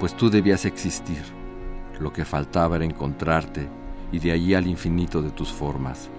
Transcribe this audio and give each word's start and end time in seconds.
Pues 0.00 0.16
tú 0.16 0.28
debías 0.28 0.64
existir. 0.64 1.22
Lo 2.00 2.12
que 2.12 2.24
faltaba 2.24 2.76
era 2.76 2.84
encontrarte 2.84 3.68
y 4.10 4.18
de 4.18 4.32
allí 4.32 4.54
al 4.54 4.66
infinito 4.66 5.22
de 5.22 5.30
tus 5.30 5.52
formas 5.52 6.10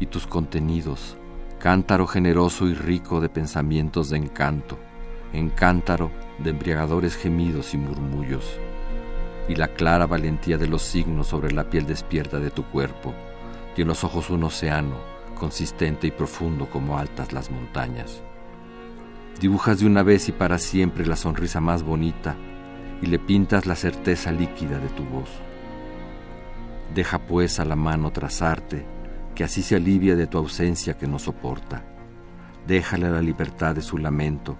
y 0.00 0.06
tus 0.06 0.26
contenidos, 0.26 1.16
cántaro 1.58 2.06
generoso 2.06 2.68
y 2.68 2.74
rico 2.74 3.20
de 3.20 3.28
pensamientos 3.28 4.10
de 4.10 4.18
encanto, 4.18 4.78
encántaro 5.32 6.10
de 6.38 6.50
embriagadores 6.50 7.16
gemidos 7.16 7.72
y 7.74 7.78
murmullos, 7.78 8.58
y 9.48 9.54
la 9.54 9.68
clara 9.68 10.06
valentía 10.06 10.58
de 10.58 10.66
los 10.66 10.82
signos 10.82 11.28
sobre 11.28 11.52
la 11.52 11.70
piel 11.70 11.86
despierta 11.86 12.38
de 12.38 12.50
tu 12.50 12.64
cuerpo, 12.64 13.14
y 13.76 13.82
en 13.82 13.88
los 13.88 14.04
ojos 14.04 14.28
un 14.28 14.44
océano, 14.44 14.96
consistente 15.38 16.06
y 16.06 16.10
profundo 16.10 16.68
como 16.68 16.98
altas 16.98 17.32
las 17.32 17.50
montañas. 17.50 18.22
Dibujas 19.40 19.80
de 19.80 19.86
una 19.86 20.02
vez 20.02 20.28
y 20.28 20.32
para 20.32 20.58
siempre 20.58 21.04
la 21.04 21.16
sonrisa 21.16 21.60
más 21.60 21.82
bonita 21.82 22.36
y 23.00 23.06
le 23.06 23.18
pintas 23.18 23.66
la 23.66 23.74
certeza 23.74 24.30
líquida 24.30 24.78
de 24.78 24.88
tu 24.88 25.02
voz. 25.04 25.28
Deja 26.94 27.18
pues 27.18 27.58
a 27.58 27.64
la 27.64 27.74
mano 27.74 28.12
trazarte, 28.12 28.86
que 29.34 29.44
así 29.44 29.62
se 29.62 29.76
alivia 29.76 30.14
de 30.14 30.26
tu 30.26 30.38
ausencia 30.38 30.96
que 30.96 31.08
no 31.08 31.18
soporta. 31.18 31.82
Déjale 32.66 33.10
la 33.10 33.20
libertad 33.20 33.74
de 33.74 33.82
su 33.82 33.98
lamento, 33.98 34.56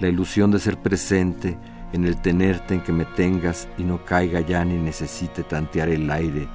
la 0.00 0.08
ilusión 0.08 0.50
de 0.50 0.58
ser 0.58 0.78
presente 0.78 1.58
en 1.92 2.06
el 2.06 2.20
tenerte 2.22 2.74
en 2.74 2.80
que 2.80 2.92
me 2.92 3.04
tengas 3.04 3.68
y 3.76 3.82
no 3.84 4.04
caiga 4.04 4.40
ya 4.40 4.64
ni 4.64 4.76
necesite 4.76 5.42
tantear 5.42 5.90
el 5.90 6.10
aire 6.10 6.48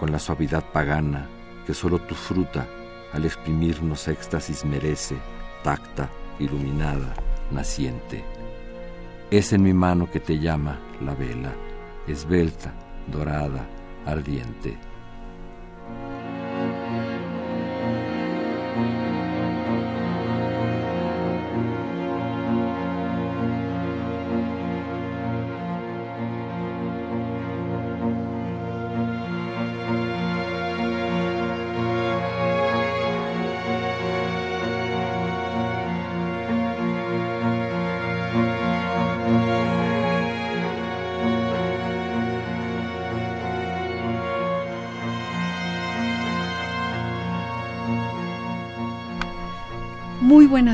con 0.00 0.10
la 0.10 0.18
suavidad 0.18 0.64
pagana 0.72 1.28
que 1.66 1.74
solo 1.74 2.00
tu 2.00 2.14
fruta 2.14 2.66
al 3.12 3.24
exprimirnos 3.24 4.08
éxtasis 4.08 4.64
merece, 4.64 5.16
tacta 5.62 6.10
iluminada, 6.38 7.14
naciente. 7.50 8.24
Es 9.30 9.52
en 9.52 9.62
mi 9.62 9.72
mano 9.72 10.10
que 10.10 10.20
te 10.20 10.38
llama 10.38 10.78
la 11.00 11.14
vela, 11.14 11.52
esbelta, 12.06 12.72
dorada, 13.10 13.66
ardiente. 14.06 14.76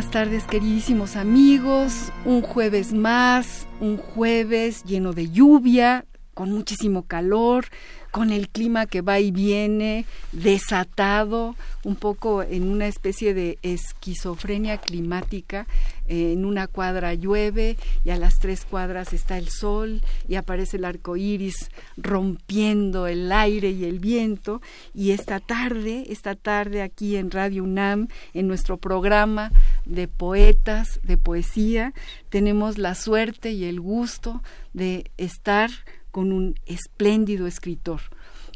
Buenas 0.08 0.30
tardes 0.30 0.44
queridísimos 0.44 1.16
amigos, 1.16 2.12
un 2.24 2.40
jueves 2.40 2.94
más, 2.94 3.68
un 3.78 3.98
jueves 3.98 4.82
lleno 4.84 5.12
de 5.12 5.28
lluvia, 5.28 6.06
con 6.32 6.50
muchísimo 6.50 7.06
calor, 7.06 7.66
con 8.10 8.30
el 8.30 8.48
clima 8.48 8.86
que 8.86 9.00
va 9.00 9.20
y 9.20 9.30
viene, 9.30 10.04
desatado, 10.32 11.56
un 11.84 11.96
poco 11.96 12.42
en 12.42 12.68
una 12.68 12.86
especie 12.86 13.34
de 13.34 13.58
esquizofrenia 13.62 14.78
climática. 14.78 15.66
Eh, 16.06 16.32
en 16.32 16.46
una 16.46 16.66
cuadra 16.66 17.12
llueve 17.12 17.76
y 18.02 18.10
a 18.10 18.16
las 18.16 18.38
tres 18.38 18.64
cuadras 18.64 19.12
está 19.12 19.36
el 19.36 19.50
sol 19.50 20.00
y 20.26 20.36
aparece 20.36 20.78
el 20.78 20.86
arco 20.86 21.18
iris 21.18 21.70
rompiendo 21.98 23.06
el 23.06 23.30
aire 23.30 23.70
y 23.70 23.84
el 23.84 23.98
viento. 23.98 24.62
Y 24.94 25.10
esta 25.10 25.38
tarde, 25.38 26.06
esta 26.08 26.34
tarde 26.34 26.80
aquí 26.80 27.16
en 27.16 27.30
Radio 27.30 27.62
UNAM, 27.62 28.08
en 28.32 28.48
nuestro 28.48 28.78
programa 28.78 29.52
de 29.84 30.08
poetas, 30.08 30.98
de 31.02 31.18
poesía, 31.18 31.92
tenemos 32.30 32.78
la 32.78 32.94
suerte 32.94 33.52
y 33.52 33.64
el 33.64 33.80
gusto 33.80 34.42
de 34.72 35.10
estar 35.18 35.70
con 36.10 36.32
un 36.32 36.54
espléndido 36.66 37.46
escritor, 37.46 38.00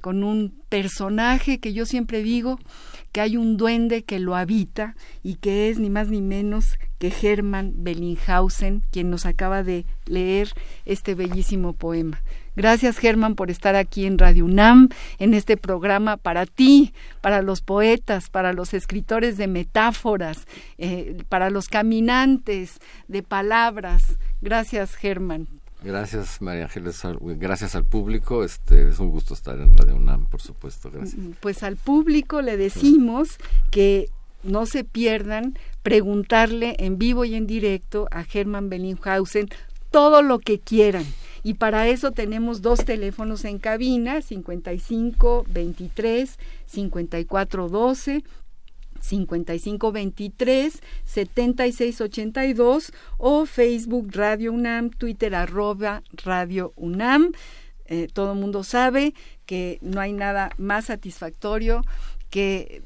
con 0.01 0.25
un 0.25 0.55
personaje 0.69 1.59
que 1.61 1.73
yo 1.73 1.87
siempre 1.87 2.23
digo 2.23 2.59
que 3.13 3.21
hay 3.21 3.37
un 3.37 3.57
duende 3.57 4.05
que 4.05 4.19
lo 4.19 4.35
habita 4.35 4.97
y 5.23 5.37
que 5.37 5.69
es 5.69 5.79
ni 5.79 5.91
más 5.91 6.09
ni 6.09 6.21
menos 6.21 6.79
que 6.99 7.13
Hermann 7.23 7.73
Bellinghausen, 7.77 8.83
quien 8.91 9.11
nos 9.11 9.27
acaba 9.27 9.63
de 9.63 9.85
leer 10.07 10.53
este 10.87 11.15
bellísimo 11.15 11.73
poema. 11.73 12.23
Gracias 12.57 12.99
Germán 12.99 13.35
por 13.35 13.51
estar 13.51 13.77
aquí 13.77 14.05
en 14.05 14.19
Radio 14.19 14.45
UNAM, 14.45 14.89
en 15.19 15.35
este 15.35 15.57
programa 15.57 16.17
para 16.17 16.47
ti, 16.47 16.93
para 17.21 17.41
los 17.41 17.63
poetas, 17.63 18.29
para 18.29 18.53
los 18.53 18.75
escritores 18.75 19.37
de 19.39 19.47
metáforas, 19.47 20.47
eh, 20.79 21.23
para 21.29 21.49
los 21.49 21.69
caminantes 21.69 22.79
de 23.09 23.23
palabras. 23.23 24.19
Gracias 24.41 24.97
Germán 24.97 25.62
Gracias, 25.85 26.41
María 26.41 26.65
Ángeles. 26.65 27.01
Gracias 27.21 27.75
al 27.75 27.85
público. 27.85 28.45
Este, 28.45 28.89
es 28.89 28.99
un 28.99 29.11
gusto 29.11 29.35
estar 29.35 29.59
en 29.59 29.77
Radio 29.77 29.97
UNAM, 29.97 30.27
por 30.27 30.41
supuesto. 30.41 30.91
Gracias. 30.91 31.19
Mm, 31.19 31.33
pues 31.41 31.63
al 31.63 31.77
público 31.77 32.43
le 32.43 32.57
decimos 32.57 33.39
que 33.71 34.09
no 34.43 34.67
se 34.67 34.85
pierdan 34.85 35.59
preguntarle 35.83 36.77
en 36.79 36.99
vivo 36.99 37.25
y 37.25 37.35
en 37.35 37.47
directo 37.47 38.09
a 38.11 38.25
Germán 38.25 38.69
Bellinghausen 38.69 39.49
todo 39.91 40.23
lo 40.23 40.39
que 40.39 40.59
quieran. 40.59 41.05
Y 41.45 41.55
para 41.55 41.89
eso 41.89 42.13
tenemos 42.13 42.63
dos 42.63 42.85
teléfonos 42.85 43.45
en 43.45 43.59
cabina, 43.59 44.23
55 44.23 45.45
23 45.49 46.39
54 46.67 47.69
12 47.69 48.25
5523 49.03 50.81
7682 51.05 52.93
o 53.19 53.45
Facebook 53.45 54.09
Radio 54.13 54.53
UNAM, 54.53 54.91
Twitter 54.91 55.35
arroba 55.35 56.03
Radio 56.25 56.73
UNAM. 56.77 57.33
Eh, 57.87 58.09
todo 58.13 58.33
el 58.33 58.39
mundo 58.39 58.65
sabe 58.65 59.13
que 59.45 59.79
no 59.83 60.01
hay 60.01 60.13
nada 60.13 60.51
más 60.57 60.87
satisfactorio 60.87 61.83
que 62.31 62.83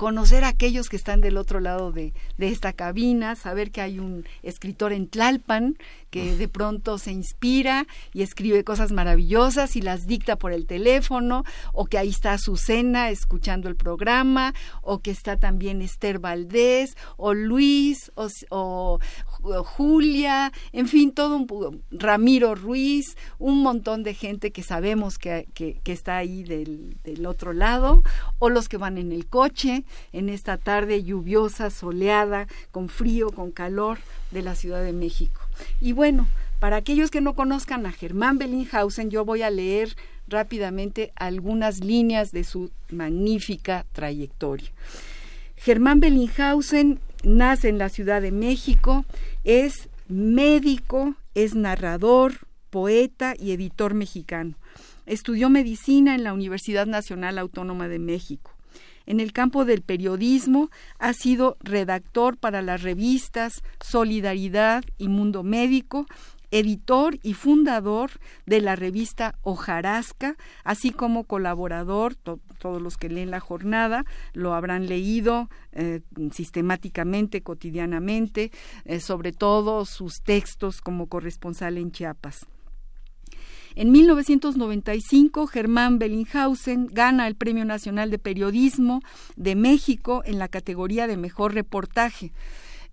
conocer 0.00 0.44
a 0.44 0.48
aquellos 0.48 0.88
que 0.88 0.96
están 0.96 1.20
del 1.20 1.36
otro 1.36 1.60
lado 1.60 1.92
de, 1.92 2.14
de 2.38 2.48
esta 2.48 2.72
cabina, 2.72 3.36
saber 3.36 3.70
que 3.70 3.82
hay 3.82 3.98
un 3.98 4.24
escritor 4.42 4.94
en 4.94 5.06
Tlalpan 5.06 5.76
que 6.10 6.36
de 6.36 6.48
pronto 6.48 6.96
se 6.96 7.12
inspira 7.12 7.86
y 8.14 8.22
escribe 8.22 8.64
cosas 8.64 8.92
maravillosas 8.92 9.76
y 9.76 9.82
las 9.82 10.06
dicta 10.06 10.36
por 10.36 10.52
el 10.52 10.66
teléfono, 10.66 11.44
o 11.74 11.84
que 11.84 11.98
ahí 11.98 12.08
está 12.08 12.32
Azucena 12.32 13.10
escuchando 13.10 13.68
el 13.68 13.76
programa, 13.76 14.54
o 14.82 15.00
que 15.00 15.10
está 15.10 15.36
también 15.36 15.82
Esther 15.82 16.18
Valdés, 16.18 16.96
o 17.18 17.34
Luis, 17.34 18.10
o, 18.14 18.98
Julia, 19.64 20.52
en 20.72 20.88
fin, 20.88 21.12
todo 21.12 21.36
un 21.36 21.82
Ramiro 21.90 22.54
Ruiz, 22.54 23.16
un 23.38 23.62
montón 23.62 24.02
de 24.02 24.14
gente 24.14 24.50
que 24.50 24.62
sabemos 24.62 25.18
que, 25.18 25.46
que, 25.54 25.80
está 25.92 26.18
ahí 26.18 26.42
del, 26.44 26.96
del 27.04 27.26
otro 27.26 27.52
lado, 27.52 28.02
o 28.38 28.48
los 28.48 28.68
que 28.68 28.76
van 28.76 28.98
en 28.98 29.12
el 29.12 29.26
coche 29.26 29.84
en 30.12 30.28
esta 30.28 30.56
tarde 30.56 31.02
lluviosa, 31.02 31.70
soleada, 31.70 32.46
con 32.70 32.88
frío, 32.88 33.30
con 33.30 33.50
calor 33.50 33.98
de 34.30 34.42
la 34.42 34.54
Ciudad 34.54 34.82
de 34.82 34.92
México. 34.92 35.40
Y 35.80 35.92
bueno, 35.92 36.26
para 36.60 36.76
aquellos 36.76 37.10
que 37.10 37.20
no 37.20 37.34
conozcan 37.34 37.86
a 37.86 37.92
Germán 37.92 38.38
Bellinghausen, 38.38 39.10
yo 39.10 39.24
voy 39.24 39.42
a 39.42 39.50
leer 39.50 39.96
rápidamente 40.28 41.12
algunas 41.16 41.80
líneas 41.80 42.32
de 42.32 42.44
su 42.44 42.70
magnífica 42.90 43.86
trayectoria. 43.92 44.70
Germán 45.56 46.00
Bellinghausen 46.00 47.00
nace 47.24 47.68
en 47.68 47.78
la 47.78 47.88
Ciudad 47.88 48.22
de 48.22 48.32
México, 48.32 49.04
es 49.44 49.88
médico, 50.08 51.14
es 51.34 51.54
narrador, 51.54 52.34
poeta 52.70 53.34
y 53.38 53.52
editor 53.52 53.94
mexicano. 53.94 54.54
Estudió 55.06 55.50
medicina 55.50 56.14
en 56.14 56.24
la 56.24 56.32
Universidad 56.32 56.86
Nacional 56.86 57.38
Autónoma 57.38 57.88
de 57.88 57.98
México. 57.98 58.52
En 59.06 59.18
el 59.18 59.32
campo 59.32 59.64
del 59.64 59.82
periodismo 59.82 60.70
ha 60.98 61.12
sido 61.14 61.56
redactor 61.60 62.36
para 62.36 62.62
las 62.62 62.82
revistas 62.82 63.62
Solidaridad 63.80 64.84
y 64.98 65.08
Mundo 65.08 65.42
Médico, 65.42 66.06
editor 66.52 67.18
y 67.22 67.34
fundador 67.34 68.10
de 68.46 68.60
la 68.60 68.76
revista 68.76 69.36
Ojarasca, 69.42 70.36
así 70.64 70.90
como 70.90 71.24
colaborador, 71.24 72.14
todos 72.60 72.80
los 72.80 72.96
que 72.96 73.08
leen 73.08 73.32
la 73.32 73.40
jornada 73.40 74.04
lo 74.32 74.54
habrán 74.54 74.86
leído 74.86 75.50
eh, 75.72 76.02
sistemáticamente, 76.30 77.42
cotidianamente, 77.42 78.52
eh, 78.84 79.00
sobre 79.00 79.32
todo 79.32 79.84
sus 79.84 80.22
textos 80.22 80.80
como 80.80 81.08
corresponsal 81.08 81.78
en 81.78 81.90
Chiapas. 81.90 82.46
En 83.74 83.92
1995, 83.92 85.46
Germán 85.46 85.98
Bellinghausen 85.98 86.86
gana 86.86 87.26
el 87.26 87.36
Premio 87.36 87.64
Nacional 87.64 88.10
de 88.10 88.18
Periodismo 88.18 89.00
de 89.36 89.54
México 89.54 90.22
en 90.24 90.38
la 90.38 90.48
categoría 90.48 91.06
de 91.06 91.16
Mejor 91.16 91.54
Reportaje 91.54 92.32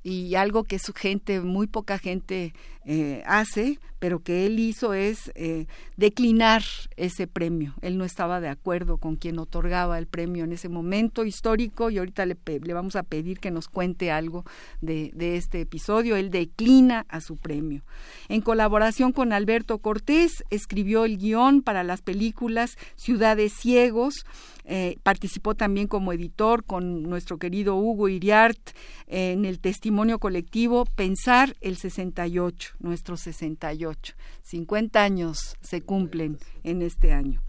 y 0.04 0.36
algo 0.36 0.64
que 0.64 0.80
su 0.80 0.94
gente, 0.94 1.42
muy 1.42 1.68
poca 1.68 1.98
gente 1.98 2.54
eh, 2.90 3.22
hace, 3.26 3.80
pero 4.00 4.24
que 4.24 4.46
él 4.46 4.60
hizo 4.60 4.94
es 4.94 5.30
eh, 5.36 5.66
declinar 5.98 6.64
ese 6.96 7.28
premio. 7.28 7.74
Él 7.82 7.98
no 7.98 8.06
estaba 8.06 8.40
de 8.40 8.48
acuerdo 8.48 8.98
con 8.98 9.18
quien 9.18 9.40
otorgaba 9.40 10.00
el 10.00 10.08
premio 10.08 10.46
en 10.46 10.54
ese 10.54 10.70
momento 10.70 11.26
histórico 11.26 11.90
y 11.90 11.98
ahorita 11.98 12.26
le, 12.26 12.38
le 12.64 12.74
vamos 12.74 12.96
a 12.96 13.04
pedir 13.04 13.40
que 13.40 13.52
nos 13.52 13.68
cuente 13.68 14.10
algo 14.10 14.46
de, 14.80 15.12
de, 15.14 15.36
este 15.36 15.60
episodio. 15.60 16.16
Él 16.16 16.32
declina 16.32 17.06
a 17.10 17.20
su 17.20 17.36
premio. 17.36 17.84
En 18.30 18.40
colaboración 18.40 19.12
con 19.12 19.34
Alberto 19.34 19.80
Cortés, 19.80 20.46
escribió 20.50 21.04
el 21.04 21.18
guion 21.18 21.62
para 21.62 21.84
las 21.84 22.02
películas 22.02 22.78
Ciudades 22.96 23.52
Ciegos, 23.52 24.24
eh, 24.70 24.98
participó 25.02 25.56
también 25.56 25.88
como 25.88 26.12
editor 26.12 26.66
con 26.66 27.04
nuestro 27.04 27.38
querido 27.38 27.78
Hugo 27.78 28.10
Iriart 28.10 28.60
en 29.08 29.46
el 29.46 29.62
testimonio 29.62 30.20
colectivo 30.20 30.84
Pensar 30.84 31.56
el 31.62 31.78
68, 31.78 32.76
nuestro 32.80 33.18
68. 33.18 34.16
50 34.44 35.04
años 35.04 35.58
se 35.62 35.82
cumplen 35.82 36.38
en 36.64 36.82
este 36.82 37.14
año. 37.14 37.42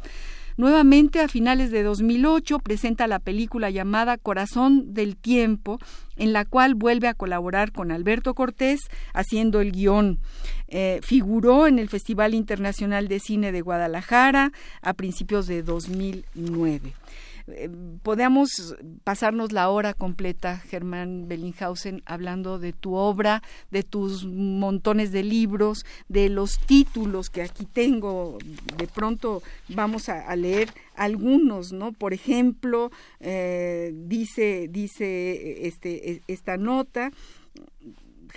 Nuevamente, 0.58 1.20
a 1.20 1.28
finales 1.28 1.70
de 1.70 1.84
2008, 1.84 2.58
presenta 2.58 3.06
la 3.06 3.20
película 3.20 3.70
llamada 3.70 4.18
Corazón 4.18 4.92
del 4.92 5.16
Tiempo, 5.16 5.78
en 6.16 6.32
la 6.32 6.44
cual 6.44 6.74
vuelve 6.74 7.06
a 7.06 7.14
colaborar 7.14 7.70
con 7.70 7.92
Alberto 7.92 8.34
Cortés 8.34 8.80
haciendo 9.14 9.60
el 9.60 9.70
guion. 9.70 10.18
Eh, 10.66 10.98
figuró 11.04 11.68
en 11.68 11.78
el 11.78 11.88
Festival 11.88 12.34
Internacional 12.34 13.06
de 13.06 13.20
Cine 13.20 13.52
de 13.52 13.60
Guadalajara 13.60 14.50
a 14.82 14.94
principios 14.94 15.46
de 15.46 15.62
2009. 15.62 16.92
Eh, 17.52 17.70
podemos 18.02 18.76
pasarnos 19.04 19.52
la 19.52 19.68
hora 19.70 19.94
completa, 19.94 20.58
Germán 20.58 21.28
Bellinghausen, 21.28 22.02
hablando 22.06 22.58
de 22.58 22.72
tu 22.72 22.94
obra, 22.94 23.42
de 23.70 23.82
tus 23.82 24.24
montones 24.24 25.12
de 25.12 25.22
libros, 25.22 25.84
de 26.08 26.28
los 26.28 26.58
títulos 26.58 27.30
que 27.30 27.42
aquí 27.42 27.64
tengo. 27.64 28.38
De 28.76 28.86
pronto 28.86 29.42
vamos 29.68 30.08
a, 30.08 30.34
leer 30.36 30.70
algunos, 30.94 31.72
¿no? 31.72 31.92
Por 31.92 32.12
ejemplo, 32.12 32.90
eh, 33.20 33.92
dice, 33.94 34.68
dice 34.70 35.66
este, 35.66 36.22
esta 36.28 36.56
nota 36.56 37.10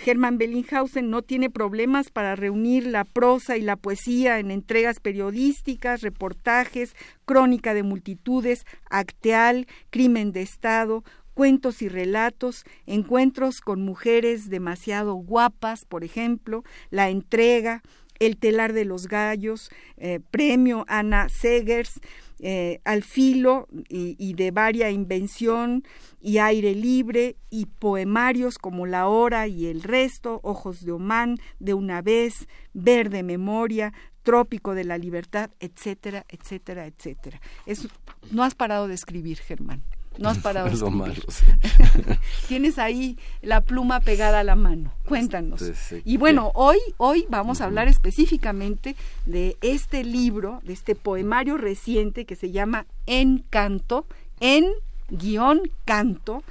Hermann 0.04 0.38
Bellinghausen 0.38 1.10
no 1.10 1.22
tiene 1.22 1.50
problemas 1.50 2.10
para 2.10 2.36
reunir 2.36 2.86
la 2.86 3.04
prosa 3.04 3.56
y 3.56 3.62
la 3.62 3.76
poesía 3.76 4.38
en 4.38 4.50
entregas 4.50 5.00
periodísticas, 5.00 6.00
reportajes, 6.00 6.94
crónica 7.24 7.74
de 7.74 7.82
multitudes, 7.82 8.64
acteal, 8.90 9.66
crimen 9.90 10.32
de 10.32 10.42
Estado, 10.42 11.04
cuentos 11.34 11.82
y 11.82 11.88
relatos, 11.88 12.64
encuentros 12.86 13.60
con 13.60 13.82
mujeres 13.82 14.50
demasiado 14.50 15.14
guapas, 15.14 15.84
por 15.84 16.04
ejemplo, 16.04 16.64
la 16.90 17.08
entrega, 17.10 17.82
el 18.18 18.36
telar 18.36 18.72
de 18.72 18.84
los 18.84 19.08
gallos, 19.08 19.70
eh, 19.96 20.20
premio 20.30 20.84
Ana 20.88 21.28
Segers, 21.28 22.00
eh, 22.44 22.80
al 22.84 23.04
filo 23.04 23.68
y, 23.88 24.34
de 24.34 24.50
varia 24.50 24.90
invención 24.90 25.84
y 26.20 26.38
aire 26.38 26.74
libre 26.74 27.36
y 27.50 27.66
poemarios 27.66 28.58
como 28.58 28.84
La 28.84 29.06
Hora 29.06 29.46
y 29.46 29.66
el 29.66 29.82
resto, 29.82 30.40
Ojos 30.42 30.84
de 30.84 30.90
Omán, 30.90 31.38
De 31.60 31.72
una 31.72 32.02
vez, 32.02 32.48
Verde 32.74 33.22
Memoria, 33.22 33.92
Trópico 34.24 34.74
de 34.74 34.82
la 34.82 34.98
Libertad, 34.98 35.50
etcétera, 35.60 36.26
etcétera, 36.28 36.86
etcétera. 36.86 37.40
no 38.32 38.42
has 38.42 38.56
parado 38.56 38.88
de 38.88 38.94
escribir, 38.94 39.38
Germán. 39.38 39.84
No 40.18 40.28
has 40.28 40.38
parado. 40.38 40.68
de 40.68 40.74
escribir. 40.74 41.24
Tienes 42.48 42.78
ahí 42.78 43.18
la 43.40 43.60
pluma 43.60 44.00
pegada 44.00 44.40
a 44.40 44.44
la 44.44 44.56
mano. 44.56 44.92
Cuéntanos. 45.06 45.62
y 46.04 46.16
bueno, 46.16 46.52
hoy, 46.54 46.78
hoy 46.96 47.26
vamos 47.28 47.60
a 47.60 47.64
hablar 47.64 47.88
específicamente 47.88 48.96
de 49.26 49.56
este 49.62 50.04
libro, 50.04 50.60
de 50.64 50.72
este 50.72 50.94
poemario 50.94 51.56
reciente 51.56 52.24
que 52.24 52.36
se 52.36 52.50
llama 52.50 52.86
Encanto, 53.06 54.06
en 54.40 54.66
guion 55.10 55.60
canto, 55.84 56.42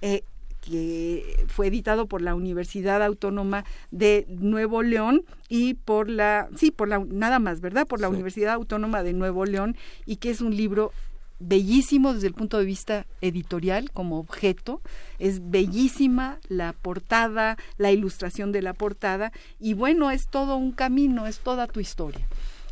eh, 0.00 0.22
que 0.60 1.46
fue 1.48 1.68
editado 1.68 2.06
por 2.06 2.20
la 2.20 2.34
Universidad 2.34 3.02
Autónoma 3.02 3.64
de 3.90 4.26
Nuevo 4.28 4.82
León 4.82 5.24
y 5.48 5.74
por 5.74 6.10
la, 6.10 6.48
sí, 6.56 6.70
por 6.70 6.88
la, 6.88 6.98
nada 6.98 7.38
más, 7.38 7.60
¿verdad? 7.60 7.86
Por 7.86 8.00
la 8.00 8.08
Universidad 8.08 8.54
Autónoma 8.54 9.02
de 9.02 9.12
Nuevo 9.12 9.46
León 9.46 9.76
y 10.04 10.16
que 10.16 10.30
es 10.30 10.40
un 10.40 10.56
libro 10.56 10.92
bellísimo 11.38 12.14
desde 12.14 12.26
el 12.26 12.34
punto 12.34 12.58
de 12.58 12.64
vista 12.64 13.06
editorial 13.20 13.90
como 13.92 14.18
objeto, 14.18 14.80
es 15.18 15.50
bellísima 15.50 16.38
la 16.48 16.72
portada, 16.72 17.56
la 17.76 17.90
ilustración 17.90 18.52
de 18.52 18.62
la 18.62 18.74
portada 18.74 19.32
y 19.60 19.74
bueno, 19.74 20.10
es 20.10 20.28
todo 20.28 20.56
un 20.56 20.72
camino, 20.72 21.26
es 21.26 21.38
toda 21.38 21.66
tu 21.66 21.80
historia. 21.80 22.26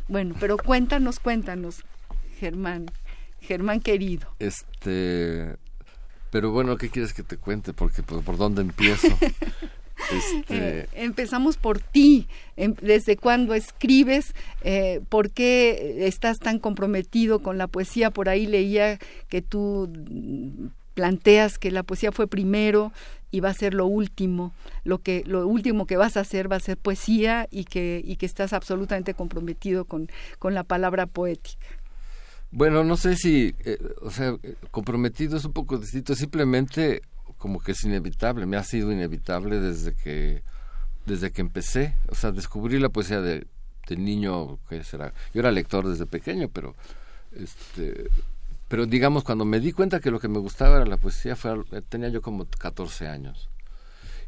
Bueno, 0.07 0.35
pero 0.39 0.57
cuéntanos, 0.57 1.19
cuéntanos, 1.19 1.83
Germán, 2.39 2.91
Germán 3.41 3.81
querido. 3.81 4.27
Este, 4.39 5.57
pero 6.31 6.51
bueno, 6.51 6.77
¿qué 6.77 6.89
quieres 6.89 7.13
que 7.13 7.23
te 7.23 7.37
cuente? 7.37 7.73
Porque 7.73 8.03
por, 8.03 8.23
por 8.23 8.37
dónde 8.37 8.61
empiezo. 8.61 9.07
Este... 10.11 10.45
Eh, 10.49 10.89
empezamos 10.93 11.57
por 11.57 11.79
ti, 11.79 12.27
em, 12.55 12.75
desde 12.81 13.17
cuándo 13.17 13.53
escribes, 13.53 14.33
eh, 14.61 15.01
por 15.09 15.31
qué 15.31 16.05
estás 16.07 16.39
tan 16.39 16.59
comprometido 16.59 17.41
con 17.41 17.57
la 17.57 17.67
poesía. 17.67 18.11
Por 18.11 18.29
ahí 18.29 18.45
leía 18.45 18.99
que 19.29 19.41
tú 19.41 19.91
planteas 20.93 21.59
que 21.59 21.69
la 21.71 21.83
poesía 21.83 22.11
fue 22.11 22.27
primero 22.27 22.91
y 23.29 23.39
va 23.39 23.49
a 23.49 23.53
ser 23.53 23.73
lo 23.73 23.85
último, 23.85 24.53
lo 24.83 24.99
que 24.99 25.23
lo 25.25 25.47
último 25.47 25.85
que 25.85 25.97
vas 25.97 26.17
a 26.17 26.21
hacer 26.21 26.51
va 26.51 26.55
a 26.55 26.61
ser 26.61 26.77
poesía 26.77 27.47
y 27.51 27.65
que 27.65 28.01
y 28.03 28.15
que 28.15 28.25
estás 28.25 28.53
absolutamente 28.53 29.13
comprometido 29.13 29.85
con, 29.85 30.09
con 30.39 30.53
la 30.53 30.63
palabra 30.63 31.05
poética. 31.05 31.67
Bueno, 32.49 32.83
no 32.83 32.95
sé 32.95 33.15
si, 33.15 33.53
eh, 33.65 33.77
o 34.01 34.09
sea, 34.09 34.37
comprometido 34.71 35.37
es 35.37 35.45
un 35.45 35.53
poco 35.53 35.77
distinto, 35.77 36.15
simplemente 36.15 37.01
como 37.37 37.59
que 37.59 37.73
es 37.73 37.83
inevitable, 37.83 38.45
me 38.45 38.57
ha 38.57 38.63
sido 38.63 38.91
inevitable 38.91 39.59
desde 39.59 39.93
que 39.95 40.43
desde 41.05 41.31
que 41.31 41.41
empecé, 41.41 41.95
o 42.09 42.15
sea, 42.15 42.31
descubrí 42.31 42.79
la 42.79 42.89
poesía 42.89 43.21
de, 43.21 43.47
niño, 43.89 44.59
¿qué 44.67 44.83
será? 44.83 45.13
Yo 45.33 45.39
era 45.39 45.51
lector 45.51 45.87
desde 45.87 46.05
pequeño, 46.05 46.49
pero 46.49 46.75
este 47.33 48.09
pero 48.67 48.85
digamos, 48.85 49.23
cuando 49.23 49.45
me 49.45 49.61
di 49.61 49.71
cuenta 49.71 50.01
que 50.01 50.11
lo 50.11 50.19
que 50.19 50.27
me 50.27 50.39
gustaba 50.39 50.75
era 50.75 50.85
la 50.85 50.97
poesía, 50.97 51.37
fue, 51.37 51.63
tenía 51.87 52.09
yo 52.09 52.21
como 52.21 52.45
14 52.45 53.07
años. 53.07 53.49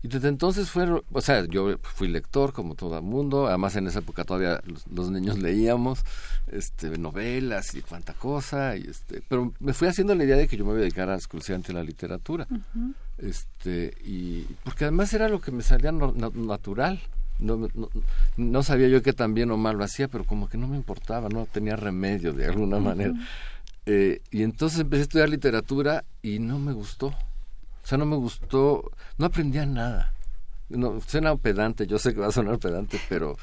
Y 0.02 0.08
desde 0.08 0.30
entonces 0.30 0.70
fue, 0.70 0.88
o 1.12 1.22
sea, 1.22 1.46
yo 1.46 1.78
fui 1.82 2.08
lector 2.08 2.54
como 2.54 2.76
todo 2.76 2.98
el 2.98 3.04
mundo, 3.04 3.48
además 3.48 3.76
en 3.76 3.88
esa 3.88 4.00
época 4.00 4.24
todavía 4.24 4.62
los, 4.66 5.10
niños 5.10 5.38
leíamos 5.40 6.06
este, 6.48 6.98
novelas 6.98 7.76
y 7.76 7.82
cuánta 7.82 8.14
cosa, 8.14 8.78
y 8.78 8.88
este, 8.88 9.22
pero 9.28 9.54
me 9.60 9.74
fui 9.74 9.90
haciendo 9.90 10.16
la 10.16 10.24
idea 10.24 10.38
de 10.38 10.48
que 10.48 10.56
yo 10.56 10.64
me 10.64 10.72
iba 10.72 10.80
a 10.80 10.82
dedicar 10.82 11.10
exclusivamente 11.10 11.74
a 11.74 11.76
la 11.76 11.84
literatura. 11.84 12.48
este, 13.18 13.94
y 14.06 14.44
porque 14.64 14.86
además 14.86 15.14
era 15.14 15.28
lo 15.28 15.42
que 15.42 15.52
me 15.52 15.64
salía 15.64 15.92
natural. 15.92 17.02
No, 17.40 17.70
no, 18.36 18.64
sabía 18.64 18.90
yo 18.90 19.02
que 19.02 19.14
tan 19.14 19.34
bien 19.34 19.50
o 19.52 19.56
mal 19.56 19.78
lo 19.78 19.86
hacía, 19.86 20.10
pero 20.10 20.26
como 20.26 20.50
que 20.50 20.58
no 20.58 20.68
me 20.68 20.76
importaba, 20.76 21.30
no 21.30 21.46
tenía 21.46 21.78
remedio 21.78 22.34
de 22.34 22.46
alguna 22.46 22.80
manera. 22.80 23.14
Eh, 23.86 24.22
y 24.30 24.44
entonces 24.44 24.82
empecé 24.82 25.00
a 25.00 25.04
estudiar 25.04 25.30
literatura 25.30 26.04
y 26.22 26.40
no 26.40 26.60
me 26.60 26.74
gustó 26.74 27.14
sea, 27.90 27.98
no 27.98 28.06
me 28.06 28.16
gustó, 28.16 28.92
no 29.18 29.26
aprendía 29.26 29.66
nada. 29.66 30.14
No, 30.70 31.02
suena 31.02 31.36
pedante, 31.36 31.88
yo 31.88 31.98
sé 31.98 32.14
que 32.14 32.20
va 32.20 32.28
a 32.28 32.32
sonar 32.32 32.60
pedante, 32.60 33.00
pero 33.10 33.36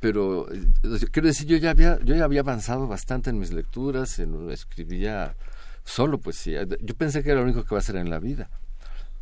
pero 0.00 0.52
eh, 0.52 0.66
quiero 1.12 1.28
decir 1.28 1.46
yo 1.46 1.56
ya 1.56 1.70
había 1.70 2.00
yo 2.00 2.16
ya 2.16 2.24
había 2.24 2.40
avanzado 2.40 2.88
bastante 2.88 3.30
en 3.30 3.38
mis 3.38 3.52
lecturas 3.52 4.18
en, 4.18 4.50
escribía 4.50 5.36
solo 5.84 6.18
poesía 6.18 6.66
yo 6.80 6.94
pensé 6.96 7.22
que 7.22 7.30
era 7.30 7.38
lo 7.38 7.44
único 7.44 7.62
que 7.62 7.68
iba 7.72 7.78
a 7.78 7.78
hacer 7.78 7.94
en 7.94 8.10
la 8.10 8.18
vida 8.18 8.50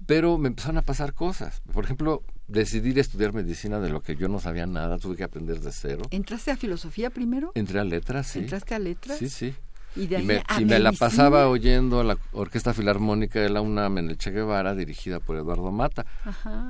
pero 0.06 0.38
me 0.38 0.48
empezaron 0.48 0.78
a 0.78 0.82
pasar 0.82 1.12
cosas. 1.12 1.60
Por 1.72 1.84
ejemplo 1.84 2.22
decidir 2.48 2.98
estudiar 2.98 3.34
medicina 3.34 3.78
de 3.78 3.90
lo 3.90 4.00
que 4.00 4.16
yo 4.16 4.28
no 4.28 4.40
sabía 4.40 4.66
nada 4.66 4.98
tuve 4.98 5.16
que 5.16 5.24
aprender 5.24 5.60
de 5.60 5.70
cero. 5.70 6.02
Entraste 6.10 6.50
a 6.50 6.56
filosofía 6.56 7.10
primero 7.10 7.52
entré 7.54 7.78
a 7.78 7.84
letras 7.84 8.28
sí. 8.28 8.40
Entraste 8.40 8.74
a 8.74 8.78
letras 8.78 9.18
sí 9.18 9.28
sí 9.28 9.54
y, 9.96 10.06
me, 10.06 10.78
la 10.78 10.92
pasaba 10.92 11.48
oyendo 11.48 12.04
la 12.04 12.16
Orquesta 12.32 12.72
Filarmónica 12.72 13.40
de 13.40 13.50
la 13.50 13.60
UNAM 13.60 13.98
en 13.98 14.10
el 14.10 14.18
Che 14.18 14.30
Guevara, 14.30 14.74
dirigida 14.74 15.18
por 15.18 15.36
Eduardo 15.36 15.72
Mata, 15.72 16.06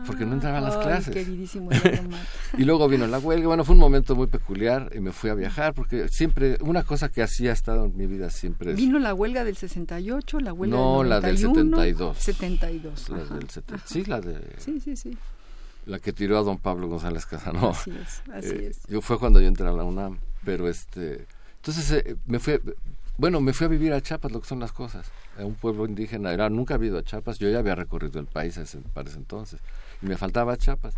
porque 0.07 0.25
no 0.25 0.35
entraba 0.35 0.59
a 0.59 0.61
las 0.63 0.77
clases. 0.79 1.15
y 2.59 2.65
luego 2.65 2.89
vino 2.89 3.07
la 3.07 3.19
huelga, 3.19 3.47
bueno, 3.47 3.65
fue 3.65 3.75
un 3.75 3.81
momento 3.81 4.17
muy 4.17 4.27
peculiar 4.27 4.91
y 4.95 5.01
me 5.01 5.13
fui 5.13 5.29
a 5.29 5.35
viajar, 5.35 5.75
porque 5.75 6.09
siempre, 6.09 6.57
una 6.63 6.83
cosa 6.83 7.11
que 7.11 7.23
así 7.23 7.47
ha 7.47 7.53
estado 7.53 7.85
en 7.85 7.97
mi 7.97 8.07
vida 8.07 8.31
siempre 8.31 8.73
¿Vino 8.75 8.99
la 8.99 9.13
huelga 9.13 9.45
del 9.45 9.57
68, 9.57 10.41
la 10.41 10.53
huelga 10.53 10.77
no, 10.77 11.01
del 11.01 11.09
91? 11.11 11.77
la 11.77 11.85
del 11.85 11.97
72. 12.17 12.19
72. 12.19 13.09
La 13.11 13.19
del 13.19 13.47
sí, 13.85 14.05
la 14.05 14.21
de... 14.21 14.41
Sí, 14.59 14.81
sí, 14.81 14.97
sí. 14.97 15.17
La 15.87 15.99
que 15.99 16.13
tiró 16.13 16.39
a 16.39 16.43
don 16.43 16.59
Pablo 16.59 16.89
González 16.89 17.27
Casanova. 17.27 17.71
Así 17.71 17.91
es, 17.91 18.23
así 18.33 18.49
eh, 18.49 18.69
es. 18.71 18.81
Yo 18.89 19.01
fue 19.01 19.19
cuando 19.19 19.41
yo 19.41 19.49
entré 19.49 19.67
a 19.67 19.73
la 19.73 19.85
UNAM, 19.85 20.19
pero 20.45 20.69
este... 20.69 21.27
Entonces 21.57 21.91
eh, 21.93 22.17
me 22.27 22.39
fui, 22.39 22.59
bueno, 23.21 23.43
me 23.43 23.53
fui 23.53 23.67
a 23.67 23.69
vivir 23.69 23.93
a 23.93 24.01
Chiapas, 24.01 24.33
lo 24.33 24.41
que 24.41 24.49
son 24.49 24.61
las 24.61 24.73
cosas. 24.73 25.13
A 25.39 25.45
un 25.45 25.55
pueblo 25.55 25.85
indígena. 25.85 26.33
Era, 26.33 26.49
nunca 26.49 26.75
había 26.75 26.89
ido 26.89 26.99
a 26.99 27.03
Chiapas. 27.03 27.39
Yo 27.39 27.51
ya 27.51 27.59
había 27.59 27.75
recorrido 27.75 28.19
el 28.19 28.27
país 28.27 28.59
para 28.95 29.11
ese 29.11 29.19
entonces. 29.19 29.61
Y 30.01 30.07
me 30.07 30.17
faltaba 30.17 30.57
Chiapas. 30.57 30.95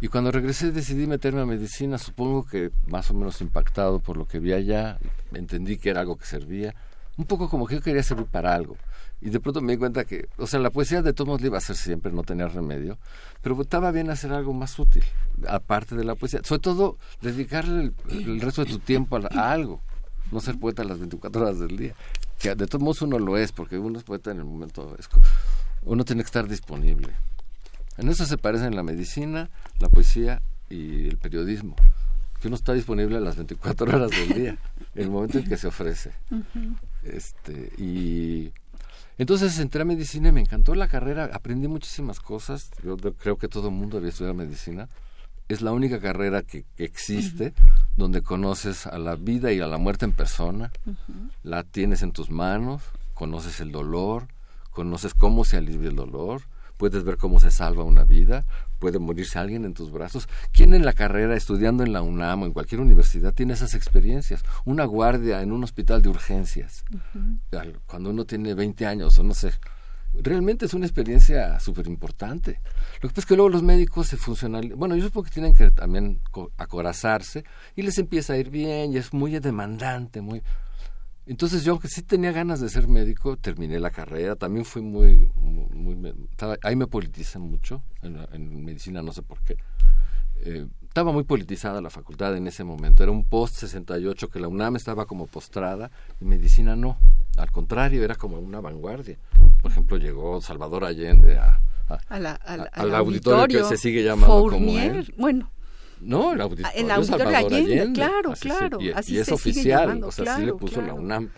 Y 0.00 0.08
cuando 0.08 0.32
regresé 0.32 0.72
decidí 0.72 1.06
meterme 1.06 1.42
a 1.42 1.46
medicina, 1.46 1.98
supongo 1.98 2.44
que 2.44 2.72
más 2.88 3.08
o 3.12 3.14
menos 3.14 3.40
impactado 3.40 4.00
por 4.00 4.16
lo 4.16 4.26
que 4.26 4.40
vi 4.40 4.52
allá, 4.52 4.98
entendí 5.32 5.76
que 5.76 5.90
era 5.90 6.00
algo 6.00 6.16
que 6.16 6.26
servía, 6.26 6.74
un 7.16 7.26
poco 7.26 7.48
como 7.48 7.68
que 7.68 7.76
yo 7.76 7.80
quería 7.80 8.02
servir 8.02 8.26
para 8.26 8.52
algo. 8.52 8.76
Y 9.20 9.30
de 9.30 9.38
pronto 9.38 9.60
me 9.60 9.74
di 9.74 9.78
cuenta 9.78 10.04
que, 10.04 10.28
o 10.38 10.48
sea, 10.48 10.58
la 10.58 10.70
poesía 10.70 11.00
de 11.00 11.12
todos 11.12 11.28
modos 11.28 11.44
iba 11.44 11.58
a 11.58 11.60
ser 11.60 11.76
siempre, 11.76 12.10
no 12.10 12.24
tenía 12.24 12.48
remedio, 12.48 12.98
pero 13.40 13.62
estaba 13.62 13.92
bien 13.92 14.10
hacer 14.10 14.32
algo 14.32 14.52
más 14.52 14.76
útil, 14.80 15.04
aparte 15.46 15.94
de 15.94 16.02
la 16.02 16.16
poesía. 16.16 16.40
Sobre 16.42 16.60
todo, 16.60 16.98
dedicarle 17.20 17.92
el, 18.10 18.40
resto 18.40 18.64
de 18.64 18.72
tu 18.72 18.80
tiempo 18.80 19.20
a 19.30 19.52
algo 19.52 19.80
no 20.32 20.40
ser 20.40 20.58
poeta 20.58 20.82
las 20.82 20.98
24 20.98 21.42
horas 21.42 21.58
del 21.58 21.76
día. 21.76 21.94
Que 22.38 22.54
de 22.54 22.66
todos 22.66 22.82
modos 22.82 23.02
uno 23.02 23.18
lo 23.18 23.36
es, 23.36 23.52
porque 23.52 23.78
uno 23.78 23.98
es 23.98 24.04
poeta 24.04 24.30
en 24.30 24.38
el 24.38 24.44
momento. 24.44 24.96
uno 25.84 26.04
tiene 26.04 26.22
que 26.22 26.26
estar 26.26 26.48
disponible. 26.48 27.12
En 27.98 28.08
eso 28.08 28.24
se 28.24 28.38
parecen 28.38 28.74
la 28.74 28.82
medicina, 28.82 29.50
la 29.78 29.88
poesía 29.88 30.42
y 30.70 31.08
el 31.08 31.18
periodismo. 31.18 31.76
Que 32.40 32.48
uno 32.48 32.56
está 32.56 32.72
disponible 32.72 33.18
a 33.18 33.20
las 33.20 33.36
24 33.36 33.86
horas 33.86 34.10
del 34.10 34.28
día, 34.30 34.58
en 34.94 35.02
el 35.02 35.10
momento 35.10 35.38
en 35.38 35.44
que 35.44 35.56
se 35.56 35.68
ofrece. 35.68 36.12
este 37.04 37.72
Y 37.78 38.52
entonces 39.18 39.58
entré 39.58 39.82
a 39.82 39.84
medicina 39.84 40.30
y 40.30 40.32
me 40.32 40.40
encantó 40.40 40.74
la 40.74 40.88
carrera, 40.88 41.30
aprendí 41.32 41.68
muchísimas 41.68 42.18
cosas. 42.18 42.70
Yo 42.82 42.96
creo 42.96 43.36
que 43.36 43.46
todo 43.46 43.68
el 43.68 43.74
mundo 43.74 43.98
había 43.98 44.08
estudiado 44.08 44.34
medicina 44.34 44.88
es 45.52 45.62
la 45.62 45.72
única 45.72 46.00
carrera 46.00 46.42
que, 46.42 46.64
existe 46.76 47.52
donde 47.96 48.22
conoces 48.22 48.86
a 48.86 48.98
la 48.98 49.16
vida 49.16 49.52
y 49.52 49.60
a 49.60 49.66
la 49.66 49.78
muerte 49.78 50.04
en 50.04 50.12
persona, 50.12 50.72
la 51.42 51.62
tienes 51.62 52.02
en 52.02 52.12
tus 52.12 52.30
manos, 52.30 52.82
conoces 53.14 53.60
el 53.60 53.70
dolor, 53.70 54.28
conoces 54.70 55.14
cómo 55.14 55.44
se 55.44 55.58
alivia 55.58 55.90
el 55.90 55.96
dolor, 55.96 56.42
puedes 56.76 57.04
ver 57.04 57.16
cómo 57.16 57.38
se 57.38 57.50
salva 57.50 57.84
una 57.84 58.04
vida, 58.04 58.44
puede 58.80 58.98
morirse 58.98 59.38
alguien 59.38 59.64
en 59.64 59.74
tus 59.74 59.92
brazos. 59.92 60.28
¿Quién 60.52 60.74
en 60.74 60.84
la 60.84 60.92
carrera, 60.92 61.36
estudiando 61.36 61.84
en 61.84 61.92
la 61.92 62.02
UNAM 62.02 62.42
o 62.42 62.46
en 62.46 62.52
cualquier 62.52 62.80
universidad, 62.80 63.32
tiene 63.32 63.52
esas 63.52 63.74
experiencias? 63.74 64.42
Una 64.64 64.84
guardia 64.84 65.42
en 65.42 65.52
un 65.52 65.62
hospital 65.62 66.02
de 66.02 66.08
urgencias, 66.08 66.84
cuando 67.86 68.10
uno 68.10 68.24
tiene 68.24 68.54
20 68.54 68.86
años 68.86 69.16
o 69.18 69.22
no 69.22 69.34
sé, 69.34 69.52
realmente 70.14 70.66
es 70.66 70.74
una 70.74 70.86
experiencia 70.86 71.58
súper 71.60 71.86
importante. 71.86 72.60
Lo 73.00 73.08
que 73.08 73.14
pasa 73.14 73.20
es 73.20 73.26
que 73.26 73.36
luego 73.36 73.48
los 73.48 73.62
médicos 73.62 74.08
se 74.08 74.16
funcionan, 74.16 74.72
bueno, 74.76 74.96
yo 74.96 75.04
supongo 75.04 75.24
que 75.24 75.30
tienen 75.30 75.54
que 75.54 75.70
también 75.70 76.20
acorazarse 76.58 77.44
y 77.74 77.82
les 77.82 77.98
empieza 77.98 78.34
a 78.34 78.36
ir 78.36 78.50
bien 78.50 78.92
y 78.92 78.96
es 78.96 79.12
muy 79.12 79.38
demandante, 79.38 80.20
muy... 80.20 80.42
Entonces 81.24 81.62
yo, 81.62 81.72
aunque 81.72 81.86
sí 81.86 82.02
tenía 82.02 82.32
ganas 82.32 82.60
de 82.60 82.68
ser 82.68 82.88
médico, 82.88 83.36
terminé 83.36 83.78
la 83.78 83.90
carrera, 83.90 84.34
también 84.36 84.64
fui 84.64 84.82
muy... 84.82 85.28
muy, 85.36 85.96
ahí 86.62 86.76
me 86.76 86.86
politicé 86.86 87.38
mucho, 87.38 87.82
en, 88.02 88.64
medicina 88.64 89.02
no 89.02 89.12
sé 89.12 89.22
por 89.22 89.40
qué. 89.42 89.56
Eh, 90.44 90.66
estaba 90.92 91.10
muy 91.10 91.24
politizada 91.24 91.80
la 91.80 91.88
facultad 91.88 92.36
en 92.36 92.46
ese 92.46 92.64
momento, 92.64 93.02
era 93.02 93.10
un 93.10 93.24
post-68 93.24 94.28
que 94.28 94.38
la 94.38 94.46
UNAM 94.46 94.76
estaba 94.76 95.06
como 95.06 95.26
postrada 95.26 95.90
y 96.20 96.26
medicina 96.26 96.76
no. 96.76 96.98
Al 97.38 97.50
contrario, 97.50 98.04
era 98.04 98.14
como 98.14 98.38
una 98.38 98.60
vanguardia. 98.60 99.16
Por 99.62 99.70
ejemplo, 99.70 99.96
llegó 99.96 100.42
Salvador 100.42 100.84
Allende 100.84 101.38
a, 101.38 101.62
al, 102.10 102.94
auditorio, 102.94 103.60
que 103.60 103.68
se 103.74 103.78
sigue 103.78 104.04
llamando 104.04 104.50
como 104.50 104.78
él. 104.78 105.14
Bueno. 105.16 105.50
No, 106.02 106.34
el 106.34 106.42
auditorio, 106.42 106.72
el 106.74 106.90
auditorio 106.90 107.38
Allende, 107.38 107.92
claro, 107.94 108.34
claro. 108.38 108.78
y, 108.78 109.16
es 109.16 109.32
oficial, 109.32 110.04
o 110.04 110.12
sea, 110.12 110.36
sí 110.36 110.44
le 110.44 110.52
puso 110.52 110.82
la 110.82 110.92
UNAM. 110.92 111.30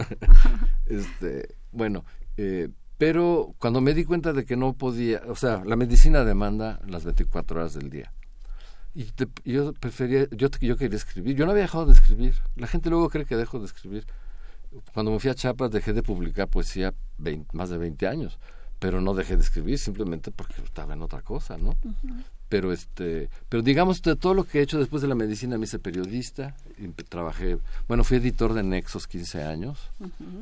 este, 0.87 1.55
bueno, 1.71 2.05
eh, 2.37 2.71
pero 2.99 3.55
cuando 3.61 3.81
me 3.81 3.95
di 3.95 4.05
cuenta 4.05 4.33
de 4.33 4.45
que 4.45 4.57
no 4.57 4.73
podía, 4.73 5.23
o 5.29 5.37
sea, 5.37 5.63
la 5.65 5.77
medicina 5.77 6.25
demanda 6.25 6.81
las 6.89 7.05
24 7.05 7.61
horas 7.61 7.75
del 7.75 7.91
día. 7.91 8.13
Y 8.95 9.07
yo 9.45 9.73
prefería, 9.73 10.29
yo, 10.31 10.49
yo 10.61 10.77
quería 10.77 10.97
escribir, 10.97 11.37
yo 11.37 11.47
no 11.47 11.51
había 11.51 11.63
dejado 11.63 11.87
de 11.87 11.95
escribir. 11.95 12.35
La 12.55 12.69
gente 12.69 12.91
luego 12.91 13.09
cree 13.09 13.25
que 13.25 13.37
dejo 13.37 13.59
de 13.59 13.67
escribir. 13.67 14.07
Cuando 14.93 15.11
me 15.13 15.19
fui 15.19 15.31
a 15.31 15.35
Chiapas 15.35 15.71
dejé 15.71 15.93
de 15.93 16.03
publicar 16.03 16.49
poesía 16.49 16.95
más 17.53 17.71
de 17.71 17.79
20 17.79 18.07
años, 18.07 18.39
pero 18.79 19.01
no 19.01 19.15
dejé 19.15 19.37
de 19.37 19.43
escribir 19.43 19.79
simplemente 19.79 20.31
porque 20.31 20.61
estaba 20.63 20.95
en 20.95 21.03
otra 21.03 21.23
cosa, 21.23 21.57
¿no? 21.59 21.77
Pero 22.49 22.73
este, 22.73 23.31
pero 23.49 23.63
digamos 23.63 24.03
de 24.03 24.15
todo 24.15 24.35
lo 24.35 24.45
que 24.45 24.59
he 24.59 24.63
hecho 24.63 24.79
después 24.79 25.03
de 25.03 25.09
la 25.09 25.15
medicina 25.15 25.59
me 25.59 25.65
hice 25.65 25.79
periodista, 25.79 26.55
y 26.79 26.89
trabajé, 26.89 27.59
bueno, 27.89 28.05
fui 28.05 28.19
editor 28.19 28.53
de 28.53 28.63
Nexos 28.63 29.07
15 29.07 29.43
años, 29.43 29.91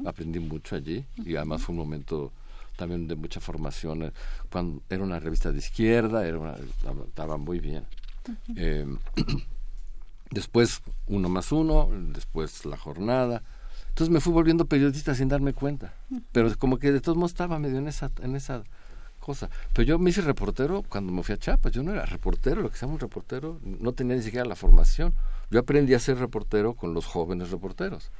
aprendí 0.04 0.40
mucho 0.40 0.76
allí 0.76 1.04
y 1.24 1.36
además 1.36 1.62
fue 1.62 1.72
un 1.72 1.78
momento 1.78 2.32
también 2.76 3.06
de 3.06 3.14
mucha 3.16 3.40
formación, 3.40 4.12
cuando 4.50 4.82
era 4.90 5.02
una 5.02 5.20
revista 5.20 5.52
de 5.52 5.58
izquierda, 5.58 6.26
era 6.26 6.56
estaba 7.06 7.36
muy 7.36 7.60
bien. 7.60 7.84
Eh, 8.56 8.86
después 10.30 10.82
uno 11.06 11.28
más 11.28 11.52
uno, 11.52 11.88
después 12.12 12.64
la 12.64 12.76
jornada, 12.76 13.42
entonces 13.92 14.10
me 14.10 14.20
fui 14.20 14.32
volviendo 14.32 14.64
periodista 14.64 15.14
sin 15.14 15.28
darme 15.28 15.52
cuenta. 15.52 15.92
Pero 16.32 16.56
como 16.58 16.78
que 16.78 16.92
de 16.92 17.00
todos 17.00 17.18
modos 17.18 17.32
estaba 17.32 17.58
medio 17.58 17.76
en 17.76 17.88
esa, 17.88 18.10
en 18.22 18.36
esa 18.36 18.64
cosa. 19.20 19.50
Pero 19.74 19.86
yo 19.86 19.98
me 19.98 20.08
hice 20.08 20.22
reportero 20.22 20.82
cuando 20.88 21.12
me 21.12 21.22
fui 21.22 21.34
a 21.34 21.38
Chiapas. 21.38 21.72
Yo 21.72 21.82
no 21.82 21.92
era 21.92 22.06
reportero, 22.06 22.62
lo 22.62 22.70
que 22.70 22.76
se 22.76 22.82
llama 22.86 22.94
un 22.94 23.00
reportero. 23.00 23.60
No 23.62 23.92
tenía 23.92 24.16
ni 24.16 24.22
siquiera 24.22 24.46
la 24.46 24.56
formación. 24.56 25.12
Yo 25.50 25.60
aprendí 25.60 25.92
a 25.92 25.98
ser 25.98 26.18
reportero 26.18 26.72
con 26.72 26.94
los 26.94 27.04
jóvenes 27.04 27.50
reporteros. 27.50 28.10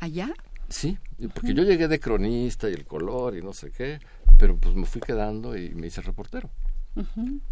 ¿Allá? 0.00 0.32
Sí, 0.68 0.98
porque 1.34 1.54
yo 1.54 1.62
llegué 1.62 1.88
de 1.88 2.00
cronista 2.00 2.68
y 2.68 2.72
el 2.72 2.86
color 2.86 3.36
y 3.36 3.42
no 3.42 3.52
sé 3.52 3.70
qué, 3.70 4.00
pero 4.36 4.56
pues 4.56 4.74
me 4.74 4.84
fui 4.84 5.00
quedando 5.00 5.56
y 5.56 5.74
me 5.74 5.86
hice 5.88 6.00
reportero. 6.00 6.50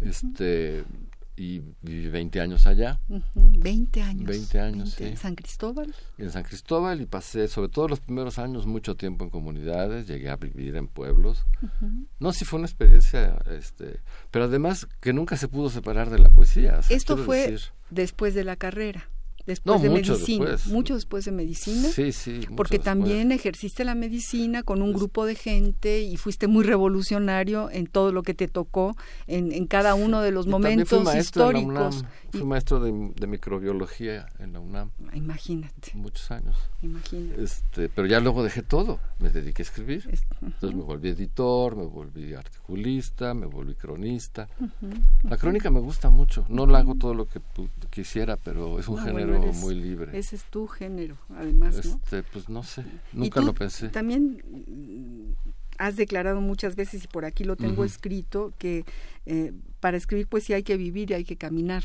Este, 0.01 0.83
y 1.37 1.61
viví 1.81 2.09
20 2.09 2.41
años 2.41 2.65
allá. 2.65 2.99
20 3.35 4.01
años. 4.01 4.25
20 4.25 4.59
años, 4.59 4.89
sí. 4.91 5.03
¿En 5.03 5.17
San 5.17 5.35
Cristóbal? 5.35 5.93
En 6.17 6.31
San 6.31 6.43
Cristóbal 6.43 7.01
y 7.01 7.05
pasé, 7.05 7.47
sobre 7.47 7.69
todo 7.69 7.87
los 7.87 7.99
primeros 7.99 8.39
años, 8.39 8.65
mucho 8.65 8.95
tiempo 8.95 9.23
en 9.23 9.29
comunidades, 9.29 10.07
llegué 10.07 10.29
a 10.29 10.37
vivir 10.37 10.75
en 10.75 10.87
pueblos. 10.87 11.45
No, 12.19 12.31
sí 12.31 12.45
fue 12.45 12.59
una 12.59 12.67
experiencia, 12.67 13.37
este, 13.49 13.99
pero 14.31 14.45
además 14.45 14.87
que 15.01 15.13
nunca 15.13 15.37
se 15.37 15.47
pudo 15.47 15.69
separar 15.69 16.09
de 16.09 16.19
la 16.19 16.29
poesía. 16.29 16.79
Esto 16.89 17.17
fue 17.17 17.57
después 17.89 18.33
de 18.33 18.43
la 18.43 18.55
carrera. 18.55 19.09
Después 19.45 19.77
No, 19.77 19.81
de 19.83 19.89
mucho 19.89 20.13
medicina. 20.13 20.45
después. 20.51 20.73
Mucho 20.73 20.95
después 20.95 21.25
de 21.25 21.31
medicina. 21.31 21.87
Sí, 21.89 22.11
sí. 22.11 22.41
Porque 22.55 22.77
después. 22.77 22.83
también 22.83 23.31
ejerciste 23.31 23.83
la 23.85 23.95
medicina 23.95 24.63
con 24.63 24.81
un 24.81 24.93
grupo 24.93 25.25
de 25.25 25.35
gente 25.35 26.01
y 26.01 26.17
fuiste 26.17 26.47
muy 26.47 26.63
revolucionario 26.63 27.69
en 27.71 27.87
todo 27.87 28.11
lo 28.11 28.23
que 28.23 28.33
te 28.33 28.47
tocó, 28.47 28.95
en, 29.27 29.51
en 29.51 29.67
cada 29.67 29.95
uno 29.95 30.21
de 30.21 30.31
los 30.31 30.45
Y 30.47 30.49
momentos 30.49 31.03
fui 31.09 31.19
históricos. 31.19 31.65
UNAM. 31.65 31.93
Y- 32.33 32.37
Fui 32.39 32.43
maestro 32.47 32.81
de, 32.81 32.91
de 33.15 33.27
microbiología 33.27 34.27
en 34.39 34.51
la 34.53 34.59
UNAM 34.59 34.89
imagínate, 35.13 35.91
muchos 35.93 36.29
años. 36.31 36.55
imagínate. 36.81 37.41
Este, 37.41 37.87
pero 37.87 38.07
ya 38.07 38.19
luego 38.19 38.43
dejé 38.43 38.61
todo, 38.61 38.99
me 39.19 39.29
dediqué 39.29 39.61
a 39.61 39.65
escribir. 39.65 40.07
Es- 40.11 40.23
Entonces 40.41 40.75
me 40.75 40.83
volví 40.83 41.09
editor, 41.09 41.75
me 41.77 41.85
volví 41.85 42.33
articulista, 42.33 43.33
me 43.33 43.45
volví 43.45 43.75
cronista. 43.75 44.49
La 45.23 45.37
crónica 45.37 45.69
me 45.69 45.79
gusta 45.79 46.09
mucho. 46.09 46.45
No 46.49 46.65
la 46.65 46.79
hago 46.79 46.95
todo 46.95 47.13
lo 47.13 47.25
que 47.27 47.39
quisiera, 47.89 48.35
pero 48.37 48.79
es 48.79 48.87
un 48.89 48.97
No, 48.97 49.03
género 49.03 49.27
bueno, 49.27 49.34
eres- 49.37 49.57
muy 49.57 49.75
libre. 49.75 50.17
Ese 50.17 50.35
es 50.35 50.43
tu 50.45 50.67
género, 50.67 51.17
además, 51.35 51.85
¿no? 51.85 51.99
Este, 52.03 52.23
pues 52.23 52.49
no 52.49 52.63
sé, 52.63 52.83
nunca 53.13 53.41
lo 53.41 53.53
pensé. 53.53 53.89
También 53.89 54.43
mm, 54.67 55.33
has 55.77 55.95
declarado 55.95 56.41
muchas 56.41 56.75
veces, 56.75 57.03
y 57.03 57.07
por 57.07 57.25
aquí 57.25 57.43
lo 57.43 57.55
tengo 57.55 57.83
escrito, 57.83 58.53
que 58.57 58.85
eh, 59.25 59.51
para 59.79 59.97
escribir 59.97 60.27
poesía 60.27 60.55
hay 60.57 60.63
que 60.63 60.77
vivir 60.77 61.11
y 61.11 61.13
hay 61.15 61.23
que 61.25 61.35
caminar 61.35 61.83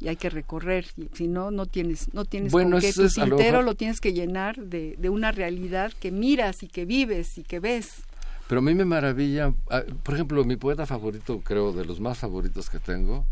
y 0.00 0.08
hay 0.08 0.16
que 0.16 0.30
recorrer. 0.30 0.86
Y 0.96 1.08
si 1.14 1.28
no, 1.28 1.50
no 1.50 1.66
tienes, 1.66 2.12
no 2.14 2.24
tienes 2.24 2.52
Bueno, 2.52 2.72
con 2.72 2.80
qué. 2.80 2.92
Tu 2.92 3.08
tintero 3.08 3.62
lo 3.62 3.74
tienes 3.74 4.00
que 4.00 4.12
llenar 4.12 4.56
de, 4.56 4.96
de 4.98 5.08
una 5.08 5.32
realidad 5.32 5.92
que 5.98 6.10
miras 6.12 6.62
y 6.62 6.68
que 6.68 6.84
vives 6.84 7.38
y 7.38 7.42
que 7.44 7.60
ves. 7.60 8.02
Pero 8.48 8.60
a 8.60 8.62
mí 8.62 8.74
me 8.74 8.84
maravilla, 8.86 9.52
ah, 9.70 9.82
por 10.02 10.14
ejemplo, 10.14 10.42
mi 10.44 10.56
poeta 10.56 10.86
favorito, 10.86 11.40
creo, 11.44 11.72
de 11.72 11.84
los 11.84 12.00
más 12.00 12.18
favoritos 12.18 12.70
que 12.70 12.78
tengo, 12.78 13.26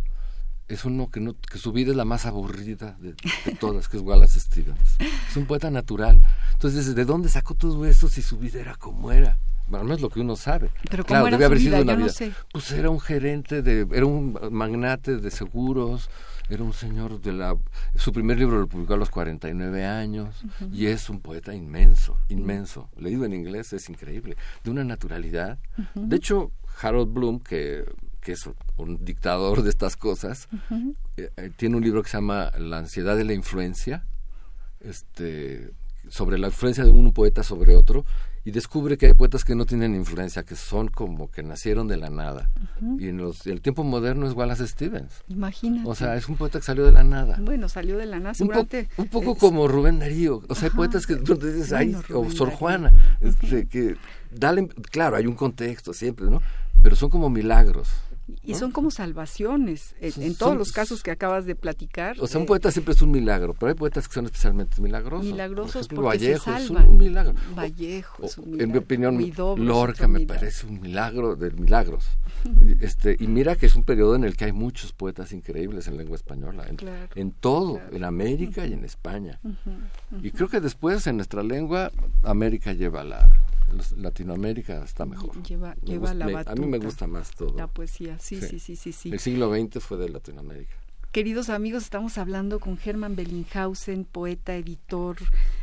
es 0.68 0.84
uno 0.84 1.10
que, 1.10 1.20
no, 1.20 1.34
que 1.34 1.58
su 1.58 1.72
vida 1.72 1.90
es 1.92 1.96
la 1.96 2.04
más 2.04 2.26
aburrida 2.26 2.96
de, 3.00 3.14
de 3.44 3.52
todas, 3.58 3.88
que 3.88 3.96
es 3.98 4.02
Wallace 4.02 4.40
Stevens. 4.40 4.96
Es 5.30 5.36
un 5.36 5.46
poeta 5.46 5.70
natural. 5.70 6.20
Entonces, 6.52 6.94
¿de 6.94 7.04
dónde 7.04 7.28
sacó 7.28 7.54
todo 7.54 7.84
eso 7.86 8.08
si 8.08 8.22
su 8.22 8.38
vida 8.38 8.60
era 8.60 8.74
como 8.76 9.12
era? 9.12 9.38
Bueno, 9.68 9.84
no 9.86 9.94
es 9.94 10.00
lo 10.00 10.10
que 10.10 10.20
uno 10.20 10.36
sabe. 10.36 10.70
Pero 10.90 11.04
¿cómo 11.04 11.08
claro, 11.22 11.26
era 11.28 11.36
debe 11.36 11.44
haber 11.46 11.58
vida? 11.58 11.70
sido 11.78 11.82
una 11.82 11.92
Yo 11.94 11.98
no 11.98 12.04
vida. 12.04 12.12
sé. 12.14 12.32
Pues 12.52 12.70
era 12.72 12.88
un 12.90 13.00
gerente 13.00 13.62
de, 13.62 13.86
era 13.92 14.06
un 14.06 14.38
magnate 14.52 15.16
de 15.16 15.30
seguros, 15.30 16.08
era 16.48 16.62
un 16.62 16.72
señor 16.72 17.20
de 17.20 17.32
la, 17.32 17.56
su 17.96 18.12
primer 18.12 18.38
libro 18.38 18.60
lo 18.60 18.68
publicó 18.68 18.94
a 18.94 18.96
los 18.96 19.10
49 19.10 19.84
años 19.84 20.44
y 20.72 20.86
es 20.86 21.10
un 21.10 21.20
poeta 21.20 21.52
inmenso, 21.52 22.16
inmenso. 22.28 22.88
Leído 22.96 23.24
en 23.24 23.32
inglés 23.32 23.72
es 23.72 23.88
increíble, 23.88 24.36
de 24.62 24.70
una 24.70 24.84
naturalidad. 24.84 25.58
De 25.96 26.14
hecho, 26.14 26.52
Harold 26.80 27.12
Bloom, 27.12 27.40
que, 27.40 27.84
que 28.26 28.32
es 28.32 28.44
un 28.76 29.04
dictador 29.04 29.62
de 29.62 29.70
estas 29.70 29.96
cosas, 29.96 30.48
eh, 31.16 31.30
eh, 31.36 31.50
tiene 31.56 31.76
un 31.76 31.84
libro 31.84 32.02
que 32.02 32.08
se 32.08 32.16
llama 32.16 32.50
La 32.58 32.78
ansiedad 32.78 33.16
de 33.16 33.22
la 33.22 33.34
influencia, 33.34 34.04
este, 34.80 35.70
sobre 36.08 36.36
la 36.36 36.48
influencia 36.48 36.82
de 36.82 36.90
un 36.90 37.12
poeta 37.12 37.44
sobre 37.44 37.76
otro 37.76 38.04
y 38.44 38.50
descubre 38.50 38.98
que 38.98 39.06
hay 39.06 39.12
poetas 39.12 39.44
que 39.44 39.54
no 39.54 39.64
tienen 39.64 39.94
influencia, 39.94 40.42
que 40.44 40.56
son 40.56 40.88
como 40.88 41.30
que 41.30 41.44
nacieron 41.44 41.86
de 41.86 41.96
la 41.98 42.10
nada. 42.10 42.50
Y 42.98 43.08
en 43.08 43.18
los, 43.18 43.46
el 43.46 43.60
tiempo 43.60 43.84
moderno 43.84 44.26
es 44.26 44.34
Wallace 44.34 44.66
Stevens. 44.66 45.22
Imagínate. 45.28 45.88
O 45.88 45.94
sea, 45.94 46.16
es 46.16 46.28
un 46.28 46.36
poeta 46.36 46.58
que 46.58 46.64
salió 46.64 46.84
de 46.84 46.92
la 46.92 47.04
nada. 47.04 47.38
bueno, 47.40 47.68
salió 47.68 47.96
de 47.96 48.06
la 48.06 48.18
nada, 48.18 48.30
Un, 48.40 48.48
po- 48.48 48.54
seguramente. 48.54 48.88
un 48.96 49.08
poco 49.08 49.32
es- 49.34 49.38
como 49.38 49.68
Rubén 49.68 50.00
Darío. 50.00 50.42
O 50.48 50.54
sea, 50.56 50.68
hay 50.68 50.74
poetas 50.74 51.06
que 51.06 51.14
ay, 51.76 51.92
Bueno, 52.08 52.20
o 52.20 52.30
Sor. 52.32 52.50
Juana, 52.50 52.92
este, 53.20 53.66
que 53.68 53.96
dale, 54.32 54.66
claro, 54.90 55.14
hay 55.16 55.26
un 55.28 55.34
contexto 55.36 55.92
siempre, 55.92 56.26
¿no? 56.26 56.40
Pero 56.84 56.94
son 56.94 57.10
como 57.10 57.28
milagros. 57.30 57.88
Y 58.42 58.52
¿no? 58.52 58.58
son 58.58 58.70
como 58.72 58.90
salvaciones, 58.90 59.94
en, 60.00 60.10
Son- 60.12 60.22
en 60.24 60.34
todos 60.34 60.50
son- 60.50 60.58
los 60.58 60.72
casos 60.72 61.02
que 61.04 61.12
acabas 61.12 61.46
de 61.46 61.54
platicar. 61.54 62.16
O 62.20 62.26
sea, 62.26 62.38
un 62.38 62.44
eh, 62.44 62.46
poeta 62.48 62.70
siempre 62.72 62.94
es 62.94 63.02
un 63.02 63.12
milagro, 63.12 63.54
pero 63.54 63.68
hay 63.68 63.74
poetas 63.76 64.08
que 64.08 64.14
son 64.14 64.24
especialmente 64.24 64.80
milagrosos. 64.82 65.26
milagrosos 65.26 65.72
Por 65.72 65.80
ejemplo, 65.82 66.02
porque 66.02 66.18
Vallejo 66.18 66.44
se 66.56 66.64
es 66.64 66.70
un 66.70 66.96
milagro. 66.96 67.34
Vallejo 67.54 68.22
O- 68.22 68.26
es 68.26 68.38
un 68.38 68.44
en 68.44 68.50
mi 68.50 68.56
milagro. 68.66 68.80
opinión, 68.80 69.66
Lorca 69.66 70.08
me 70.08 70.18
milagro. 70.20 70.40
parece 70.40 70.66
un 70.66 70.80
milagro 70.80 71.36
de 71.36 71.50
milagros. 71.52 72.04
este 72.80 73.16
Y 73.20 73.28
mira 73.28 73.54
que 73.56 73.66
es 73.66 73.76
un 73.76 73.84
periodo 73.84 74.16
en 74.16 74.24
el 74.24 74.36
que 74.36 74.46
hay 74.46 74.52
muchos 74.52 74.92
poetas 74.92 75.32
increíbles 75.32 75.86
en 75.88 75.96
lengua 75.96 76.16
española, 76.16 76.64
en, 76.68 76.76
Claro, 76.76 77.08
en 77.14 77.30
todo, 77.30 77.74
claro. 77.78 77.96
en 77.96 78.04
América 78.04 78.66
y 78.66 78.72
en 78.72 78.84
España. 78.84 79.38
Y 80.22 80.30
creo 80.32 80.48
que 80.48 80.60
después 80.60 81.06
en 81.06 81.16
nuestra 81.16 81.42
lengua, 81.44 81.90
América 82.24 82.72
lleva 82.72 83.04
la... 83.04 83.28
los- 83.76 83.92
Latinoamérica 83.92 84.82
está 84.84 85.06
mejor. 85.06 85.40
Lleva- 85.42 85.76
Me 85.82 85.88
lleva 85.88 86.14
la 86.14 86.26
me- 86.26 86.32
a 86.32 86.54
mí 86.54 86.60
me 86.66 86.66
batuta. 86.78 86.84
gusta 86.86 87.06
más 87.06 87.30
todo. 87.32 87.56
La 87.56 87.66
poesía, 87.66 88.18
sí, 88.18 88.40
sí, 88.40 88.46
Sí. 88.48 88.58
sí, 88.58 88.76
sí, 88.76 88.92
sí. 88.92 89.10
El 89.12 89.18
siglo 89.20 89.50
XX 89.54 89.80
fue 89.80 89.96
de 89.98 90.08
Latinoamérica. 90.08 90.74
Queridos 91.12 91.48
amigos, 91.48 91.84
estamos 91.84 92.18
hablando 92.18 92.60
con 92.60 92.76
Germán 92.76 93.16
Bellinghausen, 93.16 94.04
poeta, 94.04 94.54
editor, 94.54 95.16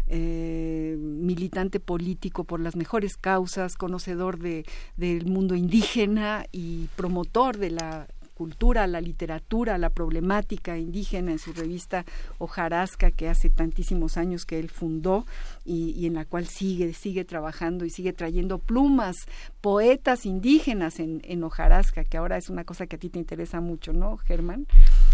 eh, 0.07 0.95
militante 0.99 1.79
político 1.79 2.43
por 2.43 2.59
las 2.59 2.75
mejores 2.75 3.17
causas, 3.17 3.75
conocedor 3.75 4.39
de, 4.39 4.65
del 4.97 5.25
mundo 5.27 5.55
indígena 5.55 6.45
y 6.51 6.87
promotor 6.95 7.57
de 7.57 7.69
la 7.71 8.07
cultura, 8.33 8.87
la 8.87 9.01
literatura, 9.01 9.77
la 9.77 9.89
problemática 9.89 10.77
indígena 10.77 11.31
en 11.31 11.39
su 11.39 11.53
revista 11.53 12.05
Hojarasca, 12.37 13.11
que 13.11 13.29
hace 13.29 13.49
tantísimos 13.49 14.17
años 14.17 14.45
que 14.45 14.59
él 14.59 14.69
fundó 14.69 15.25
y, 15.65 15.91
y 15.91 16.05
en 16.05 16.15
la 16.15 16.25
cual 16.25 16.47
sigue, 16.47 16.93
sigue 16.93 17.25
trabajando 17.25 17.85
y 17.85 17.89
sigue 17.89 18.13
trayendo 18.13 18.59
plumas, 18.59 19.15
poetas 19.61 20.25
indígenas 20.25 20.99
en, 20.99 21.21
en 21.23 21.43
Hojarasca, 21.43 22.03
que 22.03 22.17
ahora 22.17 22.37
es 22.37 22.49
una 22.49 22.63
cosa 22.63 22.87
que 22.87 22.95
a 22.95 22.99
ti 22.99 23.09
te 23.09 23.19
interesa 23.19 23.61
mucho, 23.61 23.93
¿no, 23.93 24.17
Germán? 24.17 24.67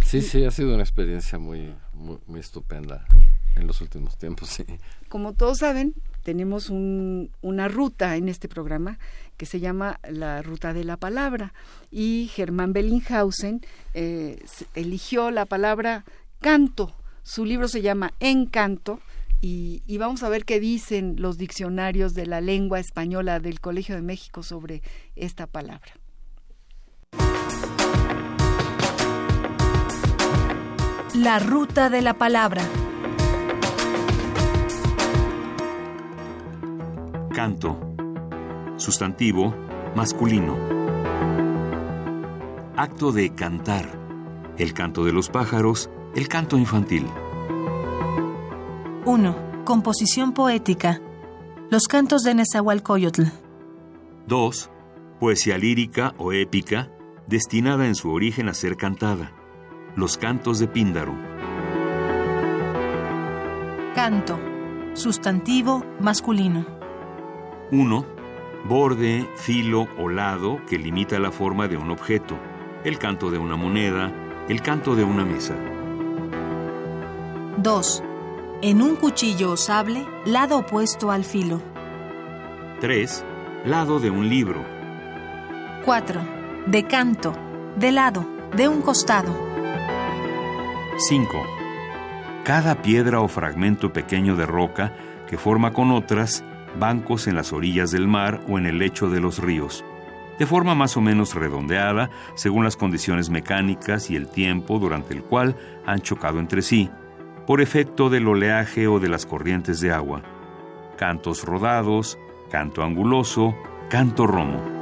Sí, 0.03 0.21
sí, 0.21 0.43
ha 0.43 0.51
sido 0.51 0.73
una 0.73 0.83
experiencia 0.83 1.37
muy, 1.37 1.73
muy, 1.93 2.17
muy 2.25 2.39
estupenda 2.39 3.05
en 3.55 3.67
los 3.67 3.81
últimos 3.81 4.17
tiempos, 4.17 4.49
sí. 4.49 4.65
Como 5.09 5.33
todos 5.33 5.59
saben, 5.59 5.93
tenemos 6.23 6.69
un- 6.69 7.31
una 7.41 7.67
ruta 7.67 8.15
en 8.15 8.29
este 8.29 8.47
programa 8.47 8.99
que 9.37 9.45
se 9.45 9.59
llama 9.59 9.99
la 10.09 10.41
Ruta 10.41 10.73
de 10.73 10.83
la 10.83 10.97
Palabra 10.97 11.53
y 11.91 12.29
Germán 12.33 12.73
Bellinghausen 12.73 13.61
eh, 13.93 14.43
eligió 14.75 15.31
la 15.31 15.45
palabra 15.45 16.03
canto. 16.41 16.93
Su 17.23 17.45
libro 17.45 17.67
se 17.67 17.81
llama 17.81 18.13
Encanto 18.19 18.99
y 19.41 19.97
vamos 19.97 20.23
a 20.23 20.29
ver 20.29 20.43
qué 20.43 20.59
dicen 20.59 21.15
los 21.17 21.37
diccionarios 21.37 22.13
de 22.13 22.25
la 22.25 22.41
lengua 22.41 22.79
española 22.79 23.39
del 23.39 23.61
Colegio 23.61 23.95
de 23.95 24.01
México 24.01 24.43
sobre 24.43 24.81
esta 25.15 25.47
palabra. 25.47 25.93
La 31.15 31.39
ruta 31.39 31.89
de 31.89 32.01
la 32.01 32.13
palabra. 32.13 32.63
Canto. 37.33 37.79
Sustantivo 38.77 39.53
masculino. 39.95 40.57
Acto 42.75 43.11
de 43.11 43.35
cantar. 43.35 43.87
El 44.57 44.73
canto 44.73 45.05
de 45.05 45.13
los 45.13 45.29
pájaros, 45.29 45.91
el 46.15 46.27
canto 46.27 46.57
infantil. 46.57 47.05
1. 49.05 49.63
Composición 49.63 50.33
poética. 50.33 51.01
Los 51.69 51.87
cantos 51.87 52.23
de 52.23 52.33
Nezahualcóyotl. 52.33 53.23
2. 54.25 54.71
Poesía 55.19 55.59
lírica 55.59 56.15
o 56.17 56.33
épica, 56.33 56.89
destinada 57.27 57.85
en 57.85 57.93
su 57.93 58.11
origen 58.11 58.49
a 58.49 58.55
ser 58.55 58.75
cantada. 58.75 59.33
Los 59.95 60.17
cantos 60.17 60.57
de 60.57 60.67
Píndaro. 60.67 61.13
Canto. 63.93 64.39
Sustantivo 64.95 65.85
masculino. 65.99 66.78
1. 67.71 68.05
Borde, 68.65 69.29
filo 69.35 69.87
o 69.97 70.09
lado 70.09 70.59
que 70.67 70.77
limita 70.77 71.19
la 71.19 71.31
forma 71.31 71.67
de 71.67 71.77
un 71.77 71.91
objeto. 71.91 72.37
El 72.83 72.97
canto 72.97 73.29
de 73.29 73.37
una 73.37 73.55
moneda, 73.55 74.11
el 74.47 74.61
canto 74.61 74.95
de 74.95 75.03
una 75.03 75.23
mesa. 75.23 75.55
2. 77.57 78.03
En 78.61 78.81
un 78.81 78.95
cuchillo 78.95 79.51
o 79.51 79.57
sable, 79.57 80.05
lado 80.25 80.57
opuesto 80.57 81.11
al 81.11 81.23
filo. 81.23 81.61
3. 82.81 83.25
Lado 83.65 83.99
de 83.99 84.09
un 84.09 84.29
libro. 84.29 84.65
4. 85.85 86.21
De 86.65 86.83
canto, 86.83 87.33
de 87.75 87.91
lado, 87.91 88.25
de 88.55 88.67
un 88.67 88.81
costado. 88.81 89.33
5. 90.97 91.43
Cada 92.43 92.81
piedra 92.81 93.21
o 93.21 93.27
fragmento 93.27 93.93
pequeño 93.93 94.35
de 94.35 94.45
roca 94.45 94.95
que 95.27 95.37
forma 95.37 95.71
con 95.71 95.91
otras 95.91 96.43
bancos 96.77 97.27
en 97.27 97.35
las 97.35 97.53
orillas 97.53 97.91
del 97.91 98.07
mar 98.07 98.41
o 98.47 98.57
en 98.57 98.65
el 98.65 98.79
lecho 98.79 99.09
de 99.09 99.21
los 99.21 99.39
ríos, 99.39 99.83
de 100.37 100.45
forma 100.45 100.75
más 100.75 100.97
o 100.97 101.01
menos 101.01 101.35
redondeada 101.35 102.09
según 102.35 102.63
las 102.63 102.77
condiciones 102.77 103.29
mecánicas 103.29 104.09
y 104.09 104.15
el 104.15 104.27
tiempo 104.27 104.79
durante 104.79 105.13
el 105.13 105.23
cual 105.23 105.55
han 105.85 106.01
chocado 106.01 106.39
entre 106.39 106.61
sí, 106.61 106.89
por 107.47 107.61
efecto 107.61 108.09
del 108.09 108.27
oleaje 108.27 108.87
o 108.87 108.99
de 108.99 109.09
las 109.09 109.25
corrientes 109.25 109.79
de 109.79 109.91
agua. 109.91 110.21
Cantos 110.97 111.43
rodados, 111.43 112.19
canto 112.51 112.83
anguloso, 112.83 113.55
canto 113.89 114.27
romo. 114.27 114.79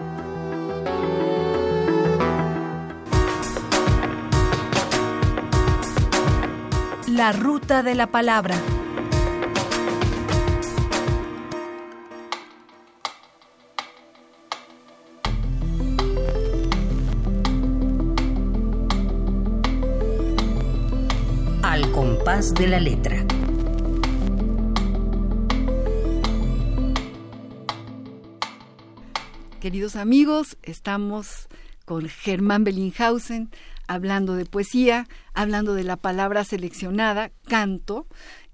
La 7.07 7.31
ruta 7.31 7.81
de 7.81 7.95
la 7.95 8.07
palabra. 8.07 8.55
De 22.37 22.67
la 22.67 22.79
letra. 22.79 23.25
Queridos 29.59 29.95
amigos, 29.95 30.55
estamos 30.61 31.47
con 31.85 32.07
Germán 32.07 32.63
Bellinghausen 32.63 33.49
hablando 33.87 34.35
de 34.35 34.45
poesía, 34.45 35.07
hablando 35.33 35.73
de 35.73 35.83
la 35.83 35.97
palabra 35.97 36.43
seleccionada, 36.43 37.31
canto, 37.47 38.05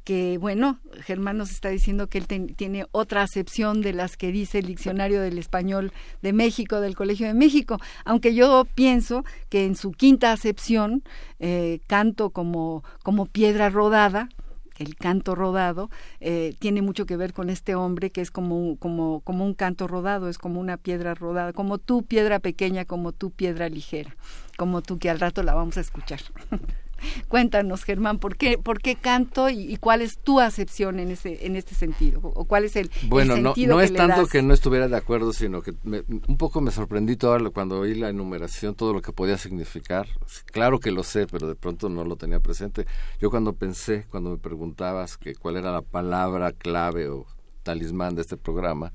que 0.03 0.37
bueno, 0.37 0.79
Germán 1.01 1.37
nos 1.37 1.51
está 1.51 1.69
diciendo 1.69 2.07
que 2.07 2.17
él 2.17 2.27
tiene 2.55 2.85
otra 2.91 3.21
acepción 3.21 3.81
de 3.81 3.93
las 3.93 4.17
que 4.17 4.31
dice 4.31 4.59
el 4.59 4.65
diccionario 4.65 5.21
del 5.21 5.37
español 5.37 5.91
de 6.21 6.33
México, 6.33 6.81
del 6.81 6.95
Colegio 6.95 7.27
de 7.27 7.33
México, 7.33 7.79
aunque 8.05 8.33
yo 8.35 8.65
pienso 8.75 9.23
que 9.49 9.65
en 9.65 9.75
su 9.75 9.91
quinta 9.91 10.31
acepción, 10.31 11.03
eh, 11.39 11.79
canto 11.87 12.31
como, 12.31 12.83
como 13.03 13.25
piedra 13.25 13.69
rodada, 13.69 14.29
el 14.77 14.95
canto 14.95 15.35
rodado 15.35 15.89
eh, 16.19 16.55
tiene 16.59 16.81
mucho 16.81 17.05
que 17.05 17.15
ver 17.15 17.33
con 17.33 17.49
este 17.49 17.75
hombre 17.75 18.11
que 18.11 18.21
es 18.21 18.31
como, 18.31 18.77
como, 18.77 19.21
como 19.21 19.45
un 19.45 19.53
canto 19.53 19.87
rodado, 19.87 20.29
es 20.29 20.37
como 20.37 20.59
una 20.59 20.77
piedra 20.77 21.13
rodada, 21.13 21.53
como 21.53 21.77
tu 21.77 22.03
piedra 22.03 22.39
pequeña, 22.39 22.85
como 22.85 23.11
tu 23.11 23.31
piedra 23.31 23.69
ligera, 23.69 24.15
como 24.57 24.81
tú 24.81 24.99
que 24.99 25.09
al 25.09 25.19
rato 25.19 25.43
la 25.43 25.53
vamos 25.53 25.77
a 25.77 25.81
escuchar. 25.81 26.21
Cuéntanos, 27.27 27.83
Germán, 27.83 28.19
¿por 28.19 28.37
qué, 28.37 28.57
por 28.57 28.79
qué 28.79 28.95
canto 28.95 29.49
y, 29.49 29.77
cuál 29.77 30.01
es 30.01 30.17
tu 30.17 30.39
acepción 30.39 30.99
en 30.99 31.11
ese 31.11 31.45
en 31.45 31.55
este 31.55 31.75
sentido? 31.75 32.21
¿O 32.23 32.45
cuál 32.45 32.65
es 32.65 32.75
el, 32.75 32.89
bueno, 33.07 33.35
sentido 33.35 33.71
no, 33.71 33.75
no 33.75 33.81
es 33.81 33.93
tanto 33.93 34.27
que 34.27 34.41
no 34.41 34.53
estuviera 34.53 34.87
de 34.87 34.95
acuerdo, 34.95 35.33
sino 35.33 35.61
que 35.61 35.73
un 35.83 36.37
poco 36.37 36.61
me 36.61 36.71
sorprendí 36.71 37.15
todo 37.15 37.33
cuando 37.51 37.79
oí 37.79 37.95
la 37.95 38.09
enumeración, 38.09 38.75
todo 38.75 38.93
lo 38.93 39.01
que 39.01 39.11
podía 39.11 39.37
significar. 39.37 40.07
Claro 40.51 40.79
que 40.79 40.91
lo 40.91 41.03
sé, 41.03 41.27
pero 41.27 41.47
de 41.47 41.55
pronto 41.55 41.89
no 41.89 42.03
lo 42.03 42.15
tenía 42.15 42.39
presente. 42.39 42.85
Yo 43.19 43.29
cuando 43.29 43.53
pensé, 43.53 44.05
cuando 44.09 44.31
me 44.31 44.37
preguntabas 44.37 45.17
que 45.17 45.35
cuál 45.35 45.57
era 45.57 45.71
la 45.71 45.81
palabra 45.81 46.51
clave 46.51 47.09
o 47.09 47.25
talismán 47.63 48.15
de 48.15 48.21
este 48.21 48.37
programa, 48.37 48.93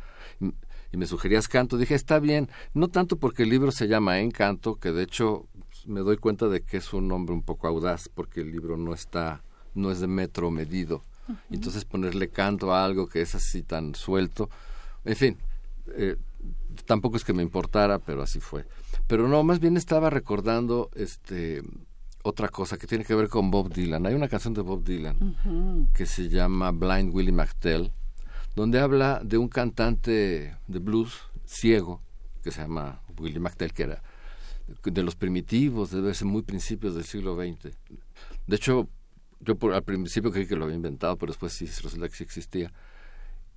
y 0.91 0.97
me 0.97 1.07
sugerías 1.07 1.49
canto, 1.49 1.77
dije, 1.77 1.95
está 1.95 2.19
bien, 2.19 2.49
no 2.73 2.89
tanto 2.89 3.17
porque 3.17 3.43
el 3.43 3.51
libro 3.51 3.73
se 3.73 3.89
llama 3.89 4.21
Encanto, 4.21 4.77
que 4.77 4.93
de 4.93 5.03
hecho 5.03 5.47
me 5.89 6.01
doy 6.01 6.19
cuenta 6.19 6.47
de 6.49 6.61
que 6.61 6.77
es 6.77 6.93
un 6.93 7.09
nombre 7.09 7.35
un 7.35 7.43
poco 7.43 7.67
audaz 7.67 8.09
porque 8.09 8.43
el 8.43 8.53
libro 8.53 8.77
no 8.77 8.95
está, 8.95 9.43
no 9.75 9.91
es 9.91 10.01
de 10.01 10.07
metro 10.07 10.51
medido. 10.51 11.03
Entonces 11.51 11.85
ponerle 11.85 12.29
canto 12.29 12.73
a 12.73 12.85
algo 12.85 13.07
que 13.07 13.21
es 13.21 13.35
así 13.35 13.63
tan 13.63 13.95
suelto, 13.95 14.49
en 15.05 15.17
fin, 15.17 15.37
eh, 15.89 16.17
tampoco 16.87 17.17
es 17.17 17.25
que 17.25 17.33
me 17.33 17.43
importara, 17.43 17.99
pero 17.99 18.23
así 18.23 18.41
fue. 18.41 18.67
Pero 19.07 19.29
no, 19.29 19.43
más 19.43 19.61
bien 19.61 19.77
estaba 19.77 20.11
recordando 20.11 20.91
este 20.95 21.63
otra 22.23 22.49
cosa 22.49 22.77
que 22.77 22.87
tiene 22.87 23.05
que 23.05 23.15
ver 23.15 23.29
con 23.29 23.51
Bob 23.51 23.73
Dylan. 23.73 24.07
Hay 24.07 24.15
una 24.15 24.29
canción 24.29 24.53
de 24.53 24.61
Bob 24.61 24.85
Dylan 24.85 25.89
que 25.95 26.05
se 26.05 26.29
llama 26.29 26.73
Blind 26.73 27.15
Willie 27.15 27.33
McTell, 27.33 27.91
donde 28.55 28.81
habla 28.81 29.21
de 29.25 29.39
un 29.39 29.49
cantante 29.49 30.57
de 30.67 30.79
blues 30.79 31.21
ciego 31.47 32.03
que 32.43 32.51
se 32.51 32.63
llama 32.63 33.01
Willie 33.19 33.41
McTell, 33.41 33.73
que 33.73 33.85
era 33.85 34.03
de 34.83 35.03
los 35.03 35.17
primitivos, 35.17 35.91
debe 35.91 36.15
ser 36.15 36.27
muy 36.27 36.43
principios 36.43 36.95
del 36.95 37.05
siglo 37.05 37.37
XX. 37.37 37.75
De 38.47 38.57
hecho, 38.57 38.89
yo 39.41 39.57
por, 39.57 39.73
al 39.73 39.83
principio 39.83 40.31
creí 40.31 40.47
que 40.47 40.57
lo 40.57 40.65
había 40.65 40.77
inventado, 40.77 41.17
pero 41.17 41.33
después 41.33 41.53
sí 41.53 41.67
resulta 41.67 42.09
que 42.09 42.17
sí 42.17 42.25
existía. 42.25 42.73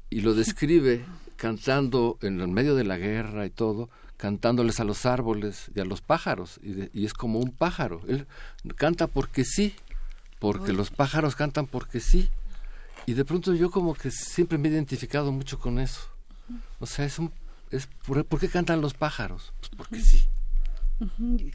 Y 0.09 0.21
lo 0.21 0.33
describe 0.33 1.05
cantando 1.35 2.17
en 2.21 2.39
el 2.41 2.49
medio 2.49 2.75
de 2.75 2.83
la 2.83 2.97
guerra 2.97 3.45
y 3.45 3.49
todo, 3.49 3.89
cantándoles 4.17 4.79
a 4.79 4.83
los 4.83 5.05
árboles 5.05 5.71
y 5.73 5.79
a 5.79 5.85
los 5.85 6.01
pájaros. 6.01 6.59
Y, 6.61 7.05
es 7.05 7.13
como 7.13 7.39
un 7.39 7.51
pájaro. 7.51 8.01
Él 8.07 8.27
canta 8.75 9.07
porque 9.07 9.43
sí, 9.43 9.73
porque 10.39 10.73
los 10.73 10.91
pájaros 10.91 11.35
cantan 11.35 11.65
porque 11.65 11.99
sí. 11.99 12.29
Y 13.07 13.13
de 13.13 13.25
pronto 13.25 13.53
yo 13.55 13.71
como 13.71 13.95
que 13.95 14.11
siempre 14.11 14.57
me 14.57 14.69
he 14.69 14.71
identificado 14.71 15.31
mucho 15.31 15.59
con 15.59 15.79
eso. 15.79 16.01
O 16.79 16.85
sea, 16.85 17.05
es 17.05 17.17
un... 17.17 17.31
Es, 17.71 17.87
¿por, 18.05 18.25
qué 18.39 18.49
cantan 18.49 18.81
los 18.81 18.93
pájaros? 18.93 19.53
Pues 19.59 19.71
porque 19.75 19.99
sí. 20.01 20.23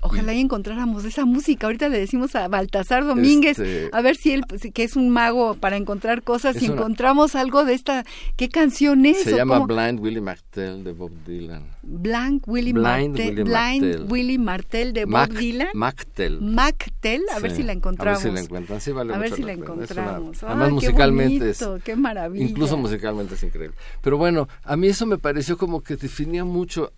Ojalá 0.01 0.35
y 0.35 0.41
encontráramos 0.41 1.05
esa 1.05 1.25
música. 1.25 1.67
Ahorita 1.67 1.89
le 1.89 1.99
decimos 1.99 2.35
a 2.35 2.49
Baltasar 2.49 3.05
Domínguez, 3.05 3.59
este, 3.59 3.91
a 3.93 4.01
ver 4.01 4.17
si 4.17 4.33
él, 4.33 4.45
que 4.75 4.83
es 4.83 4.97
un 4.97 5.11
mago 5.11 5.55
para 5.55 5.77
encontrar 5.77 6.23
cosas, 6.23 6.57
si 6.57 6.67
encontramos 6.67 7.35
algo 7.35 7.65
de 7.65 7.75
esta. 7.75 8.05
¿Qué 8.37 8.49
canción 8.49 9.07
es? 9.07 9.23
Se 9.23 9.37
llama 9.37 9.61
Blind 9.61 10.01
Willie 10.01 10.21
Martell 10.21 10.83
de 10.83 10.93
Bob 10.93 11.13
Dylan. 11.25 11.65
Blind 11.83 12.43
Willie 12.47 12.75
Martell. 12.75 13.45
Blind 13.45 14.11
Willie 14.11 14.39
Martell 14.39 14.93
de 14.93 15.05
Bob 15.05 15.29
Dylan. 15.29 15.69
Mactel. 15.75 16.41
Mactel, 16.41 17.23
a 17.35 17.39
ver 17.39 17.53
si 17.53 17.63
la 17.63 17.73
encontramos. 17.73 18.21
A 18.21 18.25
ver 18.25 18.33
si 18.33 18.35
la 18.35 18.45
encuentran, 18.45 18.81
sí 18.81 18.93
vale 18.93 19.15
A 19.15 19.19
ver 19.19 19.33
si 19.33 19.43
la, 19.43 19.53
encontramos. 19.53 20.43
además 20.43 20.73
musicalmente 20.73 21.45
qué 21.45 21.51
es. 21.51 21.65
Qué 21.85 21.97
maravilla. 21.97 22.45
Incluso 22.45 22.77
musicalmente 22.77 23.35
es 23.35 23.43
increíble. 23.43 23.77
Pero 24.03 24.19
bueno, 24.19 24.49
a 24.65 24.77
mí 24.77 24.89
eso 24.89 25.07
me 25.07 25.19
pareció 25.19 25.57
como 25.57 25.83
que 25.83 25.97
definía 25.97 26.45
mucho 26.45 26.93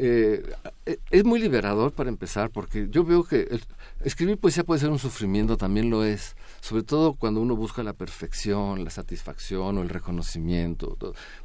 eh, 0.00 0.42
es 1.10 1.24
muy 1.24 1.40
liberador 1.40 1.90
para 1.92 2.08
empezar, 2.08 2.50
porque 2.50 2.86
yo 2.88 3.02
veo 3.02 3.24
que 3.24 3.48
escribir 4.04 4.38
poesía 4.38 4.62
puede 4.62 4.78
ser 4.80 4.90
un 4.90 5.00
sufrimiento, 5.00 5.56
también 5.56 5.90
lo 5.90 6.04
es, 6.04 6.36
sobre 6.60 6.84
todo 6.84 7.14
cuando 7.14 7.40
uno 7.40 7.56
busca 7.56 7.82
la 7.82 7.94
perfección, 7.94 8.84
la 8.84 8.90
satisfacción 8.90 9.76
o 9.76 9.82
el 9.82 9.88
reconocimiento. 9.88 10.96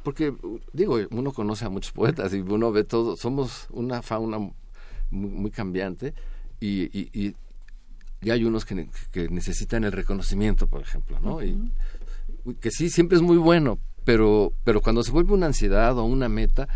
Porque, 0.04 0.32
digo, 0.72 1.00
uno 1.10 1.32
conoce 1.32 1.64
a 1.64 1.68
muchos 1.68 1.90
poetas 1.92 2.32
y 2.32 2.40
uno 2.40 2.70
ve 2.70 2.84
todo, 2.84 3.16
somos 3.16 3.66
una 3.70 4.02
fauna 4.02 4.38
muy, 5.10 5.50
cambiante 5.50 6.14
y, 6.60 6.84
y, 6.96 7.34
hay 8.30 8.44
unos 8.44 8.64
que, 8.64 8.88
necesitan 9.30 9.82
el 9.82 9.90
reconocimiento, 9.90 10.68
por 10.68 10.80
ejemplo, 10.80 11.18
¿no? 11.20 11.42
y, 11.42 11.72
que 12.60 12.70
sí, 12.70 12.88
siempre 12.88 13.16
es 13.16 13.22
muy 13.22 13.36
bueno, 13.36 13.80
pero, 14.04 14.52
pero 14.62 14.80
cuando 14.80 15.02
se 15.02 15.10
vuelve 15.10 15.32
una 15.32 15.46
ansiedad 15.46 15.98
o 15.98 16.04
una 16.04 16.28
meta, 16.28 16.68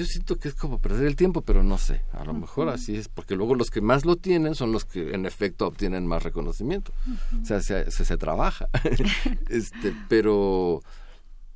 yo 0.00 0.06
siento 0.06 0.38
que 0.38 0.48
es 0.48 0.54
como 0.54 0.80
perder 0.80 1.06
el 1.06 1.14
tiempo, 1.14 1.42
pero 1.42 1.62
no 1.62 1.76
sé. 1.76 2.00
A 2.12 2.24
lo 2.24 2.32
mejor 2.32 2.70
así 2.70 2.96
es, 2.96 3.08
porque 3.08 3.36
luego 3.36 3.54
los 3.54 3.70
que 3.70 3.82
más 3.82 4.06
lo 4.06 4.16
tienen 4.16 4.54
son 4.54 4.72
los 4.72 4.86
que 4.86 5.14
en 5.14 5.26
efecto 5.26 5.66
obtienen 5.66 6.06
más 6.06 6.22
reconocimiento. 6.22 6.94
O 7.42 7.44
sea, 7.44 7.60
se, 7.60 7.90
se, 7.90 8.16
trabaja. 8.16 8.70
este, 9.50 9.94
pero, 10.08 10.80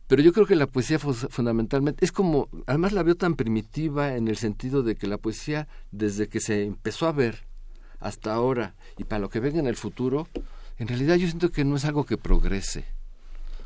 pero 0.08 0.20
yo 0.20 0.34
creo 0.34 0.44
que 0.44 0.56
la 0.56 0.66
poesía 0.66 0.98
fundamentalmente 0.98 2.04
es 2.04 2.12
como, 2.12 2.50
además 2.66 2.92
la 2.92 3.02
veo 3.02 3.14
tan 3.14 3.34
primitiva 3.34 4.14
en 4.14 4.28
el 4.28 4.36
sentido 4.36 4.82
de 4.82 4.94
que 4.94 5.06
la 5.06 5.16
poesía, 5.16 5.66
desde 5.90 6.28
que 6.28 6.40
se 6.40 6.64
empezó 6.64 7.06
a 7.06 7.12
ver 7.12 7.46
hasta 7.98 8.34
ahora 8.34 8.74
y 8.98 9.04
para 9.04 9.20
lo 9.20 9.30
que 9.30 9.40
venga 9.40 9.58
en 9.58 9.66
el 9.66 9.76
futuro, 9.76 10.28
en 10.76 10.88
realidad 10.88 11.16
yo 11.16 11.26
siento 11.28 11.50
que 11.50 11.64
no 11.64 11.76
es 11.76 11.86
algo 11.86 12.04
que 12.04 12.18
progrese 12.18 12.84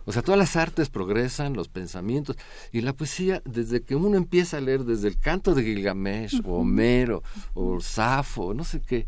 o 0.09 0.13
sea, 0.13 0.23
todas 0.23 0.39
las 0.39 0.57
artes 0.57 0.89
progresan, 0.89 1.53
los 1.53 1.69
pensamientos, 1.69 2.37
y 2.73 2.81
la 2.81 2.95
poesía, 2.95 3.43
desde 3.45 3.83
que 3.83 3.95
uno 3.95 4.17
empieza 4.17 4.57
a 4.57 4.61
leer 4.63 4.85
desde 4.85 5.07
el 5.07 5.19
canto 5.19 5.55
de 5.55 5.63
Gilgamesh, 5.63 6.41
o 6.47 6.61
Homero, 6.61 7.23
o 7.53 7.79
Safo, 7.79 8.55
no 8.55 8.65
sé 8.65 8.81
qué, 8.81 9.07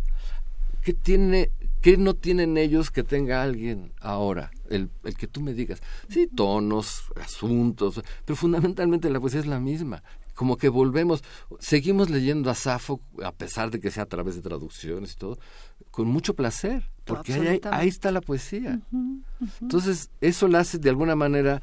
¿qué 0.83 0.93
tiene, 0.93 1.53
qué 1.81 1.97
no 1.97 2.13
tienen 2.13 2.59
ellos 2.59 2.91
que 2.91 3.03
tenga 3.03 3.43
alguien 3.43 3.95
ahora? 4.03 4.51
El, 4.69 4.91
el 5.05 5.17
que 5.17 5.27
tú 5.27 5.41
me 5.41 5.55
digas, 5.55 5.81
sí, 6.11 6.27
tonos, 6.27 7.05
asuntos, 7.17 8.03
pero 8.27 8.37
fundamentalmente 8.37 9.09
la 9.09 9.21
poesía 9.21 9.41
es 9.41 9.47
la 9.47 9.59
misma. 9.59 10.03
Como 10.35 10.59
que 10.59 10.69
volvemos, 10.69 11.25
seguimos 11.61 12.11
leyendo 12.11 12.51
a 12.51 12.55
Safo, 12.55 13.01
a 13.25 13.33
pesar 13.33 13.71
de 13.71 13.81
que 13.81 13.91
sea 13.91 14.03
a 14.03 14.07
través 14.07 14.37
de 14.37 14.43
traducciones 14.43 15.15
y 15.15 15.17
todo, 15.17 15.39
con 15.91 16.09
mucho 16.09 16.35
placer, 16.35 16.85
porque 17.05 17.61
ahí, 17.71 17.89
está 17.89 18.13
la 18.13 18.21
poesía. 18.21 18.81
Entonces, 19.61 20.11
eso 20.21 20.49
la 20.49 20.61
hace 20.61 20.79
de 20.79 20.91
alguna 20.91 21.17
manera 21.17 21.63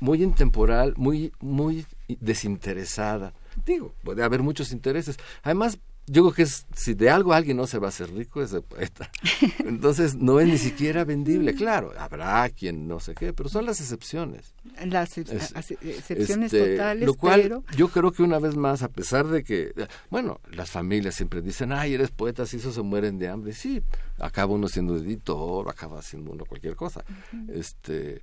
muy 0.00 0.22
intemporal, 0.22 0.94
muy, 0.96 1.32
muy 1.40 1.86
desinteresada. 2.08 3.32
Digo, 3.64 3.94
puede 4.02 4.22
haber 4.22 4.42
muchos 4.42 4.72
intereses. 4.72 5.16
Además, 5.42 5.78
yo 6.08 6.22
creo 6.22 6.32
que 6.34 6.42
es, 6.42 6.66
si 6.74 6.94
de 6.94 7.10
algo 7.10 7.32
alguien 7.32 7.56
no 7.56 7.66
se 7.66 7.78
va 7.78 7.86
a 7.86 7.88
hacer 7.88 8.12
rico 8.12 8.40
es 8.40 8.52
de 8.52 8.60
poeta. 8.60 9.10
Entonces 9.64 10.14
no 10.14 10.38
es 10.38 10.46
ni 10.46 10.58
siquiera 10.58 11.04
vendible. 11.04 11.54
Claro, 11.54 11.92
habrá 11.98 12.48
quien 12.50 12.86
no 12.86 13.00
sé 13.00 13.14
qué, 13.14 13.32
pero 13.32 13.48
son 13.48 13.66
las 13.66 13.80
excepciones. 13.80 14.54
Las 14.84 15.18
excepciones 15.18 16.52
este, 16.52 16.76
totales. 16.76 17.06
Lo 17.06 17.14
cual 17.14 17.62
yo 17.76 17.88
creo 17.88 18.12
que 18.12 18.22
una 18.22 18.38
vez 18.38 18.56
más, 18.56 18.82
a 18.82 18.88
pesar 18.88 19.26
de 19.26 19.42
que, 19.42 19.72
bueno, 20.08 20.40
las 20.52 20.70
familias 20.70 21.16
siempre 21.16 21.42
dicen, 21.42 21.72
ay, 21.72 21.94
eres 21.94 22.10
poeta, 22.10 22.46
si 22.46 22.58
eso 22.58 22.72
se 22.72 22.82
mueren 22.82 23.18
de 23.18 23.28
hambre. 23.28 23.52
Sí, 23.52 23.82
acaba 24.18 24.54
uno 24.54 24.68
siendo 24.68 24.96
editor, 24.96 25.68
acaba 25.68 26.02
siendo 26.02 26.30
uno 26.30 26.44
cualquier 26.44 26.76
cosa. 26.76 27.04
Este 27.48 28.22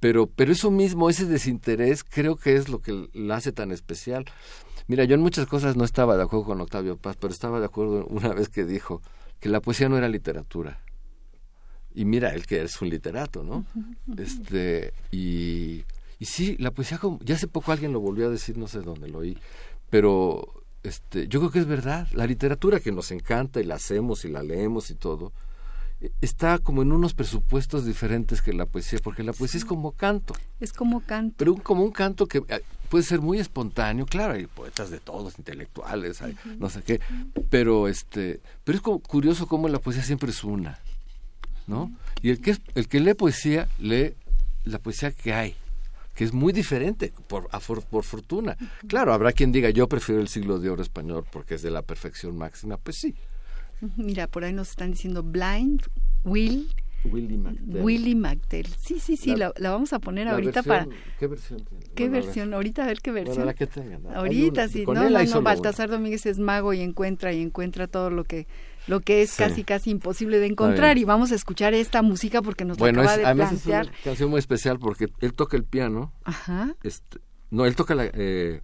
pero 0.00 0.26
pero 0.26 0.52
eso 0.52 0.70
mismo 0.70 1.08
ese 1.08 1.24
desinterés 1.24 2.04
creo 2.04 2.36
que 2.36 2.56
es 2.56 2.68
lo 2.68 2.82
que 2.82 3.08
la 3.14 3.36
hace 3.36 3.52
tan 3.52 3.72
especial 3.72 4.26
Mira, 4.86 5.04
yo 5.04 5.14
en 5.14 5.20
muchas 5.20 5.46
cosas 5.46 5.76
no 5.76 5.84
estaba 5.84 6.16
de 6.16 6.22
acuerdo 6.22 6.46
con 6.46 6.60
Octavio 6.60 6.96
Paz, 6.96 7.16
pero 7.18 7.32
estaba 7.32 7.58
de 7.58 7.66
acuerdo 7.66 8.06
una 8.06 8.34
vez 8.34 8.48
que 8.48 8.64
dijo 8.64 9.00
que 9.40 9.48
la 9.48 9.60
poesía 9.60 9.88
no 9.88 9.96
era 9.96 10.08
literatura. 10.08 10.80
Y 11.94 12.04
mira, 12.04 12.34
él 12.34 12.46
que 12.46 12.62
es 12.62 12.82
un 12.82 12.90
literato, 12.90 13.44
¿no? 13.44 13.64
Este, 14.18 14.92
y, 15.12 15.84
y 16.18 16.24
sí, 16.24 16.56
la 16.58 16.72
poesía, 16.72 16.98
como, 16.98 17.20
ya 17.22 17.36
hace 17.36 17.46
poco 17.46 17.72
alguien 17.72 17.92
lo 17.92 18.00
volvió 18.00 18.26
a 18.26 18.30
decir, 18.30 18.58
no 18.58 18.66
sé 18.66 18.80
dónde 18.80 19.08
lo 19.08 19.18
oí, 19.20 19.38
pero 19.90 20.64
este, 20.82 21.28
yo 21.28 21.40
creo 21.40 21.50
que 21.52 21.60
es 21.60 21.66
verdad. 21.66 22.08
La 22.12 22.26
literatura 22.26 22.80
que 22.80 22.92
nos 22.92 23.10
encanta 23.10 23.60
y 23.60 23.64
la 23.64 23.76
hacemos 23.76 24.24
y 24.24 24.28
la 24.28 24.42
leemos 24.42 24.90
y 24.90 24.96
todo, 24.96 25.32
está 26.20 26.58
como 26.58 26.82
en 26.82 26.92
unos 26.92 27.14
presupuestos 27.14 27.84
diferentes 27.84 28.42
que 28.42 28.52
la 28.52 28.66
poesía, 28.66 28.98
porque 29.02 29.22
la 29.22 29.32
poesía 29.32 29.58
es 29.58 29.64
como 29.64 29.92
canto. 29.92 30.34
Es 30.60 30.72
como 30.72 31.00
canto. 31.00 31.34
Pero 31.38 31.54
como 31.56 31.84
un 31.84 31.92
canto 31.92 32.26
que 32.26 32.38
eh, 32.48 32.60
puede 32.88 33.04
ser 33.04 33.20
muy 33.20 33.38
espontáneo, 33.38 34.06
claro, 34.06 34.34
hay 34.34 34.46
poetas 34.46 34.90
de 34.90 35.00
todos, 35.00 35.38
intelectuales, 35.38 36.22
hay 36.22 36.36
no 36.58 36.70
sé 36.70 36.82
qué, 36.82 37.00
pero 37.50 37.88
este, 37.88 38.40
pero 38.64 38.76
es 38.76 38.82
como 38.82 39.00
curioso 39.00 39.46
cómo 39.46 39.68
la 39.68 39.78
poesía 39.78 40.02
siempre 40.02 40.30
es 40.30 40.44
una, 40.44 40.78
¿no? 41.66 41.92
Y 42.22 42.30
el 42.30 42.40
que 42.40 42.52
es, 42.52 42.60
el 42.74 42.88
que 42.88 43.00
lee 43.00 43.14
poesía 43.14 43.68
lee 43.78 44.14
la 44.64 44.78
poesía 44.78 45.12
que 45.12 45.34
hay 45.34 45.56
que 46.14 46.22
es 46.22 46.32
muy 46.32 46.52
diferente, 46.52 47.12
por, 47.26 47.48
por 47.90 48.04
fortuna. 48.04 48.56
Claro, 48.86 49.12
habrá 49.12 49.32
quien 49.32 49.50
diga, 49.50 49.70
yo 49.70 49.88
prefiero 49.88 50.20
el 50.20 50.28
siglo 50.28 50.60
de 50.60 50.70
oro 50.70 50.80
español 50.80 51.26
porque 51.30 51.56
es 51.56 51.62
de 51.62 51.72
la 51.72 51.82
perfección 51.82 52.38
máxima. 52.38 52.76
Pues 52.76 52.98
sí. 52.98 53.16
Mira, 53.96 54.26
por 54.26 54.44
ahí 54.44 54.52
nos 54.52 54.70
están 54.70 54.92
diciendo 54.92 55.22
Blind, 55.22 55.82
Will, 56.24 56.68
Willy 57.04 57.36
McDell. 57.36 57.82
Willy 57.82 58.14
McDell. 58.14 58.66
Sí, 58.78 58.98
sí, 58.98 59.16
sí, 59.16 59.36
la, 59.36 59.52
la, 59.56 59.70
vamos 59.70 59.92
a 59.92 59.98
poner 59.98 60.28
ahorita 60.28 60.62
para... 60.62 60.86
¿Qué 61.18 61.26
versión 61.26 61.64
tiene? 61.64 61.84
¿Qué 61.94 62.08
versión? 62.08 62.54
ahorita 62.54 62.84
a 62.84 62.86
ver 62.86 63.00
qué 63.00 63.12
versión. 63.12 63.36
Bueno, 63.36 63.46
la 63.46 63.54
que 63.54 63.66
tengan. 63.66 64.06
Ahorita 64.14 64.68
sí. 64.68 64.84
No, 64.86 64.94
no, 64.94 65.24
no, 65.24 65.42
Baltasar 65.42 65.90
Domínguez 65.90 66.26
es 66.26 66.38
mago 66.38 66.72
y 66.72 66.80
encuentra 66.80 67.32
y 67.32 67.42
encuentra 67.42 67.86
todo 67.86 68.10
lo 68.10 68.24
que 68.24 68.46
lo 68.86 69.00
que 69.00 69.22
es 69.22 69.34
casi 69.36 69.64
casi 69.64 69.90
imposible 69.90 70.38
de 70.38 70.46
encontrar 70.46 70.98
y 70.98 71.04
vamos 71.04 71.32
a 71.32 71.34
escuchar 71.34 71.72
esta 71.72 72.02
música 72.02 72.42
porque 72.42 72.64
nos 72.64 72.76
bueno, 72.76 73.02
lo 73.02 73.08
acaba 73.08 73.22
es, 73.22 73.28
de 73.28 73.34
plantear. 73.34 73.84
Es 73.86 73.90
una 73.90 74.02
canción 74.04 74.30
muy 74.30 74.38
especial 74.38 74.78
porque 74.78 75.08
él 75.20 75.32
toca 75.32 75.56
el 75.56 75.64
piano. 75.64 76.12
Ajá. 76.24 76.74
Este, 76.82 77.18
no, 77.50 77.64
él 77.64 77.76
toca 77.76 77.94
la, 77.94 78.10
eh, 78.12 78.60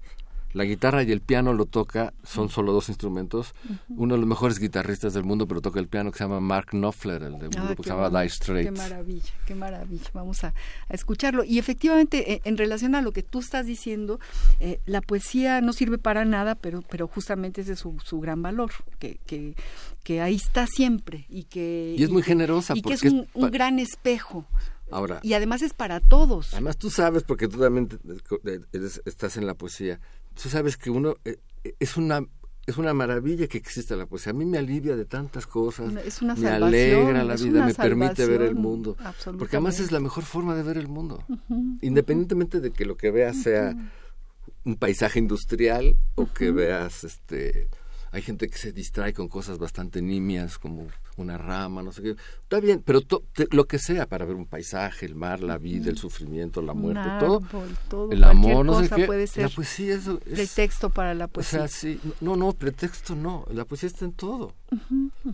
la 0.52 0.64
guitarra 0.64 1.02
y 1.04 1.12
el 1.12 1.20
piano 1.20 1.52
lo 1.52 1.64
toca, 1.66 2.12
son 2.24 2.48
solo 2.48 2.72
dos 2.72 2.88
instrumentos. 2.88 3.54
Uno 3.88 4.14
de 4.14 4.20
los 4.20 4.28
mejores 4.28 4.58
guitarristas 4.58 5.14
del 5.14 5.24
mundo, 5.24 5.46
pero 5.46 5.60
toca 5.60 5.78
el 5.80 5.86
piano 5.88 6.10
que 6.10 6.18
se 6.18 6.24
llama 6.24 6.40
Mark 6.40 6.70
Knopfler, 6.70 7.22
el 7.22 7.38
de 7.38 7.46
un 7.48 7.58
Ah, 7.58 7.64
grupo 7.66 7.82
que 7.82 7.88
se 7.90 7.94
llama 7.94 8.08
Dire 8.10 8.28
Straits. 8.30 8.64
Qué 8.70 8.76
maravilla, 8.76 9.30
qué 9.46 9.54
maravilla. 9.54 10.10
Vamos 10.12 10.42
a, 10.44 10.48
a 10.88 10.94
escucharlo. 10.94 11.44
Y 11.44 11.58
efectivamente, 11.58 12.32
eh, 12.32 12.40
en 12.44 12.56
relación 12.56 12.94
a 12.94 13.02
lo 13.02 13.12
que 13.12 13.22
tú 13.22 13.38
estás 13.40 13.66
diciendo, 13.66 14.18
eh, 14.58 14.80
la 14.86 15.00
poesía 15.00 15.60
no 15.60 15.72
sirve 15.72 15.98
para 15.98 16.24
nada, 16.24 16.54
pero, 16.56 16.82
pero 16.90 17.06
justamente 17.06 17.60
ese 17.60 17.74
es 17.74 17.78
su, 17.78 17.96
su 18.04 18.18
gran 18.20 18.42
valor, 18.42 18.72
que, 18.98 19.18
que, 19.26 19.54
que 20.02 20.20
ahí 20.20 20.34
está 20.36 20.66
siempre 20.66 21.26
y 21.28 21.44
que... 21.44 21.94
Y 21.96 22.02
es 22.02 22.10
muy 22.10 22.22
que- 22.22 22.28
generosa 22.28 22.74
Y 22.76 22.82
que 22.82 22.94
es 22.94 23.02
un, 23.04 23.26
gran 23.50 23.78
espejo. 23.78 24.44
Ahora, 24.92 25.20
Y 25.22 25.34
además 25.34 25.62
es 25.62 25.72
para 25.72 26.00
todos. 26.00 26.52
Además 26.52 26.76
tú 26.76 26.90
sabes, 26.90 27.22
porque 27.22 27.46
tú 27.46 27.60
también 27.60 27.88
eres- 28.72 29.00
estás 29.04 29.36
en 29.36 29.46
la 29.46 29.54
poesía, 29.54 30.00
tú 30.40 30.48
sabes 30.48 30.76
que 30.76 30.90
uno 30.90 31.16
eh, 31.24 31.38
eh, 31.64 31.74
es 31.78 31.96
una 31.96 32.26
es 32.66 32.76
una 32.76 32.94
maravilla 32.94 33.48
que 33.48 33.58
exista 33.58 33.96
la 33.96 34.06
poesía. 34.06 34.30
A 34.30 34.34
mí 34.34 34.44
me 34.44 34.56
alivia 34.56 34.94
de 34.94 35.04
tantas 35.04 35.44
cosas, 35.46 35.92
es 36.04 36.22
una 36.22 36.36
me 36.36 36.48
alegra 36.48 37.24
la 37.24 37.34
vida, 37.34 37.66
me 37.66 37.74
permite 37.74 38.26
ver 38.26 38.42
el 38.42 38.54
mundo. 38.54 38.96
Porque 39.38 39.56
además 39.56 39.80
es 39.80 39.90
la 39.90 39.98
mejor 39.98 40.24
forma 40.24 40.54
de 40.54 40.62
ver 40.62 40.76
el 40.76 40.86
mundo. 40.86 41.24
Independientemente 41.80 42.60
de 42.60 42.70
que 42.70 42.84
lo 42.84 42.96
que 42.96 43.10
veas 43.10 43.42
sea 43.42 43.74
un 44.64 44.76
paisaje 44.76 45.18
industrial 45.18 45.96
o 46.14 46.32
que 46.32 46.52
veas 46.52 47.02
este 47.02 47.68
hay 48.12 48.22
gente 48.22 48.48
que 48.48 48.58
se 48.58 48.72
distrae 48.72 49.12
con 49.12 49.28
cosas 49.28 49.58
bastante 49.58 50.02
nimias 50.02 50.58
como 50.58 50.88
una 51.16 51.36
rama, 51.38 51.82
no 51.82 51.92
sé 51.92 52.02
qué. 52.02 52.10
Está 52.42 52.60
bien, 52.60 52.82
pero 52.84 53.02
to- 53.02 53.22
te- 53.32 53.46
lo 53.50 53.66
que 53.66 53.78
sea 53.78 54.06
para 54.06 54.24
ver 54.24 54.36
un 54.36 54.46
paisaje, 54.46 55.06
el 55.06 55.14
mar, 55.14 55.40
la 55.40 55.58
vida, 55.58 55.90
el 55.90 55.98
sufrimiento, 55.98 56.62
la 56.62 56.72
muerte, 56.74 57.08
todo, 57.20 57.36
árbol, 57.44 57.76
todo, 57.88 58.10
el 58.12 58.20
cualquier 58.20 58.52
amor, 58.52 58.66
no 58.66 58.82
sé 58.82 58.88
qué. 58.94 59.04
puede 59.06 59.26
La 59.36 59.48
poesía 59.48 59.94
eso 59.94 60.18
es 60.26 60.32
pretexto 60.34 60.90
para 60.90 61.14
la 61.14 61.26
o 61.26 61.28
poesía. 61.28 61.60
sea, 61.60 61.68
sí, 61.68 62.00
no, 62.20 62.36
no, 62.36 62.52
pretexto 62.52 63.14
no, 63.14 63.44
la 63.52 63.64
poesía 63.64 63.88
está 63.88 64.04
en 64.06 64.12
todo. 64.12 64.54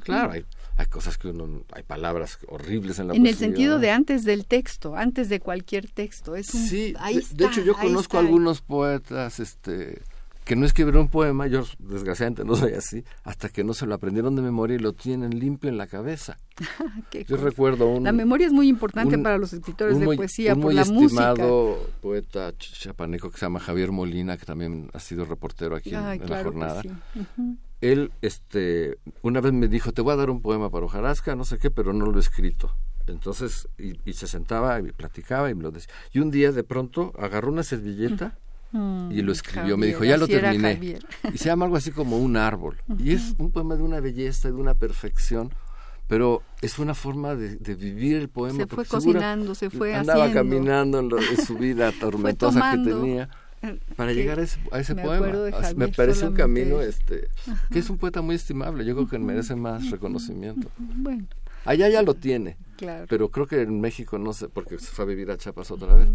Claro, 0.02 0.32
hay, 0.32 0.44
hay 0.76 0.86
cosas 0.86 1.16
que 1.18 1.28
uno, 1.28 1.62
hay 1.72 1.82
palabras 1.82 2.38
horribles 2.48 2.98
en 2.98 3.08
la 3.08 3.14
en 3.14 3.22
poesía. 3.22 3.30
el 3.30 3.36
sentido 3.38 3.78
de 3.78 3.90
antes 3.90 4.24
del 4.24 4.46
texto, 4.46 4.96
antes 4.96 5.28
de 5.28 5.40
cualquier 5.40 5.88
texto. 5.90 6.36
Es 6.36 6.52
un, 6.54 6.66
Sí, 6.66 6.94
ahí 6.98 7.14
de, 7.14 7.20
está, 7.20 7.34
de 7.36 7.44
hecho 7.46 7.62
yo 7.62 7.74
conozco 7.74 8.16
está. 8.16 8.18
algunos 8.18 8.60
poetas 8.62 9.38
este 9.40 10.02
que 10.46 10.54
no 10.56 10.64
escribieron 10.64 11.02
un 11.02 11.08
poema, 11.08 11.46
yo 11.48 11.64
desgraciadamente 11.80 12.44
no 12.44 12.54
soy 12.54 12.72
así, 12.74 13.04
hasta 13.24 13.48
que 13.48 13.64
no 13.64 13.74
se 13.74 13.84
lo 13.84 13.94
aprendieron 13.96 14.36
de 14.36 14.42
memoria 14.42 14.76
y 14.76 14.78
lo 14.78 14.92
tienen 14.94 15.38
limpio 15.38 15.68
en 15.68 15.76
la 15.76 15.88
cabeza. 15.88 16.38
Yo 17.12 17.24
cosa. 17.26 17.42
recuerdo 17.44 17.88
un 17.88 18.04
La 18.04 18.12
memoria 18.12 18.46
es 18.46 18.52
muy 18.52 18.68
importante 18.68 19.16
un- 19.16 19.22
para 19.24 19.38
los 19.38 19.52
escritores 19.52 19.98
de 19.98 20.06
poesía 20.06 20.54
un 20.54 20.60
por 20.60 20.66
muy 20.72 20.74
la 20.76 20.84
música. 20.84 21.30
estimado 21.32 21.78
poeta 22.00 22.50
ch- 22.52 22.78
chapaneco 22.80 23.28
que 23.30 23.38
se 23.38 23.44
llama 23.46 23.58
Javier 23.60 23.90
Molina, 23.90 24.36
que 24.36 24.46
también 24.46 24.88
ha 24.94 25.00
sido 25.00 25.24
reportero 25.24 25.74
aquí 25.76 25.88
en- 25.94 26.02
la 26.04 26.16
claro 26.18 26.44
jornada. 26.52 26.80
sí. 26.80 26.90
Él 27.80 28.10
este 28.22 28.98
una 29.22 29.40
vez 29.40 29.52
me 29.52 29.68
dijo, 29.68 29.92
"Te 29.92 30.00
voy 30.00 30.12
a 30.12 30.16
dar 30.16 30.30
un 30.30 30.40
poema 30.40 30.70
para 30.70 30.86
hojarasca, 30.86 31.34
no 31.36 31.44
sé 31.44 31.58
qué, 31.58 31.70
pero 31.70 31.92
no 31.92 32.06
lo 32.06 32.16
he 32.16 32.20
escrito." 32.20 32.70
Entonces, 33.08 33.68
y, 33.78 33.94
y 34.08 34.14
se 34.14 34.26
sentaba 34.26 34.80
y 34.80 34.92
platicaba 34.92 35.50
y 35.50 35.54
me 35.54 35.62
lo 35.64 35.70
decía. 35.72 35.92
Y 36.12 36.20
un 36.20 36.30
día 36.30 36.52
de 36.52 36.64
pronto 36.64 37.12
agarró 37.18 37.50
una 37.52 37.62
servilleta 37.62 38.38
Mm, 38.76 39.12
y 39.12 39.22
lo 39.22 39.32
escribió. 39.32 39.76
me 39.76 39.86
dijo, 39.86 40.04
ya 40.04 40.16
lo 40.16 40.26
terminé. 40.28 40.98
Y 41.32 41.38
se 41.38 41.46
llama 41.46 41.64
algo 41.64 41.76
así 41.76 41.90
como 41.90 42.18
un 42.18 42.36
árbol. 42.36 42.76
Y 42.98 43.12
es 43.12 43.34
un 43.38 43.50
poema 43.50 43.76
de 43.76 43.82
una 43.82 44.00
belleza, 44.00 44.48
de 44.48 44.54
una 44.54 44.74
perfección, 44.74 45.50
pero 46.08 46.42
es 46.62 46.78
una 46.78 46.94
forma 46.94 47.34
de, 47.34 47.56
de 47.56 47.74
vivir 47.74 48.16
el 48.16 48.28
poema. 48.28 48.58
Se 48.58 48.66
fue 48.66 48.84
cocinando, 48.84 49.54
se 49.54 49.70
fue 49.70 49.94
Andaba 49.94 50.24
haciendo. 50.26 50.40
caminando 50.50 50.98
en, 51.00 51.08
lo- 51.08 51.18
en 51.18 51.44
su 51.44 51.56
vida 51.56 51.90
tormentosa 52.00 52.72
que 52.72 52.78
tenía 52.78 53.28
para 53.96 54.10
Que 54.10 54.16
llegar 54.16 54.38
a 54.38 54.42
ese, 54.42 54.60
a 54.70 54.78
ese 54.78 54.94
me 54.94 55.02
poema. 55.02 55.26
me 55.76 55.88
parece 55.88 56.26
un 56.28 56.34
camino 56.34 56.80
este 56.80 57.28
que 57.72 57.78
es 57.80 57.90
un 57.90 57.96
poeta 57.98 58.20
muy 58.22 58.36
estimable. 58.36 58.84
Yo 58.84 58.94
creo 58.94 59.08
que 59.08 59.18
merece 59.18 59.56
más 59.56 59.90
reconocimiento. 59.90 60.68
Bueno, 60.78 61.24
Allá 61.64 61.88
ya 61.88 62.02
lo 62.02 62.14
tiene. 62.14 62.56
Claro. 62.76 63.06
Pero 63.08 63.30
creo 63.30 63.46
que 63.46 63.62
en 63.62 63.80
México 63.80 64.18
no 64.18 64.32
sé, 64.32 64.48
porque 64.48 64.78
se 64.78 64.86
fue 64.86 65.04
a 65.04 65.08
vivir 65.08 65.30
a 65.30 65.36
Chiapas 65.36 65.70
otra 65.70 65.94
vez. 65.94 66.08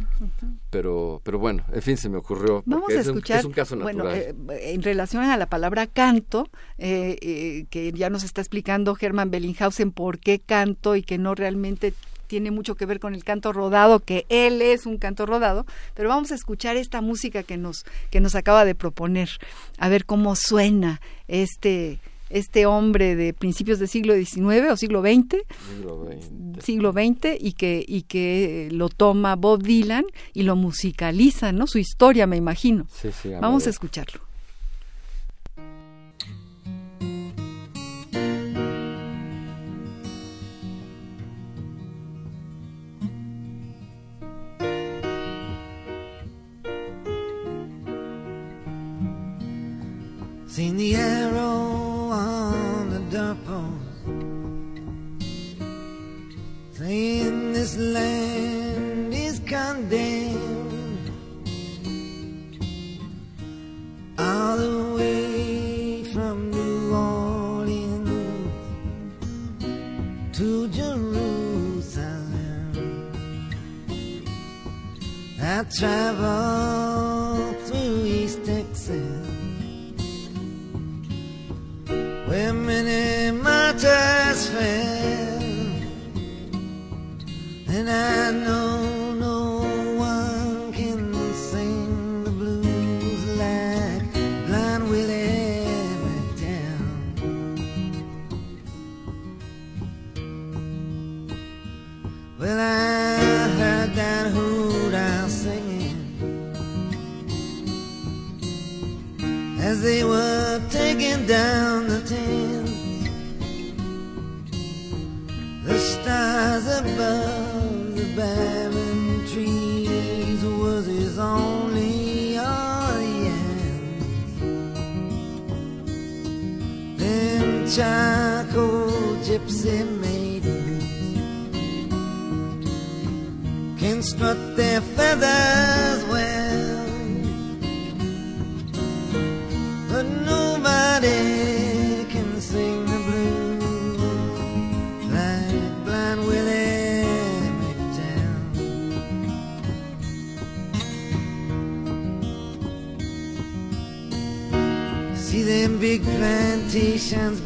Pero, 0.69 1.21
pero 1.23 1.39
bueno, 1.39 1.63
en 1.73 1.81
fin, 1.81 1.97
se 1.97 2.09
me 2.09 2.17
ocurrió. 2.17 2.63
Vamos 2.65 2.89
a 2.89 2.93
es 2.93 3.07
un- 3.07 3.17
escuchar, 3.17 3.39
es 3.39 3.45
un 3.45 3.51
caso 3.53 3.77
bueno, 3.77 4.09
eh, 4.09 4.33
en 4.49 4.81
relación 4.81 5.23
a 5.23 5.37
la 5.37 5.47
palabra 5.47 5.87
canto, 5.87 6.47
eh, 6.77 7.17
eh, 7.21 7.65
que 7.69 7.91
ya 7.91 8.09
nos 8.09 8.23
está 8.23 8.41
explicando 8.41 8.95
Hermann 8.99 9.31
Bellinghausen 9.31 9.91
por 9.91 10.19
qué 10.19 10.39
canto 10.39 10.95
y 10.95 11.03
que 11.03 11.17
no 11.17 11.35
realmente 11.35 11.93
tiene 12.27 12.49
mucho 12.49 12.75
que 12.75 12.85
ver 12.85 13.01
con 13.01 13.13
el 13.13 13.25
canto 13.25 13.51
rodado, 13.51 13.99
que 13.99 14.25
él 14.29 14.61
es 14.61 14.85
un 14.85 14.97
canto 14.97 15.25
rodado, 15.25 15.65
pero 15.95 16.07
vamos 16.07 16.31
a 16.31 16.35
escuchar 16.35 16.77
esta 16.77 17.01
música 17.01 17.43
que 17.43 17.57
nos, 17.57 17.83
que 18.09 18.21
nos 18.21 18.35
acaba 18.35 18.63
de 18.63 18.73
proponer, 18.73 19.29
a 19.77 19.89
ver 19.89 20.05
cómo 20.05 20.37
suena 20.37 21.01
este, 21.27 21.99
este 22.33 22.65
hombre 22.65 23.15
de 23.15 23.33
principios 23.33 23.79
del 23.79 23.87
siglo 23.87 24.13
XIX 24.15 24.71
o 24.71 24.77
siglo 24.77 25.01
XX, 25.01 25.37
Siglo 25.75 26.07
XX. 26.07 26.63
siglo 26.63 26.91
XX 26.91 27.37
y 27.39 27.53
que 27.53 27.83
y 27.87 28.03
que 28.03 28.69
lo 28.71 28.89
toma 28.89 29.35
Bob 29.35 29.63
Dylan 29.63 30.05
y 30.33 30.43
lo 30.43 30.55
musicaliza, 30.55 31.51
¿no? 31.51 31.67
Su 31.67 31.79
historia, 31.79 32.27
me 32.27 32.37
imagino. 32.37 32.87
Sí, 32.91 33.09
sí, 33.11 33.29
Vamos 33.39 33.67
a 33.67 33.69
escucharlo. 33.69 34.21
Seen 50.51 50.75
the 50.75 50.95
arrow 50.95 51.70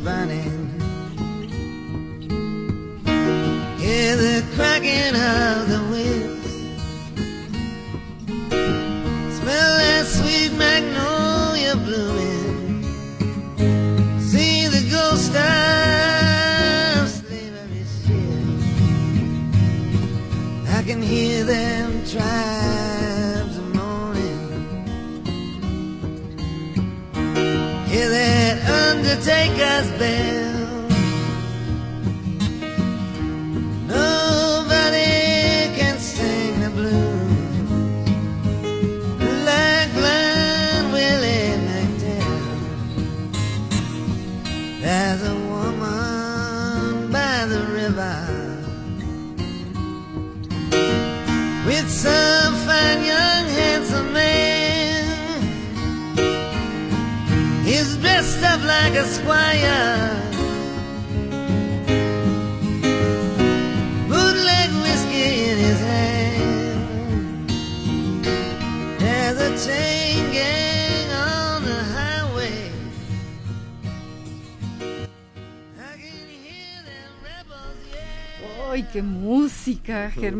burning. 0.05 0.64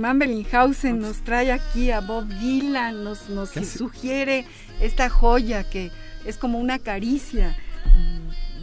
Germán 0.06 0.20
Bellinghausen 0.20 1.00
nos 1.00 1.24
trae 1.24 1.52
aquí 1.52 1.89
a 1.89 2.00
Bob 2.00 2.28
Dylan, 2.28 3.04
nos, 3.04 3.28
nos 3.28 3.50
sugiere 3.50 4.46
esta 4.80 5.10
joya 5.10 5.68
que 5.68 5.89
es 6.28 6.38
como 6.38 6.60
una 6.60 6.78
caricia. 6.78 7.58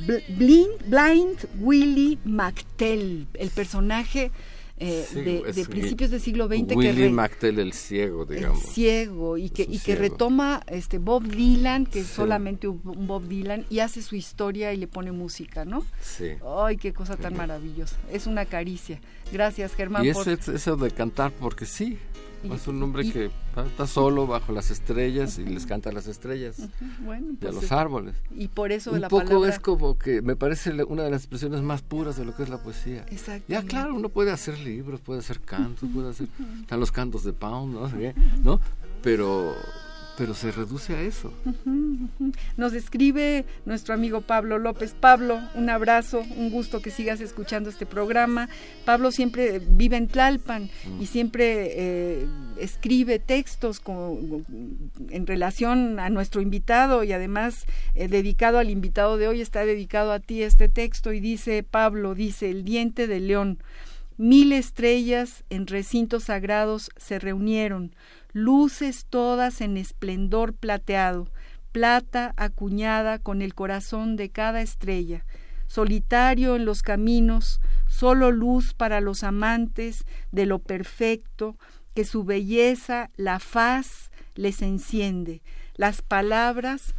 Bl- 0.07 0.22
Blind, 0.37 0.87
Blind 0.87 1.38
Willie 1.59 2.18
McTell, 2.24 3.26
el 3.35 3.50
personaje 3.50 4.31
eh, 4.83 5.07
Sí, 5.09 5.21
de, 5.21 5.66
principios 5.68 6.11
del 6.11 6.21
siglo 6.21 6.47
XX 6.49 6.66
que 6.68 6.75
Willie 6.75 6.92
re- 7.09 7.11
McTell 7.11 7.59
el 7.59 7.73
ciego, 7.73 8.23
el 8.25 8.29
digamos. 8.37 8.61
ciego 8.62 9.38
y 9.38 9.51
que, 9.51 9.62
y 9.68 9.79
que 9.79 9.95
retoma 9.97 10.62
este 10.66 10.99
Bob 10.99 11.23
Dylan, 11.29 11.87
que 11.87 12.01
es 12.01 12.07
solamente 12.09 12.68
un 12.68 12.81
un 12.85 13.07
Bob 13.07 13.27
Dylan, 13.29 13.64
y 13.71 13.79
hace 13.79 14.03
su 14.03 14.16
historia 14.16 14.73
y 14.73 14.77
le 14.77 14.87
pone 14.88 15.12
música, 15.12 15.64
¿no? 15.64 15.85
Sí. 16.03 16.31
Ay, 16.59 16.77
qué 16.77 16.92
cosa 16.92 17.16
tan 17.16 17.37
maravillosa. 17.37 17.97
Es 18.11 18.27
una 18.27 18.45
caricia. 18.45 19.01
Gracias, 19.33 19.75
Germán. 19.75 20.05
Y 20.05 20.12
por- 20.12 20.29
eso, 20.29 20.53
eso 20.53 20.77
de 20.77 20.90
cantar 20.90 21.33
porque 21.33 21.64
sí. 21.64 21.99
Y- 22.44 22.52
es 22.52 22.66
un 22.66 22.83
hombre 22.83 23.05
y- 23.05 23.11
que 23.12 23.31
está 23.66 23.87
solo 23.87 24.26
bajo 24.26 24.52
las 24.52 24.70
estrellas 24.70 25.38
y 25.38 25.44
les 25.44 25.66
canta 25.66 25.90
a 25.90 25.92
las 25.92 26.07
estrellas 26.09 26.57
Bueno, 27.05 27.28
y 27.33 27.35
a 27.37 27.38
pues, 27.50 27.55
los 27.55 27.72
árboles. 27.72 28.14
Y 28.37 28.48
por 28.48 28.72
eso 28.72 28.92
Un 28.92 29.00
la 29.02 29.09
poco 29.09 29.24
palabra... 29.26 29.50
es 29.50 29.59
como 29.61 29.98
que 29.98 30.22
me 30.22 30.35
parece 30.37 30.72
una 30.85 31.02
de 31.05 31.11
las 31.11 31.22
expresiones 31.22 31.62
más 31.62 31.83
puras 31.83 32.16
de 32.16 32.24
lo 32.24 32.35
que 32.35 32.42
es 32.42 32.48
la 32.48 32.59
poesía. 32.62 33.02
Exactamente. 33.11 33.44
Ya 33.52 33.62
claro, 33.62 33.94
uno 33.94 34.09
puede 34.09 34.31
hacer 34.33 34.59
libros, 34.59 35.00
puede 35.00 35.20
hacer 35.20 35.40
cantos, 35.40 35.88
puede 35.92 36.11
hacer 36.11 36.28
están 36.61 36.81
los 36.81 36.90
cantos 36.92 37.24
de 37.24 37.33
Pound, 37.33 37.74
no 37.74 37.88
sé 37.88 37.96
qué, 37.98 38.14
¿no? 38.42 38.61
Pero 39.02 39.55
pero 40.18 40.35
se 40.35 40.53
reduce 40.53 40.94
a 40.94 41.01
eso. 41.01 41.33
Nos 42.57 42.72
escribe 42.75 43.44
nuestro 43.64 43.94
amigo 43.94 44.20
Pablo 44.20 44.59
López. 44.59 44.94
Pablo, 44.98 45.40
un 45.55 45.70
abrazo, 45.70 46.22
un 46.37 46.51
gusto 46.51 46.81
que 46.83 46.90
sigas 46.90 47.20
escuchando 47.20 47.70
este 47.70 47.87
programa. 47.87 48.48
Pablo 48.85 49.11
siempre 49.11 49.59
vive 49.59 49.96
en 49.96 50.09
Tlalpan 50.09 50.70
y 51.01 51.07
siempre 51.07 51.70
eh, 51.72 52.27
escribe 52.59 53.18
textos 53.18 53.81
con- 53.81 54.44
en 55.11 55.27
relación 55.27 55.98
a 55.98 56.11
nuestro 56.11 56.40
invitado 56.40 57.05
y 57.05 57.12
además 57.12 57.64
eh, 57.94 58.09
dedicado 58.09 58.59
al 58.59 58.70
invitado 58.70 59.16
de 59.16 59.29
hoy, 59.29 59.40
está 59.40 59.64
dedicado 59.64 60.12
a 60.12 60.20
ti 60.20 60.42
este 60.42 60.68
texto 60.68 61.12
y 61.12 61.20
dice, 61.20 61.62
Pablo, 61.62 62.14
dice, 62.14 62.51
el 62.51 62.64
diente 62.64 63.07
de 63.07 63.20
león. 63.20 63.59
Mil 64.18 64.53
estrellas 64.53 65.42
en 65.48 65.66
recintos 65.66 66.25
sagrados 66.25 66.90
se 66.96 67.18
reunieron, 67.18 67.94
luces 68.33 69.07
todas 69.09 69.61
en 69.61 69.77
esplendor 69.77 70.55
plateado, 70.55 71.29
plata 71.71 72.35
acuñada 72.37 73.18
con 73.18 73.42
el 73.42 73.55
corazón 73.55 74.16
de 74.16 74.31
cada 74.31 74.62
estrella, 74.62 75.25
solitario 75.66 76.57
en 76.57 76.64
los 76.64 76.83
caminos, 76.83 77.61
solo 77.88 78.31
luz 78.31 78.75
para 78.75 79.01
los 79.01 79.23
amantes 79.23 80.05
de 80.31 80.47
lo 80.47 80.59
perfecto, 80.59 81.57
que 81.95 82.05
su 82.05 82.25
belleza, 82.25 83.11
la 83.16 83.38
faz, 83.38 84.11
les 84.35 84.62
enciende. 84.62 85.42
Las 85.75 86.03
palabras 86.03 86.95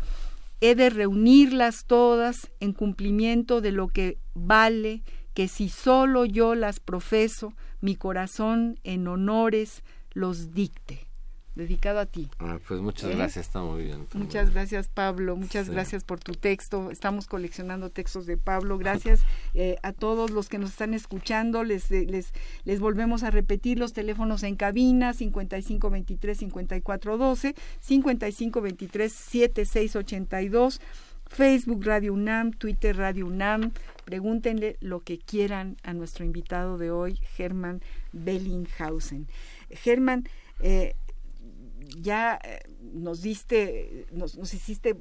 he 0.62 0.76
de 0.76 0.90
reunirlas 0.90 1.86
todas 1.86 2.52
en 2.60 2.74
cumplimiento 2.74 3.60
de 3.60 3.72
lo 3.72 3.88
que 3.88 4.18
vale, 4.34 5.04
que 5.34 5.48
si 5.48 5.70
solo 5.70 6.26
yo 6.26 6.56
las 6.56 6.80
profeso, 6.80 7.54
mi 7.82 7.96
corazón 7.96 8.80
en 8.84 9.08
honores 9.08 9.84
los 10.14 10.54
dicte. 10.54 11.08
Dedicado 11.56 12.00
a 12.00 12.06
ti. 12.08 12.30
Ah, 12.40 12.58
pues 12.68 12.82
muchas 12.82 13.12
¿Eh? 13.12 13.16
gracias, 13.16 13.46
está 13.46 13.62
muy 13.62 13.84
bien. 13.84 14.08
Muchas 14.14 14.52
gracias 14.52 14.88
Pablo, 14.88 15.36
muchas 15.36 15.68
Sí. 15.68 15.72
gracias 15.72 16.04
por 16.04 16.20
tu 16.20 16.34
texto. 16.34 16.90
Estamos 16.90 17.28
coleccionando 17.28 17.92
textos 17.92 18.26
de 18.26 18.38
Pablo. 18.38 18.78
Gracias 18.78 19.22
eh, 19.54 19.78
a 19.84 19.94
todos 19.94 20.32
los 20.32 20.50
que 20.50 20.58
nos 20.58 20.72
están 20.72 20.94
escuchando. 20.94 21.64
Les, 21.64 21.92
eh, 21.92 22.06
les, 22.10 22.34
les 22.66 22.80
volvemos 22.80 23.24
a 23.24 23.30
repetir 23.30 23.78
los 23.78 23.94
teléfonos 23.94 24.42
en 24.44 24.56
cabina 24.56 25.14
5523 25.14 26.38
5412, 26.40 27.56
5523 27.80 29.12
7682, 29.14 30.82
Facebook 31.28 31.84
Radio 31.86 32.14
UNAM, 32.14 32.52
Twitter 32.52 32.96
Radio 32.98 33.28
UNAM. 33.28 33.72
Pregúntenle 34.06 34.76
lo 34.82 35.00
que 35.02 35.18
quieran 35.18 35.78
a 35.84 35.94
nuestro 35.94 36.26
invitado 36.26 36.78
de 36.78 36.92
hoy, 36.92 37.16
Germán 37.36 37.82
Bellinghausen. 38.12 39.28
Germán, 39.70 40.28
eh, 40.60 40.96
ya 42.00 42.40
eh, 42.44 42.60
nos 42.94 43.22
diste, 43.22 44.06
nos, 44.12 44.38
nos 44.38 44.54
hiciste 44.54 44.96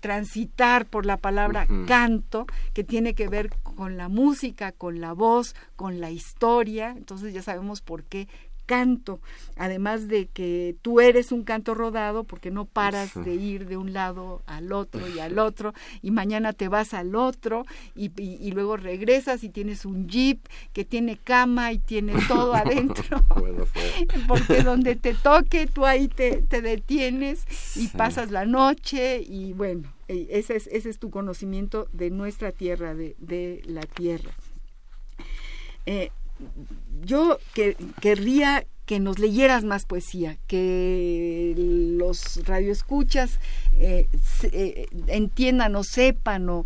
transitar 0.00 0.86
por 0.86 1.06
la 1.06 1.18
palabra 1.18 1.66
canto, 1.86 2.46
que 2.72 2.84
tiene 2.84 3.14
que 3.14 3.28
ver 3.28 3.50
con 3.62 3.96
la 3.96 4.08
música, 4.08 4.72
con 4.72 5.00
la 5.00 5.12
voz, 5.12 5.54
con 5.76 6.00
la 6.00 6.10
historia. 6.10 6.94
Entonces 6.96 7.32
ya 7.32 7.42
sabemos 7.42 7.82
por 7.82 8.04
qué 8.04 8.26
canto, 8.70 9.18
además 9.56 10.06
de 10.06 10.26
que 10.26 10.76
tú 10.80 11.00
eres 11.00 11.32
un 11.32 11.42
canto 11.42 11.74
rodado 11.74 12.22
porque 12.22 12.52
no 12.52 12.66
paras 12.66 13.14
de 13.16 13.34
ir 13.34 13.66
de 13.66 13.76
un 13.76 13.92
lado 13.92 14.42
al 14.46 14.72
otro 14.72 15.08
y 15.08 15.18
al 15.18 15.40
otro 15.40 15.74
y 16.02 16.12
mañana 16.12 16.52
te 16.52 16.68
vas 16.68 16.94
al 16.94 17.16
otro 17.16 17.66
y, 17.96 18.12
y, 18.16 18.52
luego 18.52 18.76
regresas 18.76 19.42
y 19.42 19.48
tienes 19.48 19.84
un 19.84 20.06
jeep 20.06 20.38
que 20.72 20.84
tiene 20.84 21.16
cama 21.16 21.72
y 21.72 21.78
tiene 21.78 22.14
todo 22.28 22.54
adentro. 22.54 23.24
porque 24.28 24.62
donde 24.62 24.94
te 24.94 25.14
toque 25.14 25.66
tú 25.66 25.84
ahí 25.84 26.06
te, 26.06 26.40
te 26.42 26.62
detienes 26.62 27.44
y 27.74 27.88
pasas 27.88 28.30
la 28.30 28.46
noche 28.46 29.20
y 29.20 29.52
bueno, 29.52 29.92
e, 30.06 30.28
ese 30.30 30.54
es, 30.54 30.68
ese 30.68 30.90
es 30.90 31.00
tu 31.00 31.10
conocimiento 31.10 31.88
de 31.92 32.10
nuestra 32.10 32.52
tierra, 32.52 32.94
de, 32.94 33.16
de 33.18 33.62
la 33.66 33.82
tierra. 33.82 34.30
Eh, 35.86 36.12
yo 37.04 37.38
que, 37.54 37.76
querría 38.00 38.64
que 38.90 38.98
nos 38.98 39.20
leyeras 39.20 39.62
más 39.62 39.86
poesía, 39.86 40.36
que 40.48 41.54
los 41.56 42.44
radioescuchas 42.44 43.38
eh, 43.74 44.08
eh, 44.42 44.86
entiendan 45.06 45.76
o 45.76 45.84
sepan 45.84 46.48
o, 46.48 46.64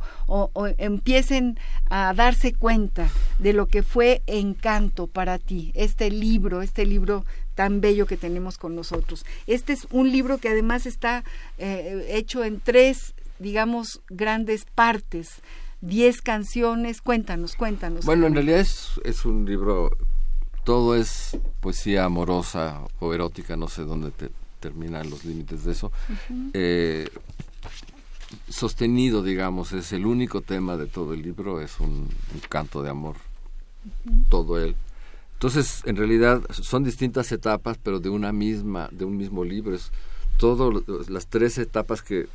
empiecen 0.78 1.58
a 1.90 2.14
darse 2.14 2.54
cuenta 2.54 3.10
de 3.40 3.52
lo 3.52 3.66
que 3.66 3.82
fue 3.82 4.22
Encanto 4.26 5.06
para 5.06 5.38
ti, 5.38 5.70
este 5.74 6.10
libro, 6.10 6.62
este 6.62 6.86
libro 6.86 7.26
tan 7.54 7.82
bello 7.82 8.06
que 8.06 8.16
tenemos 8.16 8.56
con 8.56 8.74
nosotros. 8.74 9.26
Este 9.46 9.74
es 9.74 9.86
un 9.90 10.10
libro 10.10 10.38
que 10.38 10.48
además 10.48 10.86
está 10.86 11.24
eh, 11.58 12.06
hecho 12.08 12.42
en 12.42 12.58
tres, 12.58 13.12
digamos, 13.38 14.00
grandes 14.08 14.64
partes. 14.74 15.42
Diez 15.84 16.22
canciones, 16.22 17.02
cuéntanos, 17.02 17.56
cuéntanos. 17.56 18.06
Bueno, 18.06 18.26
en 18.26 18.34
realidad 18.34 18.60
es, 18.60 19.00
es 19.04 19.24
un 19.24 19.44
libro 19.44 19.90
todo 20.64 20.96
es 20.96 21.36
poesía 21.60 22.06
amorosa 22.06 22.80
o 22.98 23.12
erótica, 23.12 23.56
no 23.56 23.68
sé 23.68 23.84
dónde 23.84 24.10
terminan 24.60 25.10
los 25.10 25.24
límites 25.24 25.64
de 25.64 25.72
eso. 25.72 25.92
Eh, 26.54 27.08
sostenido, 28.48 29.22
digamos, 29.22 29.72
es 29.72 29.92
el 29.92 30.06
único 30.06 30.40
tema 30.40 30.76
de 30.76 30.86
todo 30.86 31.12
el 31.12 31.22
libro, 31.22 31.60
es 31.60 31.78
un, 31.80 32.08
canto 32.48 32.82
de 32.82 32.90
amor, 32.90 33.16
todo 34.30 34.58
él. 34.58 34.74
Entonces, 35.34 35.82
en 35.84 35.96
realidad 35.96 36.42
son 36.50 36.82
distintas 36.82 37.30
etapas, 37.30 37.78
pero 37.82 38.00
de 38.00 38.08
una 38.08 38.32
misma, 38.32 38.88
de 38.90 39.04
un 39.04 39.18
mismo 39.18 39.44
libro. 39.44 39.74
Es 39.74 39.92
todas 40.38 40.82
las 41.10 41.26
tres 41.26 41.58
etapas 41.58 42.00
que 42.00 42.26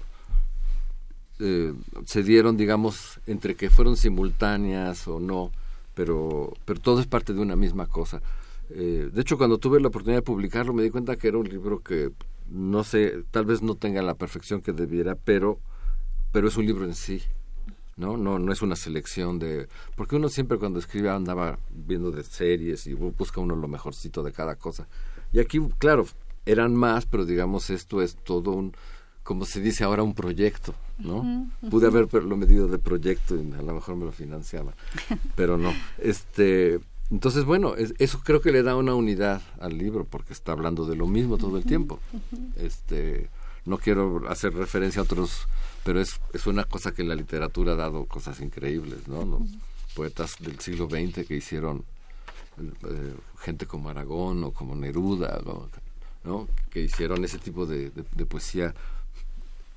eh, 1.39 1.73
se 2.05 2.23
dieron, 2.23 2.57
digamos, 2.57 3.19
entre 3.25 3.55
que 3.55 3.69
fueron 3.69 3.97
simultáneas 3.97 5.07
o 5.07 5.19
no, 5.19 5.51
pero, 5.93 6.53
pero 6.65 6.79
todo 6.79 6.99
es 6.99 7.07
parte 7.07 7.33
de 7.33 7.39
una 7.39 7.55
misma 7.55 7.87
cosa. 7.87 8.21
Eh, 8.69 9.09
de 9.11 9.21
hecho, 9.21 9.37
cuando 9.37 9.57
tuve 9.57 9.79
la 9.79 9.87
oportunidad 9.87 10.19
de 10.19 10.23
publicarlo, 10.23 10.73
me 10.73 10.83
di 10.83 10.89
cuenta 10.89 11.15
que 11.15 11.29
era 11.29 11.37
un 11.37 11.47
libro 11.47 11.79
que 11.79 12.11
no 12.49 12.83
sé, 12.83 13.23
tal 13.31 13.45
vez 13.45 13.61
no 13.61 13.75
tenga 13.75 14.01
la 14.01 14.15
perfección 14.15 14.61
que 14.61 14.71
debiera, 14.71 15.15
pero, 15.15 15.59
pero 16.31 16.47
es 16.47 16.57
un 16.57 16.65
libro 16.65 16.85
en 16.85 16.95
sí. 16.95 17.21
¿no? 17.95 18.15
No, 18.17 18.39
no 18.39 18.51
es 18.51 18.61
una 18.61 18.75
selección 18.75 19.39
de... 19.39 19.67
Porque 19.95 20.15
uno 20.15 20.29
siempre 20.29 20.57
cuando 20.57 20.79
escribe 20.79 21.09
andaba 21.09 21.59
viendo 21.69 22.11
de 22.11 22.23
series 22.23 22.87
y 22.87 22.93
busca 22.93 23.41
uno 23.41 23.55
lo 23.55 23.67
mejorcito 23.67 24.23
de 24.23 24.31
cada 24.31 24.55
cosa. 24.55 24.87
Y 25.33 25.39
aquí, 25.39 25.59
claro, 25.77 26.05
eran 26.45 26.73
más, 26.75 27.05
pero 27.05 27.25
digamos 27.25 27.69
esto 27.69 28.01
es 28.01 28.15
todo 28.15 28.51
un, 28.51 28.73
como 29.29 29.45
se 29.45 29.61
dice 29.61 29.83
ahora, 29.83 30.01
un 30.01 30.15
proyecto, 30.15 30.73
¿no? 30.97 31.47
Pude 31.69 31.85
haberlo 31.85 32.35
medido 32.35 32.67
de 32.67 32.79
proyecto 32.79 33.35
y 33.35 33.53
a 33.53 33.61
lo 33.61 33.75
mejor 33.75 33.95
me 33.95 34.05
lo 34.05 34.11
financiaba, 34.11 34.73
pero 35.35 35.55
no. 35.55 35.71
Este, 35.99 36.79
entonces, 37.11 37.45
bueno, 37.45 37.75
eso 37.77 38.21
creo 38.23 38.41
que 38.41 38.51
le 38.51 38.63
da 38.63 38.75
una 38.75 38.95
unidad 38.95 39.43
al 39.59 39.77
libro 39.77 40.03
porque 40.03 40.33
está 40.33 40.53
hablando 40.53 40.87
de 40.87 40.95
lo 40.95 41.05
mismo 41.05 41.37
todo 41.37 41.57
el 41.57 41.63
tiempo. 41.63 41.99
Este, 42.55 43.29
no 43.65 43.77
quiero 43.77 44.27
hacer 44.29 44.55
referencia 44.55 44.99
a 44.99 45.03
otros, 45.03 45.47
pero 45.83 46.01
es, 46.01 46.19
es 46.33 46.47
una 46.47 46.63
cosa 46.63 46.91
que 46.91 47.03
la 47.03 47.13
literatura 47.13 47.73
ha 47.73 47.75
dado 47.75 48.05
cosas 48.05 48.41
increíbles, 48.41 49.07
¿no? 49.07 49.25
Los 49.25 49.41
poetas 49.93 50.37
del 50.39 50.59
siglo 50.59 50.87
XX 50.89 51.27
que 51.27 51.35
hicieron 51.35 51.83
eh, 52.57 53.13
gente 53.37 53.67
como 53.67 53.89
Aragón 53.89 54.43
o 54.43 54.53
como 54.53 54.73
Neruda, 54.73 55.39
¿no? 56.23 56.47
Que 56.71 56.81
hicieron 56.81 57.23
ese 57.23 57.37
tipo 57.37 57.67
de 57.67 57.91
poesía 58.27 58.73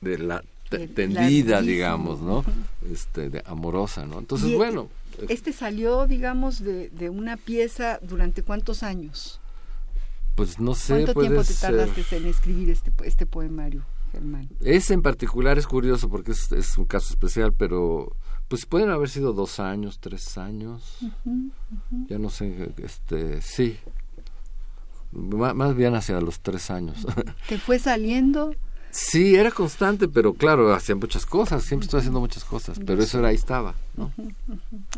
de 0.03 0.18
la 0.18 0.44
tendida, 0.68 1.62
digamos, 1.62 2.20
¿no? 2.20 2.44
Este, 2.90 3.30
de 3.30 3.42
amorosa, 3.46 4.07
¿no? 4.07 4.18
Entonces, 4.18 4.55
bueno. 4.57 4.88
Este 5.28 5.53
salió, 5.53 6.07
digamos, 6.07 6.61
de, 6.61 6.90
de 6.90 7.11
una 7.11 7.36
pieza 7.36 7.98
durante 8.03 8.42
cuántos 8.42 8.82
años? 8.82 9.40
Pues 10.34 10.59
no 10.59 10.74
sé. 10.74 11.05
¿Cuánto 11.05 11.20
tiempo 11.20 11.44
te 11.44 11.55
tardaste 11.55 12.16
en 12.16 12.26
escribir 12.26 12.70
este, 12.70 12.92
este 13.05 13.26
poemario, 13.26 13.84
Germán? 14.12 14.48
Ese 14.61 14.94
en 14.94 15.03
particular 15.03 15.59
es 15.59 15.66
curioso 15.66 16.09
porque 16.09 16.32
es, 16.32 16.50
es, 16.53 16.78
un 16.78 16.86
caso 16.86 17.12
especial, 17.12 17.53
pero 17.53 18.16
pues 18.48 18.64
pueden 18.64 18.90
haber 18.90 19.11
sido 19.11 19.34
dos 19.34 19.61
años, 19.61 19.98
tres 20.00 20.38
años. 20.38 20.98
Ya 22.09 22.18
no 22.18 22.30
sé, 22.30 22.72
este, 22.78 23.42
sí. 23.42 23.78
más 25.12 25.76
bien 25.76 25.94
hacia 25.94 26.20
los 26.20 26.40
tres 26.40 26.70
años. 26.70 27.07
¿Te 27.48 27.59
fue 27.59 27.78
saliendo? 27.78 28.55
Sí, 28.93 29.36
era 29.36 29.51
constante, 29.51 30.07
pero 30.07 30.34
claro, 30.34 30.74
hacía 30.74 30.95
muchas 30.95 31.24
cosas, 31.24 31.64
siempre 31.64 31.86
estoy 31.86 32.01
haciendo 32.01 32.20
muchas 32.20 32.45
cosas, 32.45 32.78
pero 32.84 33.03
eso 33.03 33.20
era 33.20 33.28
ahí 33.28 33.36
estaba, 33.36 33.74
¿no? 33.97 34.12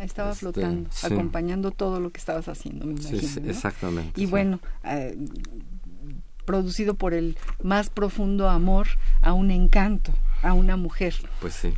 Estaba 0.02 0.32
este, 0.32 0.40
flotando, 0.40 0.90
acompañando 1.04 1.70
todo 1.70 2.00
lo 2.00 2.10
que 2.10 2.18
estabas 2.18 2.48
haciendo, 2.48 2.86
me 2.86 2.94
imagino. 2.94 3.20
Sí, 3.20 3.40
exactamente. 3.46 4.20
Y 4.20 4.26
bueno, 4.26 4.58
eh, 4.82 5.16
producido 6.44 6.94
por 6.94 7.14
el 7.14 7.38
más 7.62 7.88
profundo 7.88 8.48
amor 8.48 8.88
a 9.22 9.32
un 9.32 9.52
encanto, 9.52 10.12
a 10.42 10.54
una 10.54 10.76
mujer. 10.76 11.14
Pues 11.40 11.54
sí. 11.54 11.72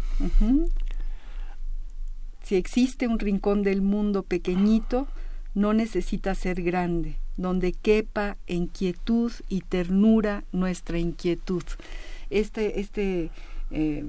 Si 2.43 2.57
existe 2.57 3.09
un 3.09 3.19
rincón 3.19 3.62
del 3.62 3.83
mundo 3.83 4.23
pequeñito, 4.23 5.07
no 5.53 5.75
necesita 5.75 6.35
ser 6.35 6.62
grande, 6.62 7.19
donde 7.37 7.72
quepa 7.72 8.37
en 8.47 8.66
quietud 8.66 9.32
y 9.49 9.61
ternura 9.61 10.45
nuestra 10.53 10.99
inquietud. 10.99 11.62
Este, 12.30 12.80
este, 12.80 13.30
eh, 13.70 14.05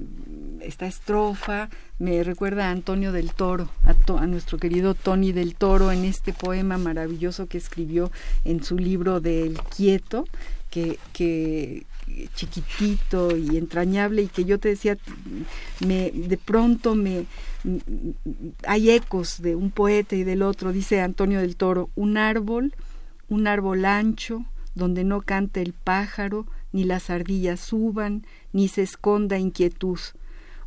esta 0.60 0.86
estrofa 0.86 1.68
me 1.98 2.22
recuerda 2.22 2.68
a 2.68 2.70
Antonio 2.70 3.12
del 3.12 3.32
Toro, 3.32 3.68
a, 3.84 4.26
nuestro 4.26 4.58
querido 4.58 4.94
Tony 4.94 5.32
del 5.32 5.54
Toro, 5.54 5.90
en 5.90 6.04
este 6.04 6.32
poema 6.32 6.78
maravilloso 6.78 7.46
que 7.46 7.58
escribió 7.58 8.10
en 8.44 8.62
su 8.62 8.78
libro 8.78 9.20
del 9.20 9.58
Quieto, 9.76 10.24
que, 10.70 10.98
que 11.12 11.86
chiquitito 12.34 13.36
y 13.36 13.56
entrañable 13.56 14.22
y 14.22 14.28
que 14.28 14.44
yo 14.44 14.58
te 14.58 14.70
decía 14.70 14.96
me 15.84 16.10
de 16.10 16.36
pronto 16.38 16.94
me 16.94 17.26
hay 18.66 18.90
ecos 18.90 19.42
de 19.42 19.54
un 19.54 19.70
poeta 19.70 20.16
y 20.16 20.24
del 20.24 20.42
otro. 20.42 20.72
Dice 20.72 21.00
Antonio 21.00 21.40
del 21.40 21.56
Toro 21.56 21.90
un 21.96 22.16
árbol 22.16 22.72
un 23.28 23.46
árbol 23.46 23.84
ancho 23.84 24.44
donde 24.74 25.04
no 25.04 25.22
cante 25.22 25.60
el 25.60 25.72
pájaro 25.72 26.46
ni 26.72 26.84
las 26.84 27.10
ardillas 27.10 27.60
suban, 27.60 28.26
ni 28.52 28.68
se 28.68 28.82
esconda 28.82 29.38
inquietud. 29.38 29.98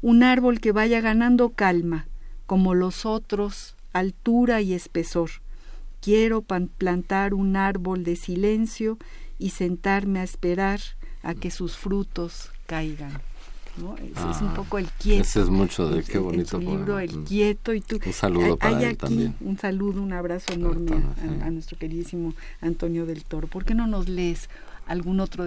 Un 0.02 0.24
árbol 0.24 0.60
que 0.60 0.72
vaya 0.72 1.00
ganando 1.00 1.50
calma, 1.50 2.08
como 2.46 2.74
los 2.74 3.06
otros, 3.06 3.76
altura 3.94 4.62
y 4.62 4.74
espesor. 4.74 5.30
Quiero 6.02 6.42
plantar 6.42 7.34
un 7.34 7.56
árbol 7.56 8.04
de 8.04 8.16
silencio 8.16 8.98
y 9.38 9.52
sentarme 9.52 10.20
a 10.20 10.24
esperar 10.24 10.80
a 11.22 11.36
que 11.36 11.52
sus 11.52 11.78
frutos 11.78 12.52
caigan. 12.66 13.31
¿No? 13.78 13.96
Es, 13.98 14.42
un 14.42 14.50
ah, 14.50 14.54
poco 14.56 14.78
el 14.78 14.88
quieto. 14.90 15.22
Ese 15.22 15.42
es 15.42 15.50
mucho 15.50 15.90
de 15.90 16.04
qué 16.04 16.18
bonito. 16.18 16.58
En 16.58 16.66
libro 16.66 17.00
El 17.00 17.20
mm. 17.20 17.24
quieto 17.26 17.74
y 17.74 17.82
tú. 17.82 18.00
Un 18.06 18.14
saludo 18.14 18.58
para 18.58 18.82
él 18.82 18.98
también. 18.98 19.36
Un 19.42 19.58
saludo, 19.58 20.02
un 20.02 20.14
abrazo 20.14 20.54
enorme 20.54 20.92
a, 21.42 21.46
a, 21.46 21.50
nuestro 21.52 21.78
queridísimo 21.78 22.34
Antonio 22.62 23.06
del 23.06 23.24
Toro. 23.24 23.48
¿Por 23.48 23.66
qué 23.66 23.76
no 23.76 23.88
nos 23.88 24.10
lees 24.10 24.50
algún 24.92 25.20
otro 25.20 25.46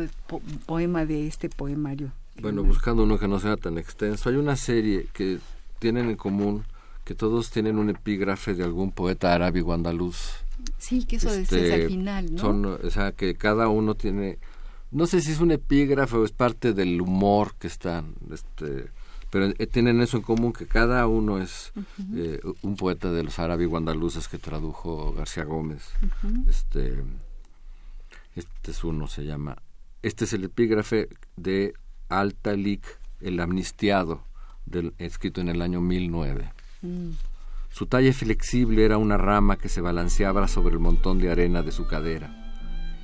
poema 0.66 1.04
de 1.04 1.26
este 1.26 1.48
poemario. 1.48 2.12
Bueno, 2.40 2.64
buscando 2.64 3.04
uno 3.04 3.18
que 3.18 3.28
no 3.28 3.38
sea 3.38 3.56
tan 3.56 3.78
extenso, 3.78 4.28
hay 4.28 4.36
una 4.36 4.56
serie 4.56 5.06
que 5.12 5.38
tienen 5.78 6.10
en 6.10 6.16
común 6.16 6.64
que 7.04 7.14
todos 7.14 7.50
tienen 7.50 7.78
un 7.78 7.90
epígrafe 7.90 8.54
de 8.54 8.64
algún 8.64 8.90
poeta 8.90 9.34
árabe 9.34 9.60
o 9.60 9.72
andaluz. 9.72 10.30
Sí, 10.78 11.04
que 11.04 11.16
eso 11.16 11.28
es 11.28 11.52
al 11.52 11.58
este, 11.58 11.88
final, 11.88 12.34
¿no? 12.34 12.40
Son, 12.40 12.64
o 12.64 12.90
sea, 12.90 13.12
que 13.12 13.34
cada 13.34 13.68
uno 13.68 13.94
tiene, 13.94 14.38
no 14.94 15.06
sé 15.06 15.20
si 15.20 15.32
es 15.32 15.40
un 15.40 15.50
epígrafe 15.50 16.16
o 16.16 16.24
es 16.24 16.32
parte 16.32 16.72
del 16.72 17.00
humor 17.00 17.54
que 17.58 17.66
están, 17.66 18.14
este, 18.32 18.86
pero 19.30 19.46
eh, 19.46 19.66
tienen 19.66 20.00
eso 20.00 20.16
en 20.16 20.22
común 20.22 20.52
que 20.52 20.66
cada 20.66 21.06
uno 21.06 21.38
es 21.38 21.72
eh, 22.14 22.40
un 22.62 22.76
poeta 22.76 23.12
de 23.12 23.24
los 23.24 23.38
árabes 23.38 23.68
o 23.70 23.76
andaluces 23.76 24.28
que 24.28 24.38
tradujo 24.38 25.12
García 25.12 25.44
Gómez. 25.44 25.82
Este 26.48 27.02
este 28.36 28.72
es 28.72 28.82
uno, 28.82 29.06
se 29.06 29.24
llama. 29.24 29.56
Este 30.02 30.24
es 30.24 30.32
el 30.32 30.44
epígrafe 30.44 31.08
de 31.36 31.74
Altalik, 32.08 32.84
el 33.20 33.40
amnistiado, 33.40 34.24
del, 34.66 34.94
escrito 34.98 35.40
en 35.40 35.48
el 35.48 35.62
año 35.62 35.80
1009. 35.80 36.52
Mm. 36.82 37.10
Su 37.70 37.86
talle 37.86 38.12
flexible 38.12 38.84
era 38.84 38.98
una 38.98 39.16
rama 39.16 39.56
que 39.56 39.68
se 39.68 39.80
balanceaba 39.80 40.48
sobre 40.48 40.74
el 40.74 40.80
montón 40.80 41.18
de 41.18 41.30
arena 41.30 41.62
de 41.62 41.72
su 41.72 41.86
cadera. 41.86 42.43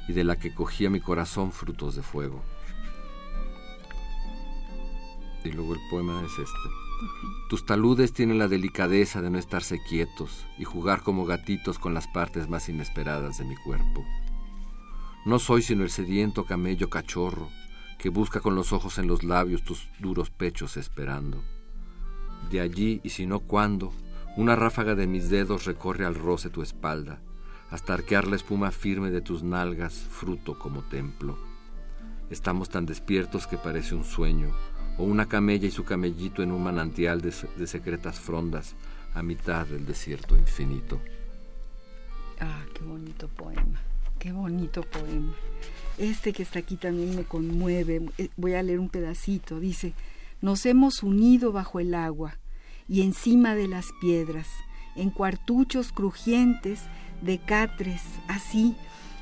Y 0.09 0.13
de 0.13 0.25
la 0.25 0.37
que 0.37 0.55
cogía 0.55 0.91
mi 0.91 1.01
corazón 1.01 1.53
frutos 1.53 1.97
de 1.97 2.03
fuego. 2.03 2.43
Y 5.45 5.53
luego 5.53 5.75
el 5.75 5.81
poema 5.91 6.23
es 6.25 6.33
este. 6.33 6.69
Tus 7.49 7.65
taludes 7.65 8.13
tienen 8.13 8.39
la 8.39 8.49
delicadeza 8.49 9.23
de 9.23 9.31
no 9.31 9.39
estarse 9.39 9.83
quietos 9.83 10.47
y 10.59 10.65
jugar 10.65 11.03
como 11.03 11.25
gatitos 11.25 11.79
con 11.79 11.95
las 11.95 12.07
partes 12.09 12.49
más 12.49 12.69
inesperadas 12.69 13.39
de 13.39 13.45
mi 13.45 13.57
cuerpo. 13.57 14.05
No 15.25 15.39
soy 15.39 15.63
sino 15.63 15.83
el 15.83 15.91
sediento 15.91 16.45
camello 16.45 16.91
cachorro 16.91 17.49
que 17.99 18.09
busca 18.09 18.41
con 18.41 18.55
los 18.55 18.73
ojos 18.73 18.99
en 18.99 19.07
los 19.07 19.23
labios 19.25 19.63
tus 19.63 19.89
duros 19.99 20.31
pechos 20.31 20.77
esperando. 20.79 21.43
De 22.51 22.61
allí, 22.61 23.01
y 23.05 23.11
si 23.11 23.27
no 23.27 23.41
cuándo, 23.41 23.93
una 24.37 24.57
ráfaga 24.57 24.95
de 24.95 25.07
mis 25.07 25.29
dedos 25.29 25.67
recorre 25.67 26.07
al 26.07 26.15
roce 26.15 26.49
tu 26.49 26.63
espalda, 26.63 27.21
hasta 27.71 27.95
arquear 27.95 28.27
la 28.27 28.37
espuma 28.37 28.71
firme 28.71 29.11
de 29.11 29.21
tus 29.21 29.43
nalgas, 29.43 29.95
fruto 29.95 30.59
como 30.59 30.83
templo. 30.83 31.39
Estamos 32.31 32.69
tan 32.69 32.87
despiertos 32.87 33.47
que 33.47 33.57
parece 33.57 33.95
un 33.95 34.05
sueño, 34.05 34.53
o 34.99 35.05
una 35.05 35.27
camella 35.27 35.67
y 35.67 35.71
su 35.71 35.85
camellito 35.85 36.43
en 36.43 36.53
un 36.53 36.63
manantial 36.63 37.21
de, 37.21 37.33
de 37.57 37.67
secretas 37.67 38.19
frondas 38.19 38.75
a 39.15 39.23
mitad 39.23 39.67
del 39.67 39.87
desierto 39.87 40.37
infinito. 40.37 41.01
Ah, 42.41 42.65
qué 42.75 42.83
bonito 42.85 43.29
poema, 43.29 43.81
qué 44.19 44.33
bonito 44.33 44.83
poema. 44.83 45.35
Este 45.99 46.33
que 46.33 46.43
está 46.43 46.61
aquí 46.61 46.77
también 46.77 47.15
me 47.15 47.25
conmueve. 47.25 48.01
Eh, 48.17 48.31
Voy 48.37 48.55
a 48.55 48.63
leer 48.63 48.79
un 48.79 48.89
pedacito. 48.89 49.61
Dice, 49.61 49.93
nos 50.41 50.65
hemos 50.65 51.03
unido 51.03 51.53
bajo 51.53 51.81
el 51.81 51.95
agua 51.95 52.39
y 52.89 53.03
encima 53.03 53.55
de 53.55 53.69
las 53.69 53.91
piedras, 54.01 54.49
en 54.97 55.11
cuartuchos 55.11 55.93
crujientes 55.93 56.81
de 57.23 57.39
catres, 57.39 58.03
así, 58.29 58.77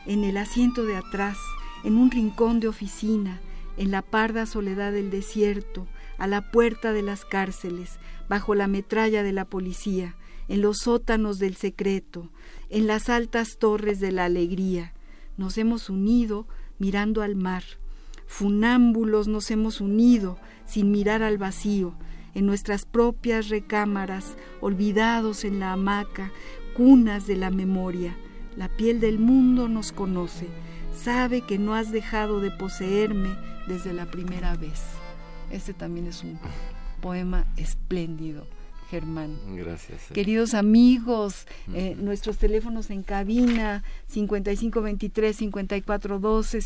en 0.07 0.25
el 0.25 0.37
asiento 0.37 0.85
de 0.85 0.97
atrás, 0.97 1.37
en 1.85 1.97
un 1.97 2.11
rincón 2.11 2.61
de 2.61 2.69
oficina, 2.69 3.41
en 3.77 3.91
la 3.91 4.03
parda 4.03 4.47
soledad 4.47 4.93
del 4.93 5.11
desierto, 5.11 5.87
a 6.19 6.27
la 6.27 6.51
puerta 6.51 6.93
de 6.93 7.03
las 7.03 7.25
cárceles, 7.25 7.99
bajo 8.29 8.55
la 8.55 8.67
metralla 8.67 9.23
de 9.23 9.33
la 9.33 9.45
policía, 9.45 10.17
en 10.49 10.63
los 10.63 10.79
sótanos 10.79 11.39
del 11.39 11.57
secreto, 11.57 12.31
en 12.71 12.87
las 12.87 13.09
altas 13.09 13.59
torres 13.59 14.01
de 14.01 14.13
la 14.13 14.25
alegría. 14.25 14.95
Nos 15.37 15.59
hemos 15.59 15.91
unido 15.91 16.47
mirando 16.79 17.23
al 17.23 17.37
mar. 17.37 17.63
Funámbulos 18.27 19.29
nos 19.29 19.51
hemos 19.51 19.81
unido 19.81 20.39
sin 20.67 20.91
mirar 20.91 21.23
al 21.23 21.39
vacío, 21.39 21.95
en 22.35 22.47
nuestras 22.47 22.85
propias 22.85 23.49
recámaras, 23.49 24.37
olvidados 24.61 25.45
en 25.45 25.61
la 25.61 25.73
hamaca, 25.73 26.31
cunas 26.79 27.27
de 27.27 27.35
la 27.35 27.51
memoria. 27.51 28.17
La 28.57 28.69
piel 28.69 29.01
del 29.01 29.19
mundo 29.19 29.69
nos 29.69 29.91
conoce, 29.91 30.47
sabe 30.95 31.41
que 31.41 31.59
no 31.59 31.75
has 31.75 31.91
dejado 31.91 32.39
de 32.39 32.53
poseerme 32.53 33.31
desde 33.67 33.93
la 33.93 34.07
primera 34.07 34.55
vez. 34.55 34.81
Este 35.51 35.75
también 35.75 36.07
es 36.07 36.23
un 36.23 36.39
poema 37.03 37.47
espléndido. 37.57 38.47
Germán. 38.91 39.37
Gracias. 39.55 40.11
eh. 40.11 40.15
Queridos 40.15 40.55
amigos, 40.55 41.47
eh, 41.75 41.95
nuestros 41.99 42.39
teléfonos 42.39 42.89
en 42.91 43.03
cabina 43.03 43.83
5523-5412, 44.15 46.63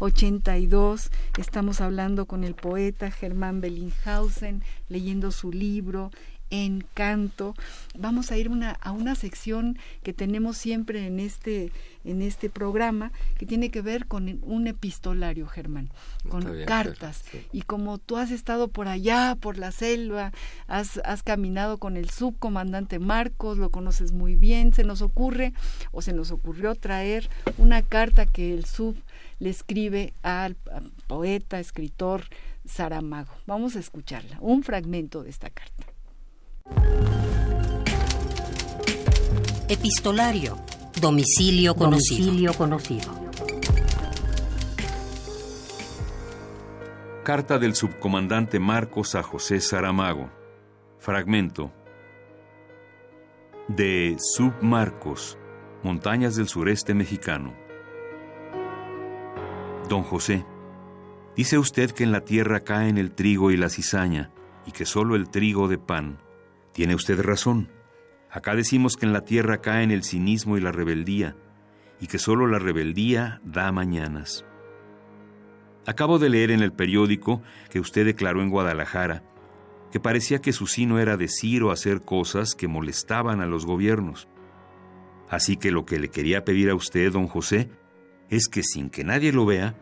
5523-7682. 0.00 1.10
Estamos 1.38 1.80
hablando 1.80 2.26
con 2.26 2.44
el 2.44 2.54
poeta 2.54 3.10
Germán 3.10 3.62
Bellinghausen, 3.62 4.62
leyendo 4.90 5.30
su 5.30 5.50
libro 5.50 6.10
Encanto. 6.50 7.54
Vamos 7.98 8.30
a 8.30 8.36
ir 8.36 8.48
una, 8.48 8.72
a 8.72 8.92
una 8.92 9.14
sección 9.14 9.78
que 10.02 10.12
tenemos 10.12 10.56
siempre 10.56 11.06
en 11.06 11.20
este, 11.20 11.72
en 12.04 12.22
este 12.22 12.50
programa 12.50 13.12
que 13.38 13.46
tiene 13.46 13.70
que 13.70 13.82
ver 13.82 14.06
con 14.06 14.40
un 14.42 14.66
epistolario, 14.66 15.46
Germán, 15.46 15.90
con 16.28 16.52
bien, 16.52 16.66
cartas. 16.66 17.24
Sí. 17.30 17.46
Y 17.52 17.62
como 17.62 17.98
tú 17.98 18.16
has 18.16 18.30
estado 18.30 18.68
por 18.68 18.88
allá, 18.88 19.36
por 19.40 19.58
la 19.58 19.72
selva, 19.72 20.32
has, 20.66 21.00
has 21.04 21.22
caminado 21.22 21.78
con 21.78 21.96
el 21.96 22.10
subcomandante 22.10 22.98
Marcos, 22.98 23.58
lo 23.58 23.70
conoces 23.70 24.12
muy 24.12 24.36
bien, 24.36 24.72
se 24.72 24.84
nos 24.84 25.02
ocurre 25.02 25.52
o 25.92 26.02
se 26.02 26.12
nos 26.12 26.30
ocurrió 26.30 26.74
traer 26.74 27.28
una 27.58 27.82
carta 27.82 28.26
que 28.26 28.54
el 28.54 28.64
sub 28.64 28.96
le 29.38 29.50
escribe 29.50 30.12
al, 30.22 30.56
al 30.70 30.90
poeta, 31.06 31.58
escritor 31.58 32.24
Saramago. 32.64 33.32
Vamos 33.46 33.76
a 33.76 33.80
escucharla, 33.80 34.38
un 34.40 34.62
fragmento 34.62 35.22
de 35.22 35.30
esta 35.30 35.50
carta. 35.50 35.89
Epistolario. 39.68 40.58
Domicilio 41.00 41.74
conocido. 41.74 42.26
Domicilio 42.26 42.54
conocido. 42.54 43.20
Carta 47.22 47.58
del 47.58 47.76
subcomandante 47.76 48.58
Marcos 48.58 49.14
a 49.14 49.22
José 49.22 49.60
Saramago. 49.60 50.28
Fragmento. 50.98 51.70
De 53.68 54.16
Submarcos, 54.18 55.38
Montañas 55.84 56.34
del 56.34 56.48
Sureste 56.48 56.92
Mexicano. 56.92 57.54
Don 59.88 60.02
José, 60.02 60.44
dice 61.36 61.58
usted 61.58 61.92
que 61.92 62.02
en 62.02 62.10
la 62.10 62.22
tierra 62.22 62.60
caen 62.60 62.98
el 62.98 63.12
trigo 63.12 63.50
y 63.52 63.56
la 63.56 63.68
cizaña, 63.68 64.32
y 64.66 64.72
que 64.72 64.84
solo 64.84 65.14
el 65.14 65.30
trigo 65.30 65.68
de 65.68 65.78
pan. 65.78 66.18
Tiene 66.80 66.94
usted 66.94 67.20
razón. 67.20 67.68
Acá 68.30 68.56
decimos 68.56 68.96
que 68.96 69.04
en 69.04 69.12
la 69.12 69.20
tierra 69.20 69.60
caen 69.60 69.90
el 69.90 70.02
cinismo 70.02 70.56
y 70.56 70.62
la 70.62 70.72
rebeldía, 70.72 71.36
y 72.00 72.06
que 72.06 72.18
solo 72.18 72.46
la 72.46 72.58
rebeldía 72.58 73.42
da 73.44 73.70
mañanas. 73.70 74.46
Acabo 75.86 76.18
de 76.18 76.30
leer 76.30 76.50
en 76.50 76.62
el 76.62 76.72
periódico 76.72 77.42
que 77.68 77.80
usted 77.80 78.06
declaró 78.06 78.40
en 78.40 78.48
Guadalajara 78.48 79.22
que 79.92 80.00
parecía 80.00 80.40
que 80.40 80.54
su 80.54 80.66
sino 80.66 80.98
era 80.98 81.18
decir 81.18 81.64
o 81.64 81.70
hacer 81.70 82.00
cosas 82.00 82.54
que 82.54 82.66
molestaban 82.66 83.42
a 83.42 83.46
los 83.46 83.66
gobiernos. 83.66 84.26
Así 85.28 85.58
que 85.58 85.72
lo 85.72 85.84
que 85.84 85.98
le 85.98 86.08
quería 86.08 86.46
pedir 86.46 86.70
a 86.70 86.74
usted, 86.74 87.12
don 87.12 87.26
José, 87.26 87.68
es 88.30 88.48
que 88.48 88.62
sin 88.62 88.88
que 88.88 89.04
nadie 89.04 89.32
lo 89.32 89.44
vea, 89.44 89.76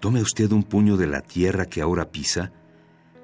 tome 0.00 0.20
usted 0.20 0.50
un 0.50 0.64
puño 0.64 0.96
de 0.96 1.06
la 1.06 1.20
tierra 1.20 1.66
que 1.66 1.80
ahora 1.80 2.10
pisa, 2.10 2.50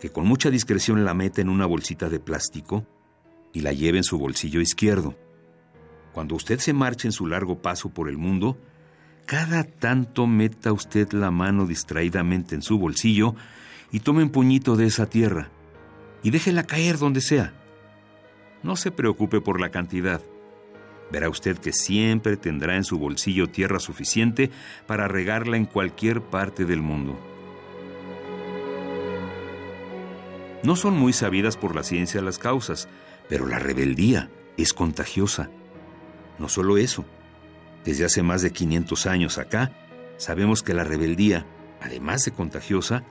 que 0.00 0.10
con 0.10 0.24
mucha 0.24 0.50
discreción 0.50 1.04
la 1.04 1.14
meta 1.14 1.40
en 1.40 1.48
una 1.48 1.66
bolsita 1.66 2.08
de 2.08 2.20
plástico 2.20 2.86
y 3.52 3.60
la 3.60 3.72
lleve 3.72 3.98
en 3.98 4.04
su 4.04 4.18
bolsillo 4.18 4.60
izquierdo. 4.60 5.16
Cuando 6.12 6.34
usted 6.34 6.58
se 6.58 6.72
marche 6.72 7.08
en 7.08 7.12
su 7.12 7.26
largo 7.26 7.60
paso 7.62 7.90
por 7.90 8.08
el 8.08 8.18
mundo, 8.18 8.58
cada 9.26 9.64
tanto 9.64 10.26
meta 10.26 10.72
usted 10.72 11.12
la 11.12 11.30
mano 11.30 11.66
distraídamente 11.66 12.54
en 12.54 12.62
su 12.62 12.78
bolsillo 12.78 13.34
y 13.92 14.00
tome 14.00 14.22
un 14.22 14.30
puñito 14.30 14.76
de 14.76 14.86
esa 14.86 15.06
tierra 15.06 15.50
y 16.22 16.30
déjela 16.30 16.64
caer 16.64 16.98
donde 16.98 17.20
sea. 17.20 17.52
No 18.62 18.76
se 18.76 18.90
preocupe 18.90 19.40
por 19.40 19.60
la 19.60 19.70
cantidad. 19.70 20.20
Verá 21.10 21.28
usted 21.28 21.58
que 21.58 21.72
siempre 21.72 22.36
tendrá 22.36 22.76
en 22.76 22.84
su 22.84 22.98
bolsillo 22.98 23.46
tierra 23.46 23.78
suficiente 23.78 24.50
para 24.86 25.08
regarla 25.08 25.56
en 25.56 25.64
cualquier 25.64 26.20
parte 26.20 26.64
del 26.64 26.82
mundo. 26.82 27.18
No 30.62 30.74
son 30.74 30.98
muy 30.98 31.12
sabidas 31.12 31.56
por 31.56 31.76
la 31.76 31.82
ciencia 31.82 32.20
las 32.20 32.38
causas, 32.38 32.88
pero 33.28 33.46
la 33.46 33.58
rebeldía 33.58 34.30
es 34.56 34.72
contagiosa. 34.72 35.50
No 36.38 36.48
solo 36.48 36.78
eso, 36.78 37.04
desde 37.84 38.04
hace 38.04 38.22
más 38.22 38.42
de 38.42 38.52
500 38.52 39.06
años 39.06 39.38
acá, 39.38 39.72
sabemos 40.16 40.62
que 40.62 40.74
la 40.74 40.84
rebeldía, 40.84 41.46
además 41.80 42.24
de 42.24 42.32
contagiosa, 42.32 43.04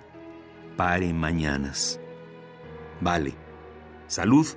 pare 0.76 1.14
mañanas. 1.14 2.00
Vale, 3.02 3.36
salud, 4.08 4.48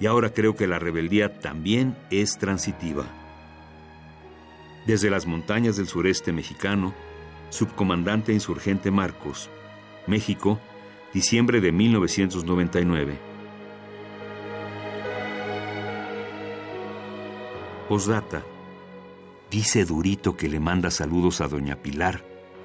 y 0.00 0.06
ahora 0.06 0.32
creo 0.32 0.54
que 0.54 0.66
la 0.66 0.78
rebeldía 0.78 1.40
también 1.40 1.96
es 2.10 2.38
transitiva. 2.38 3.04
Desde 4.86 5.10
las 5.10 5.26
montañas 5.26 5.76
del 5.76 5.86
sureste 5.86 6.32
mexicano, 6.32 6.94
subcomandante 7.50 8.32
insurgente 8.32 8.90
Marcos, 8.90 9.50
México, 10.06 10.60
diciembre 11.12 11.60
de 11.60 11.72
1999. 11.72 13.27
Postdata. 17.88 18.44
Dice 19.50 19.86
Durito 19.86 20.36
que 20.36 20.48
le 20.48 20.60
manda 20.60 20.90
saludos 20.90 21.40
a 21.40 21.48
doña 21.48 21.76
Pilar. 21.76 22.22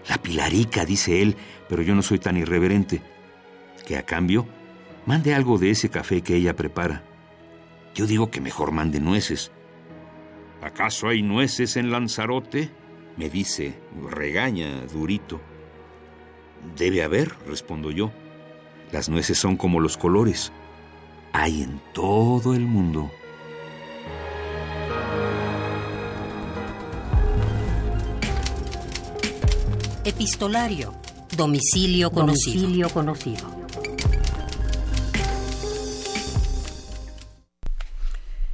La 0.09 0.17
Pilarica, 0.17 0.83
dice 0.83 1.21
él, 1.21 1.37
pero 1.69 1.81
yo 1.81 1.95
no 1.95 2.01
soy 2.01 2.19
tan 2.19 2.35
irreverente. 2.35 3.01
Que 3.87 3.95
a 3.95 4.03
cambio, 4.03 4.45
mande 5.05 5.33
algo 5.33 5.57
de 5.57 5.69
ese 5.69 5.89
café 5.89 6.21
que 6.21 6.35
ella 6.35 6.57
prepara. 6.57 7.03
Yo 7.95 8.05
digo 8.05 8.29
que 8.29 8.41
mejor 8.41 8.73
mande 8.73 8.99
nueces. 8.99 9.53
¿Acaso 10.61 11.07
hay 11.07 11.21
nueces 11.21 11.77
en 11.77 11.89
Lanzarote? 11.89 12.69
Me 13.15 13.29
dice, 13.29 13.79
regaña 14.09 14.85
Durito. 14.87 15.39
Debe 16.75 17.01
haber, 17.01 17.33
respondo 17.47 17.91
yo. 17.91 18.11
Las 18.91 19.07
nueces 19.07 19.37
son 19.37 19.55
como 19.55 19.79
los 19.79 19.97
colores. 19.97 20.51
Hay 21.31 21.63
en 21.63 21.81
todo 21.93 22.55
el 22.55 22.65
mundo. 22.65 23.09
Epistolario. 30.05 30.93
Domicilio 31.35 32.11
conocido. 32.11 32.53
Domicilio 32.61 32.89
conocido. 32.89 33.63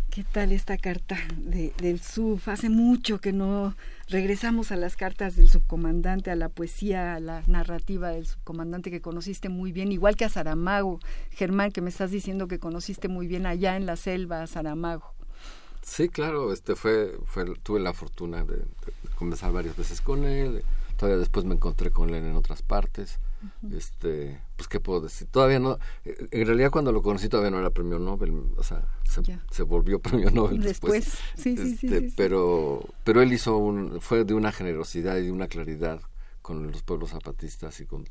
¿Qué 0.10 0.24
tal 0.24 0.52
esta 0.52 0.78
carta 0.78 1.18
de- 1.38 1.74
del 1.80 2.00
SUF? 2.02 2.48
Hace 2.50 2.70
mucho 2.70 3.20
que 3.22 3.32
no 3.32 3.76
regresamos 4.10 4.72
a 4.72 4.76
las 4.76 4.96
cartas 4.96 5.36
del 5.36 5.50
subcomandante, 5.50 6.30
a 6.32 6.36
la 6.36 6.50
poesía, 6.50 7.16
a 7.16 7.20
la 7.20 7.42
narrativa 7.48 8.10
del 8.10 8.26
subcomandante 8.26 8.92
que 8.92 9.02
conociste 9.02 9.50
muy 9.50 9.72
bien, 9.72 9.92
igual 9.92 10.16
que 10.16 10.26
a 10.26 10.30
Saramago. 10.30 11.00
Germán, 11.32 11.72
que 11.72 11.82
me 11.82 11.90
estás 11.90 12.12
diciendo 12.12 12.48
que 12.48 12.60
conociste 12.60 13.08
muy 13.08 13.28
bien 13.28 13.46
allá 13.46 13.78
en 13.78 13.86
la 13.86 13.96
selva 13.96 14.42
a 14.42 14.48
Saramago. 14.48 15.14
Sí, 15.82 16.10
claro, 16.10 16.52
este 16.52 16.76
fue, 16.76 17.18
fue 17.26 17.46
tuve 17.64 17.80
la 17.80 17.94
fortuna 17.94 18.44
de, 18.44 18.58
de 18.58 18.66
conversar 19.16 19.52
varias 19.54 19.78
veces 19.78 20.02
con 20.02 20.26
él. 20.26 20.64
Todavía 21.00 21.18
después 21.18 21.46
me 21.46 21.56
encontré 21.56 21.92
con 21.92 22.10
él 22.10 22.26
en 22.26 22.36
otras 22.36 22.62
partes. 22.62 23.20
Este, 23.72 24.38
pues 24.58 24.68
qué 24.68 24.82
puedo 24.82 25.00
decir. 25.00 25.28
Todavía 25.32 25.60
no. 25.60 25.78
eh, 26.04 26.28
En 26.32 26.46
realidad 26.46 26.72
cuando 26.72 26.92
lo 26.92 27.02
conocí 27.02 27.30
todavía 27.30 27.52
no 27.52 27.60
era 27.60 27.70
premio 27.70 27.98
Nobel, 27.98 28.34
o 28.58 28.64
sea, 28.64 28.84
se, 29.50 29.64
volvió 29.64 30.00
premio 30.02 30.30
Nobel 30.30 30.60
después. 30.62 31.06
Después, 31.06 31.20
sí, 31.36 31.56
sí, 31.56 31.76
sí, 31.78 31.88
Este, 31.88 32.00
sí, 32.02 32.10
sí. 32.10 32.14
Pero, 32.18 32.84
pero 33.06 33.22
él 33.22 33.32
hizo 33.32 33.56
un, 33.58 34.02
fue 34.02 34.26
de 34.26 34.34
una 34.34 34.52
generosidad 34.52 35.16
y 35.18 35.26
de 35.28 35.32
una 35.32 35.48
claridad 35.48 36.02
con 36.42 36.70
los 36.70 36.84
pueblos 36.84 37.12
zapatistas 37.12 37.80
y 37.80 37.86
con, 37.86 38.04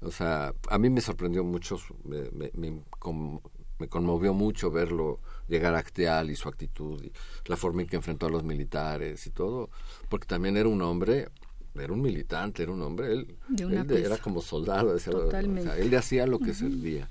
o 0.00 0.10
sea, 0.10 0.52
a 0.70 0.78
mí 0.78 0.90
me 0.90 1.00
sorprendió 1.00 1.44
mucho, 1.44 1.78
me, 2.04 2.28
me, 2.32 2.50
me 2.54 2.80
con- 2.98 3.40
me 3.78 3.88
conmovió 3.88 4.32
mucho 4.34 4.70
verlo 4.70 5.20
llegar 5.48 5.74
a 5.74 5.78
Acteal 5.78 6.30
y 6.30 6.36
su 6.36 6.48
actitud 6.48 7.00
y 7.02 7.12
la 7.46 7.56
forma 7.56 7.82
en 7.82 7.88
que 7.88 7.96
enfrentó 7.96 8.26
a 8.26 8.30
los 8.30 8.42
militares 8.44 9.26
y 9.26 9.30
todo, 9.30 9.68
porque 10.08 10.26
también 10.26 10.56
era 10.56 10.68
un 10.68 10.80
hombre, 10.82 11.28
era 11.74 11.92
un 11.92 12.00
militante, 12.02 12.62
era 12.62 12.72
un 12.72 12.82
hombre, 12.82 13.12
él, 13.12 13.34
De 13.48 13.64
él 13.64 13.86
de- 13.86 14.04
era 14.04 14.16
como 14.18 14.40
soldado, 14.40 14.94
decía, 14.94 15.12
o 15.12 15.16
sea, 15.16 15.24
Totalmente. 15.24 15.80
él 15.80 15.90
le 15.90 15.96
hacía 15.96 16.26
lo 16.26 16.38
que 16.38 16.54
servía. 16.54 17.08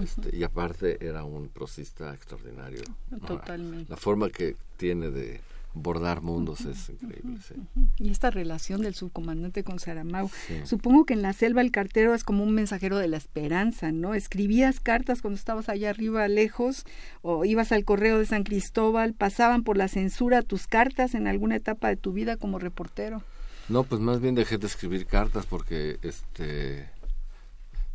Este, 0.00 0.34
y 0.36 0.42
aparte 0.42 1.04
era 1.06 1.24
un 1.24 1.48
prosista 1.48 2.14
extraordinario. 2.14 2.82
Totalmente. 3.26 3.90
La 3.90 3.96
forma 3.96 4.30
que 4.30 4.56
tiene 4.76 5.10
de 5.10 5.40
bordar 5.74 6.20
mundos 6.20 6.62
es 6.66 6.90
increíble. 6.90 7.38
sí. 7.46 7.54
Y 7.98 8.10
esta 8.10 8.30
relación 8.30 8.82
del 8.82 8.94
subcomandante 8.94 9.64
con 9.64 9.78
Saramago. 9.78 10.30
Sí. 10.46 10.54
Supongo 10.64 11.06
que 11.06 11.14
en 11.14 11.22
la 11.22 11.32
selva 11.32 11.62
el 11.62 11.70
cartero 11.70 12.14
es 12.14 12.24
como 12.24 12.44
un 12.44 12.52
mensajero 12.52 12.98
de 12.98 13.08
la 13.08 13.16
esperanza, 13.16 13.90
¿no? 13.90 14.12
Escribías 14.14 14.80
cartas 14.80 15.22
cuando 15.22 15.38
estabas 15.38 15.70
allá 15.70 15.88
arriba 15.88 16.28
lejos 16.28 16.84
o 17.22 17.46
ibas 17.46 17.72
al 17.72 17.84
correo 17.86 18.18
de 18.18 18.26
San 18.26 18.44
Cristóbal, 18.44 19.14
pasaban 19.14 19.62
por 19.62 19.78
la 19.78 19.88
censura 19.88 20.42
tus 20.42 20.66
cartas 20.66 21.14
en 21.14 21.26
alguna 21.26 21.56
etapa 21.56 21.88
de 21.88 21.96
tu 21.96 22.12
vida 22.12 22.36
como 22.36 22.58
reportero. 22.58 23.22
No, 23.68 23.84
pues 23.84 24.00
más 24.00 24.20
bien 24.20 24.34
dejé 24.34 24.58
de 24.58 24.66
escribir 24.66 25.06
cartas 25.06 25.46
porque 25.46 25.98
este 26.02 26.90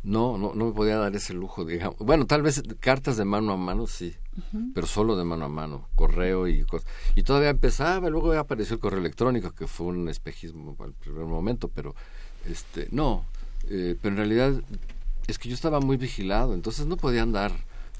no, 0.02 0.38
no, 0.38 0.54
no 0.54 0.66
me 0.66 0.72
podía 0.72 0.96
dar 0.96 1.14
ese 1.14 1.34
lujo, 1.34 1.64
digamos. 1.64 1.98
Bueno, 1.98 2.26
tal 2.26 2.42
vez 2.42 2.62
cartas 2.80 3.16
de 3.16 3.24
mano 3.24 3.52
a 3.52 3.56
mano 3.56 3.86
sí, 3.86 4.14
pero 4.74 4.86
solo 4.86 5.16
de 5.16 5.24
mano 5.24 5.44
a 5.44 5.48
mano, 5.48 5.88
correo 5.94 6.46
y 6.46 6.64
cosas. 6.64 6.88
Y 7.14 7.24
todavía 7.24 7.50
empezaba, 7.50 8.08
luego 8.08 8.32
ya 8.32 8.40
apareció 8.40 8.74
el 8.74 8.80
correo 8.80 9.00
electrónico, 9.00 9.52
que 9.52 9.66
fue 9.66 9.88
un 9.88 10.08
espejismo 10.08 10.76
al 10.78 10.92
primer 10.94 11.24
momento, 11.24 11.68
pero 11.68 11.94
este 12.48 12.88
no, 12.90 13.24
eh, 13.68 13.96
pero 14.00 14.12
en 14.12 14.18
realidad 14.18 14.62
es 15.26 15.38
que 15.38 15.48
yo 15.48 15.54
estaba 15.54 15.80
muy 15.80 15.96
vigilado, 15.96 16.54
entonces 16.54 16.86
no 16.86 16.96
podía 16.96 17.22
andar 17.22 17.52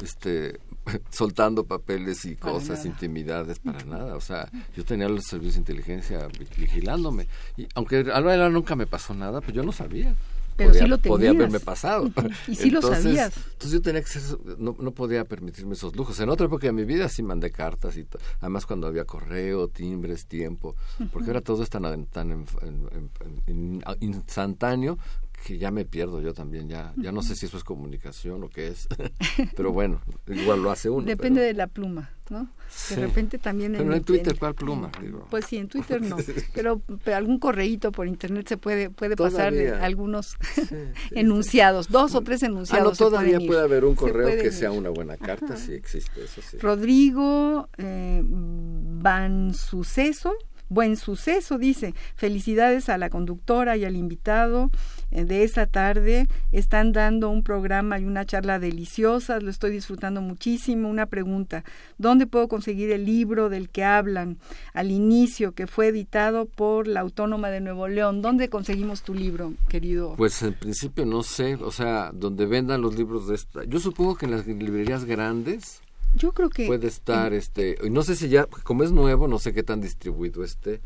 este 0.02 0.58
soltando 1.10 1.64
papeles 1.64 2.24
y 2.24 2.34
Para 2.34 2.52
cosas, 2.52 2.78
nada. 2.78 2.86
intimidades 2.88 3.58
para 3.58 3.84
nada, 3.84 4.14
o 4.16 4.20
sea, 4.20 4.50
yo 4.76 4.84
tenía 4.84 5.08
los 5.08 5.24
servicios 5.24 5.54
de 5.54 5.60
inteligencia 5.60 6.26
vi- 6.28 6.46
vigilándome 6.56 7.26
y 7.56 7.66
aunque 7.74 7.98
a 8.12 8.20
la 8.20 8.48
nunca 8.48 8.74
me 8.76 8.86
pasó 8.86 9.14
nada, 9.14 9.40
pues 9.40 9.54
yo 9.54 9.62
no 9.62 9.72
sabía. 9.72 10.14
Pero 10.56 10.70
podía, 10.70 10.82
sí 10.82 10.88
lo 10.88 10.98
podía 10.98 11.28
tenías. 11.28 11.34
haberme 11.36 11.60
pasado. 11.60 12.10
Y 12.48 12.56
sí 12.56 12.68
lo 12.70 12.82
sabías. 12.82 13.32
Entonces 13.36 13.70
yo 13.70 13.80
tenía 13.80 14.00
que 14.02 14.08
ser, 14.08 14.22
no, 14.58 14.74
no 14.80 14.90
podía 14.90 15.24
permitirme 15.24 15.74
esos 15.74 15.94
lujos. 15.94 16.18
En 16.18 16.28
otra 16.30 16.46
época 16.46 16.66
de 16.66 16.72
mi 16.72 16.84
vida 16.84 17.08
sí 17.08 17.22
mandé 17.22 17.52
cartas 17.52 17.96
y 17.96 18.04
además 18.40 18.66
cuando 18.66 18.88
había 18.88 19.04
correo, 19.04 19.68
timbres, 19.68 20.26
tiempo, 20.26 20.74
porque 21.12 21.28
ahora 21.30 21.42
todo 21.42 21.62
es 21.62 21.70
tan, 21.70 22.06
tan 22.06 22.32
en- 22.32 22.46
en- 22.62 23.10
en- 23.46 23.82
en- 23.82 23.82
instantáneo 24.00 24.98
que 25.46 25.56
ya 25.58 25.70
me 25.70 25.84
pierdo 25.84 26.20
yo 26.20 26.34
también, 26.34 26.68
ya, 26.68 26.92
ya 26.96 27.10
no 27.12 27.22
sé 27.22 27.34
si 27.36 27.46
eso 27.46 27.56
es 27.56 27.64
comunicación 27.64 28.42
o 28.44 28.50
qué 28.50 28.68
es, 28.68 28.86
pero 29.56 29.72
bueno, 29.72 30.00
igual 30.26 30.62
lo 30.62 30.70
hace 30.70 30.90
uno. 30.90 31.06
Depende 31.06 31.40
pero- 31.40 31.46
de 31.46 31.54
la 31.54 31.66
pluma, 31.68 32.10
¿no? 32.30 32.48
Sí. 32.70 32.96
De 32.96 33.00
repente 33.06 33.38
también 33.38 33.72
Pero 33.72 33.94
en 33.94 34.04
Twitter, 34.04 34.38
¿cuál 34.38 34.54
pluma? 34.54 34.90
Digo. 35.00 35.26
Pues 35.30 35.46
sí, 35.46 35.56
en 35.56 35.68
Twitter 35.68 36.02
no, 36.02 36.16
pero, 36.54 36.82
pero 37.02 37.16
algún 37.16 37.38
correíto 37.38 37.90
por 37.92 38.06
internet 38.06 38.46
se 38.46 38.58
puede 38.58 38.90
puede 38.90 39.16
pasar 39.16 39.54
Todavía. 39.54 39.82
algunos 39.82 40.36
Sí, 40.54 40.62
sí, 40.68 40.76
enunciados, 41.12 41.88
dos 41.88 42.14
o 42.14 42.20
tres 42.20 42.42
Ah, 42.42 42.48
no, 42.48 42.54
enunciados. 42.56 42.98
se 42.98 43.04
todavía 43.04 43.38
puede 43.38 43.62
haber 43.62 43.86
un 43.86 43.94
correo 43.94 44.28
que 44.42 44.52
sea 44.52 44.70
una 44.70 44.90
buena 44.90 45.16
carta, 45.16 45.56
sí 45.56 45.72
existe, 45.72 46.24
eso 46.24 46.42
sí. 46.42 46.58
Rodrigo 46.58 47.68
eh, 47.78 48.22
Van 48.24 49.54
Suceso, 49.54 50.34
buen 50.68 50.96
suceso, 50.96 51.58
dice. 51.58 51.94
Felicidades 52.14 52.88
a 52.88 52.98
la 52.98 53.10
conductora 53.10 53.76
y 53.76 53.84
al 53.84 53.96
invitado 53.96 54.70
eh, 55.10 55.24
de 55.24 55.44
esta 55.44 55.66
tarde. 55.66 56.28
Están 56.52 56.92
dando 56.92 57.30
un 57.30 57.42
programa 57.42 57.98
y 57.98 58.04
una 58.04 58.24
charla 58.24 58.58
deliciosas, 58.58 59.42
lo 59.42 59.50
estoy 59.50 59.70
disfrutando 59.70 60.20
muchísimo. 60.20 60.88
Una 60.88 61.06
pregunta, 61.06 61.64
¿dónde 61.98 62.26
puedo 62.26 62.48
conseguir 62.48 62.90
el 62.90 63.04
libro 63.04 63.48
del 63.48 63.68
que 63.70 63.84
hablan 63.84 64.38
al 64.74 64.90
inicio, 64.90 65.52
que 65.52 65.66
fue 65.66 65.88
editado 65.88 66.46
por 66.46 66.86
la 66.86 67.00
Autónoma 67.00 67.50
de 67.50 67.60
Nuevo 67.60 67.88
León? 67.88 68.22
¿Dónde 68.22 68.48
conseguimos 68.48 69.02
tu 69.02 69.14
libro, 69.14 69.54
querido? 69.68 70.14
Pues 70.16 70.42
en 70.42 70.54
principio 70.54 71.06
no 71.06 71.22
sé, 71.22 71.54
o 71.56 71.70
sea, 71.70 72.10
donde 72.12 72.46
vendan 72.46 72.82
los 72.82 72.96
libros 72.96 73.28
de. 73.28 73.38
Yo 73.68 73.80
supongo 73.80 74.16
que 74.16 74.26
en 74.26 74.32
las 74.32 74.46
librerías 74.46 75.04
grandes 75.04 75.80
Yo 76.16 76.32
creo 76.32 76.48
que... 76.50 76.66
puede 76.66 76.88
estar, 76.88 77.32
este, 77.32 77.76
no 77.90 78.02
sé 78.02 78.16
si 78.16 78.28
ya, 78.28 78.46
como 78.64 78.82
es 78.82 78.92
nuevo, 78.92 79.28
no 79.28 79.38
sé 79.38 79.52
qué 79.52 79.62
tan 79.62 79.80
distribuido 79.80 80.42
esté, 80.42 80.80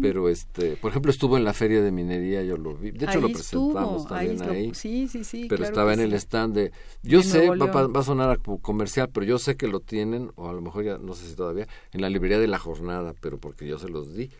pero 0.00 0.28
este, 0.28 0.76
por 0.76 0.90
ejemplo, 0.90 1.10
estuvo 1.10 1.36
en 1.36 1.44
la 1.44 1.52
feria 1.54 1.82
de 1.82 1.90
minería, 1.90 2.42
yo 2.42 2.56
lo 2.56 2.74
vi, 2.74 2.90
de 2.90 3.06
hecho 3.06 3.18
ahí 3.18 3.22
lo 3.22 3.28
presentamos 3.32 4.02
estuvo, 4.02 4.08
también 4.08 4.42
ahí. 4.42 4.68
lo- 4.68 4.74
sí, 4.74 5.08
sí, 5.08 5.24
sí. 5.24 5.46
pero 5.48 5.58
claro 5.58 5.70
estaba 5.72 5.94
en 5.94 6.00
el 6.00 6.12
stand 6.14 6.54
de 6.54 6.72
yo 7.02 7.22
sé 7.22 7.48
va, 7.48 7.66
va- 7.86 8.00
a 8.00 8.02
sonar 8.02 8.38
comercial 8.62 9.08
pero 9.12 9.24
yo 9.26 9.38
sé 9.38 9.56
que 9.56 9.68
lo 9.68 9.80
tienen 9.80 10.30
o 10.36 10.48
a 10.48 10.52
lo 10.52 10.60
mejor 10.60 10.84
ya 10.84 10.98
no 10.98 11.14
sé 11.14 11.26
si 11.28 11.34
todavía 11.34 11.66
en 11.92 12.00
la 12.00 12.10
librería 12.10 12.38
de 12.38 12.46
la 12.48 12.58
jornada 12.58 13.14
pero 13.20 13.38
porque 13.38 13.66
yo 13.66 13.78
se 13.78 13.88
los 13.88 14.14
di 14.14 14.30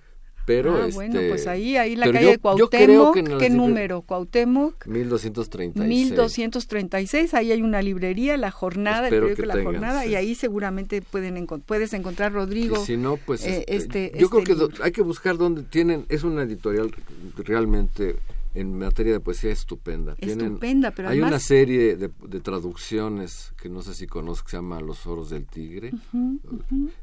pero 0.46 0.76
ah, 0.76 0.82
este 0.86 0.94
bueno, 0.94 1.20
pues 1.28 1.46
ahí, 1.46 1.76
ahí 1.76 1.96
la 1.96 2.10
calle 2.10 2.32
yo- 2.34 2.40
Cuauhtémoc, 2.40 3.14
que 3.14 3.24
¿qué 3.38 3.50
número? 3.50 4.00
Cuauhtémoc, 4.02 4.86
1236 4.86 5.86
1236, 5.88 7.34
ahí 7.34 7.52
hay 7.52 7.62
una 7.62 7.82
librería, 7.82 8.36
La 8.36 8.50
Jornada, 8.50 9.04
Espero 9.08 9.26
el 9.26 9.34
periódico 9.34 9.42
que 9.42 9.46
La 9.46 9.54
tengan, 9.54 9.72
Jornada, 9.74 10.02
sí. 10.04 10.10
y 10.10 10.14
ahí 10.14 10.34
seguramente 10.34 11.02
pueden 11.02 11.46
puedes 11.66 11.92
encontrar, 11.92 12.32
Rodrigo, 12.32 12.80
Y 12.82 12.86
si 12.86 12.96
no, 12.96 13.16
pues 13.18 13.44
eh, 13.44 13.64
este, 13.68 14.06
este- 14.06 14.18
yo 14.18 14.26
este 14.26 14.42
creo 14.54 14.68
que 14.68 14.82
hay 14.82 14.92
que 14.92 15.02
buscar 15.02 15.36
dónde 15.36 15.62
tienen, 15.64 16.06
es 16.08 16.22
una 16.24 16.42
editorial 16.44 16.90
realmente 17.38 18.16
en 18.54 18.78
materia 18.78 19.12
de 19.12 19.20
poesía 19.20 19.50
estupenda. 19.50 20.14
Tienen- 20.14 20.46
Estupenda, 20.46 20.90
pero 20.92 21.10
hay 21.10 21.20
una 21.20 21.38
serie 21.38 21.96
de, 21.96 22.08
de 22.26 22.40
traducciones 22.40 23.52
que 23.66 23.72
no 23.72 23.82
sé 23.82 23.94
si 23.94 24.06
conozco, 24.06 24.44
que 24.46 24.50
se 24.52 24.56
llama 24.58 24.80
Los 24.80 25.06
Oros 25.06 25.30
del 25.30 25.46
Tigre, 25.46 25.92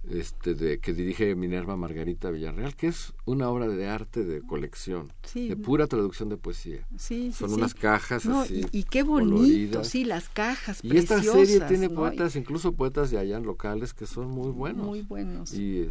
este 0.09 0.55
de 0.55 0.80
que 0.80 0.93
dirige 0.93 1.36
Minerva 1.36 1.76
Margarita 1.76 2.30
Villarreal, 2.32 2.76
que 2.76 2.88
es 2.88 3.14
una 3.26 3.49
obra 3.49 3.68
de 3.68 3.88
arte 3.88 4.24
de 4.24 4.41
colección, 4.41 5.11
Sí. 5.26 5.47
de 5.49 5.55
pura 5.55 5.88
traducción 5.88 6.30
de 6.30 6.38
poesía. 6.38 6.86
Sí, 6.97 7.32
sí, 7.32 7.32
Son 7.34 7.49
sí. 7.49 7.55
unas 7.55 7.74
cajas 7.74 8.26
No, 8.26 8.41
así. 8.41 8.66
y, 8.72 8.80
y 8.80 8.84
qué 8.84 9.03
bonito, 9.03 9.36
coloridas. 9.36 9.88
sí, 9.88 10.03
las 10.05 10.30
cajas 10.30 10.80
Y 10.84 10.95
esta 10.97 11.22
serie 11.22 11.59
tiene 11.61 11.89
¿no? 11.89 11.95
poetas, 11.95 12.36
incluso 12.36 12.74
poetas 12.74 13.11
de 13.11 13.18
allá 13.18 13.39
locales 13.39 13.93
que 13.93 14.05
son 14.05 14.30
muy 14.30 14.51
buenos. 14.51 14.86
Muy 14.86 15.01
buenos. 15.01 15.53
Y, 15.53 15.89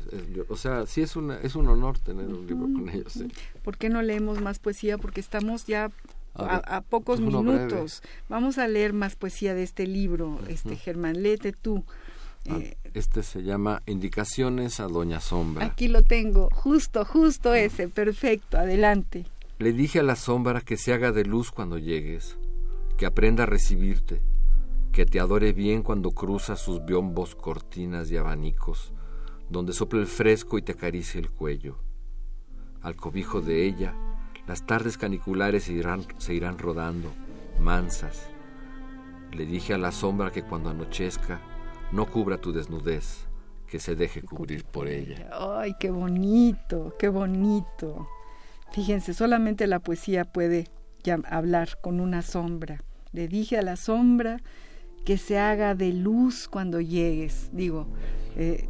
o 0.48 0.56
sea, 0.56 0.86
sí 0.86 1.00
es, 1.02 1.16
una, 1.16 1.38
es 1.38 1.54
un 1.54 1.68
honor 1.68 1.98
tener 1.98 2.26
un 2.26 2.46
libro 2.46 2.64
con 2.72 2.88
ellos. 2.88 3.22
¿Por 3.62 3.76
qué 3.76 3.88
no 3.88 4.02
leemos 4.02 4.40
más 4.40 4.58
poesía? 4.58 4.98
Porque 4.98 5.20
estamos 5.20 5.66
ya 5.66 5.90
A 6.34 6.80
pocos 6.80 7.20
breve. 7.20 7.42
minutos. 7.42 8.02
Vamos 8.28 8.58
a 8.58 8.66
leer 8.68 8.92
más 8.92 9.16
poesía 9.16 9.54
de 9.54 9.62
este 9.62 9.86
libro, 9.86 10.38
este 10.48 10.76
Germán, 10.76 11.22
léete 11.22 11.52
tú. 11.52 11.84
Ah, 12.48 12.56
Eh, 12.58 12.76
Este 12.94 13.22
se 13.22 13.42
llama 13.42 13.82
Indicaciones 13.86 14.80
a 14.80 14.86
Doña 14.88 15.20
Sombra. 15.20 15.64
Aquí 15.64 15.88
lo 15.88 16.02
tengo, 16.02 16.48
justo, 16.52 17.04
justo 17.04 17.54
ese, 17.54 17.88
perfecto, 17.88 18.58
adelante. 18.58 19.24
Le 19.58 19.72
dije 19.72 20.00
a 20.00 20.02
la 20.02 20.16
sombra 20.16 20.60
que 20.60 20.76
se 20.76 20.92
haga 20.92 21.12
de 21.12 21.24
luz 21.24 21.50
cuando 21.52 21.78
llegues, 21.78 22.36
que 22.98 23.06
aprenda 23.06 23.44
a 23.44 23.46
recibirte, 23.46 24.20
que 24.90 25.06
te 25.06 25.20
adore 25.20 25.52
bien 25.52 25.82
cuando 25.82 26.10
cruzas 26.10 26.60
sus 26.60 26.84
biombos, 26.84 27.34
cortinas 27.34 28.10
y 28.10 28.16
abanicos, 28.16 28.92
donde 29.48 29.72
sopla 29.72 30.00
el 30.00 30.06
fresco 30.06 30.58
y 30.58 30.62
te 30.62 30.72
acaricia 30.72 31.20
el 31.20 31.30
cuello. 31.30 31.78
Al 32.82 32.96
cobijo 32.96 33.40
de 33.40 33.64
ella, 33.66 33.94
las 34.46 34.66
tardes 34.66 34.98
caniculares 34.98 35.64
se 35.64 35.72
irán, 35.72 36.04
se 36.18 36.34
irán 36.34 36.58
rodando, 36.58 37.12
mansas. 37.60 38.28
Le 39.32 39.46
dije 39.46 39.74
a 39.74 39.78
la 39.78 39.92
sombra 39.92 40.30
que 40.30 40.42
cuando 40.42 40.70
anochezca, 40.70 41.40
no 41.92 42.06
cubra 42.06 42.38
tu 42.38 42.52
desnudez, 42.52 43.26
que 43.66 43.78
se 43.78 43.94
deje 43.94 44.22
cubrir 44.22 44.64
por 44.64 44.88
ella. 44.88 45.30
Ay, 45.32 45.74
qué 45.78 45.90
bonito, 45.90 46.94
qué 46.98 47.08
bonito. 47.08 48.08
Fíjense, 48.72 49.14
solamente 49.14 49.66
la 49.66 49.78
poesía 49.78 50.24
puede 50.24 50.68
hablar 51.30 51.80
con 51.80 52.00
una 52.00 52.22
sombra. 52.22 52.82
Le 53.12 53.28
dije 53.28 53.58
a 53.58 53.62
la 53.62 53.76
sombra 53.76 54.40
que 55.04 55.18
se 55.18 55.38
haga 55.38 55.74
de 55.74 55.92
luz 55.92 56.48
cuando 56.48 56.80
llegues. 56.80 57.50
Digo, 57.52 57.86
eh, 58.36 58.68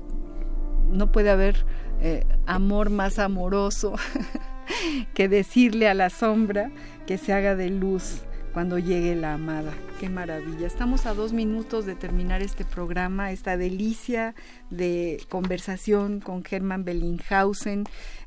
no 0.90 1.12
puede 1.12 1.30
haber 1.30 1.64
eh, 2.00 2.26
amor 2.46 2.90
más 2.90 3.18
amoroso 3.18 3.94
que 5.14 5.28
decirle 5.28 5.88
a 5.88 5.94
la 5.94 6.10
sombra 6.10 6.70
que 7.06 7.18
se 7.18 7.32
haga 7.32 7.56
de 7.56 7.70
luz 7.70 8.22
cuando 8.52 8.78
llegue 8.78 9.14
la 9.16 9.34
amada. 9.34 9.72
Qué 9.98 10.08
maravilla. 10.08 10.66
Estamos 10.66 11.06
a 11.06 11.14
dos 11.14 11.32
minutos 11.32 11.86
de 11.86 11.94
terminar 11.94 12.42
este 12.42 12.64
programa, 12.64 13.32
esta 13.32 13.56
delicia 13.56 14.34
de 14.70 15.22
conversación 15.28 16.20
con 16.20 16.44
Germán 16.44 16.84
Bellinghausen. 16.84 17.84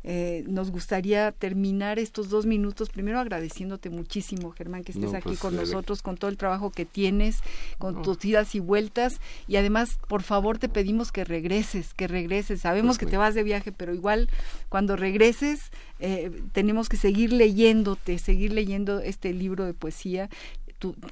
Eh, 0.08 0.44
nos 0.48 0.70
gustaría 0.70 1.32
terminar 1.32 1.98
estos 1.98 2.30
dos 2.30 2.46
minutos 2.46 2.90
primero 2.90 3.20
agradeciéndote 3.20 3.90
muchísimo, 3.90 4.52
Germán, 4.52 4.84
que 4.84 4.92
estés 4.92 5.16
aquí 5.16 5.30
pues, 5.30 5.40
con 5.40 5.56
nosotros, 5.56 6.04
con 6.04 6.16
todo 6.16 6.30
el 6.30 6.38
trabajo 6.38 6.70
que 6.70 6.86
tienes, 6.86 7.40
con 7.80 8.04
tus 8.04 8.24
idas 8.24 8.54
y 8.54 8.60
vueltas. 8.60 9.20
Y 9.48 9.56
además, 9.56 9.98
por 10.08 10.22
favor, 10.22 10.60
te 10.60 10.70
pedimos 10.70 11.12
que 11.12 11.24
regreses, 11.24 11.96
que 11.96 12.08
regreses. 12.08 12.62
Sabemos 12.62 12.98
Pues 12.98 13.00
que 13.00 13.06
te 13.08 13.18
vas 13.18 13.34
de 13.34 13.42
viaje, 13.42 13.72
pero 13.72 13.96
igual 13.96 14.30
cuando 14.70 14.96
regreses 14.96 15.72
eh, 16.00 16.32
tenemos 16.52 16.88
que 16.88 16.98
seguir 16.98 17.34
leyéndote, 17.34 18.20
seguir 18.20 18.54
leyendo 18.54 19.00
este 19.00 19.34
libro 19.34 19.66
de 19.66 19.74
poesía. 19.74 20.30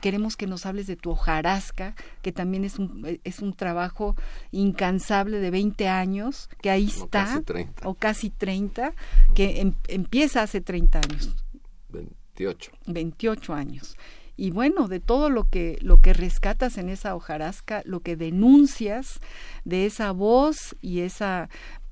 Queremos 0.01 0.35
que 0.37 0.45
nos 0.47 0.65
hables 0.65 0.85
de 0.87 0.95
tu 0.95 1.11
hojarasca, 1.11 1.95
que 2.21 2.31
también 2.31 2.65
es 2.65 2.77
un, 2.79 3.19
es 3.23 3.39
un 3.39 3.53
trabajo 3.53 4.15
incansable 4.51 5.39
de 5.39 5.49
20 5.51 5.87
años, 5.87 6.49
que 6.61 6.69
ahí 6.69 6.85
O 6.99 7.03
está, 7.05 7.25
casi 7.25 7.41
30. 7.43 7.87
o 7.89 7.93
casi 7.95 8.29
30, 8.29 8.93
que 9.35 9.61
em- 9.61 9.73
empieza 9.87 10.41
hace 10.43 10.61
30 10.61 10.99
años. 10.99 11.35
28. 11.89 12.71
28 12.87 13.53
años. 13.53 13.97
Y 14.35 14.49
bueno, 14.51 14.87
de 14.87 14.99
todo 14.99 15.29
lo 15.29 15.47
que 15.47 15.77
lo 15.81 16.01
que 16.01 16.13
rescatas 16.13 16.77
en 16.79 16.89
esa 16.89 17.15
hojarasca, 17.15 17.83
lo 17.85 17.99
que 17.99 18.15
denuncias 18.15 19.19
de 19.63 19.85
esa 19.85 20.11
voz 20.11 20.75
y 20.81 21.01
esa 21.01 21.49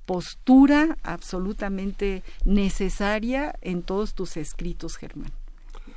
postura 0.08 0.98
absolutamente 1.04 2.24
necesaria 2.44 3.54
en 3.62 3.84
todos 3.84 4.16
tus 4.16 4.38
escritos, 4.38 4.98
Germán. 4.98 5.32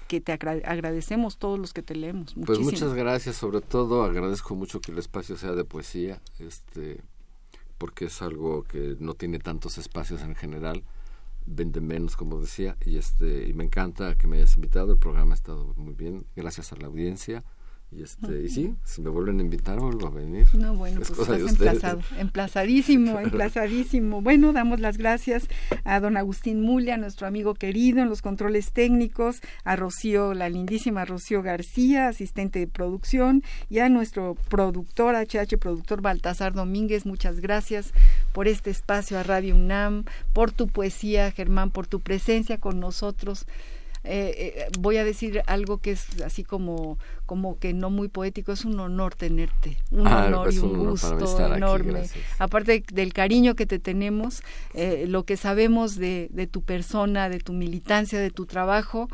Que 0.08 0.20
te 0.20 0.32
agra- 0.32 0.60
agradecemos 0.64 1.38
todos 1.38 1.58
los 1.58 1.72
que 1.72 1.82
te 1.82 1.94
leemos. 1.94 2.34
Pues 2.44 2.58
muchas 2.58 2.94
gracias, 2.94 3.36
sobre 3.36 3.60
todo 3.60 4.04
agradezco 4.04 4.54
mucho 4.54 4.80
que 4.80 4.92
el 4.92 4.98
espacio 4.98 5.36
sea 5.36 5.52
de 5.52 5.64
poesía, 5.64 6.20
este, 6.38 7.00
porque 7.78 8.06
es 8.06 8.20
algo 8.22 8.64
que 8.64 8.96
no 9.00 9.14
tiene 9.14 9.38
tantos 9.38 9.78
espacios 9.78 10.20
en 10.22 10.34
general, 10.34 10.82
vende 11.46 11.80
menos, 11.80 12.16
como 12.16 12.40
decía, 12.40 12.76
y 12.84 12.96
este, 12.98 13.48
y 13.48 13.52
me 13.54 13.64
encanta 13.64 14.14
que 14.16 14.26
me 14.26 14.36
hayas 14.36 14.56
invitado, 14.56 14.92
el 14.92 14.98
programa 14.98 15.32
ha 15.32 15.36
estado 15.36 15.74
muy 15.76 15.94
bien, 15.94 16.26
gracias 16.36 16.72
a 16.72 16.76
la 16.76 16.86
audiencia, 16.86 17.42
y 17.96 18.02
este, 18.02 18.42
y 18.42 18.48
sí, 18.48 18.74
si 18.82 19.02
me 19.02 19.10
vuelven 19.10 19.38
a 19.38 19.42
invitar, 19.42 19.78
vuelvo 19.78 20.08
a 20.08 20.10
venir. 20.10 20.46
No, 20.52 20.74
bueno, 20.74 21.00
Es 21.00 21.10
pues 21.12 21.28
estás 21.28 21.40
emplazado, 21.40 22.00
emplazadísimo, 22.18 23.20
emplazadísimo. 23.20 24.20
Bueno, 24.20 24.52
damos 24.52 24.80
las 24.80 24.98
gracias 24.98 25.46
a 25.84 26.00
don 26.00 26.16
Agustín 26.16 26.60
Mulia, 26.60 26.96
nuestro 26.96 27.26
amigo 27.26 27.54
querido 27.54 28.00
en 28.00 28.08
los 28.08 28.20
controles 28.20 28.72
técnicos, 28.72 29.40
a 29.64 29.76
Rocío, 29.76 30.34
la 30.34 30.48
lindísima 30.48 31.04
Rocío 31.04 31.42
García, 31.42 32.08
asistente 32.08 32.58
de 32.58 32.66
producción, 32.66 33.44
y 33.70 33.78
a 33.78 33.88
nuestro 33.88 34.36
productor, 34.48 35.14
HH 35.14 35.56
productor 35.58 36.02
Baltasar 36.02 36.52
Domínguez, 36.52 37.06
muchas 37.06 37.38
gracias 37.38 37.92
por 38.32 38.48
este 38.48 38.70
espacio 38.70 39.18
a 39.18 39.22
Radio 39.22 39.54
UNAM, 39.54 40.04
por 40.32 40.50
tu 40.50 40.66
poesía, 40.66 41.30
Germán, 41.30 41.70
por 41.70 41.86
tu 41.86 42.00
presencia 42.00 42.58
con 42.58 42.80
nosotros. 42.80 43.46
Eh, 44.06 44.54
eh, 44.58 44.66
voy 44.78 44.98
a 44.98 45.04
decir 45.04 45.42
algo 45.46 45.78
que 45.78 45.92
es 45.92 46.20
así 46.22 46.44
como 46.44 46.98
como 47.24 47.58
que 47.58 47.72
no 47.72 47.88
muy 47.88 48.08
poético 48.08 48.52
es 48.52 48.66
un 48.66 48.78
honor 48.78 49.14
tenerte 49.14 49.78
un 49.90 50.06
Ah, 50.06 50.26
honor 50.26 50.52
y 50.52 50.58
un 50.58 50.76
gusto 50.88 51.14
aquí, 51.16 51.54
enorme. 51.56 52.02
aparte 52.38 52.84
del 52.92 53.14
cariño 53.14 53.54
que 53.54 53.64
te 53.64 53.78
tenemos 53.78 54.42
eh, 54.74 55.06
lo 55.08 55.24
que 55.24 55.38
sabemos 55.38 55.96
de, 55.96 56.28
de 56.32 56.46
tu 56.46 56.60
persona 56.60 57.30
de 57.30 57.38
tu 57.38 57.54
militancia 57.54 58.20
de 58.20 58.30
tu 58.30 58.44
trabajo 58.44 59.08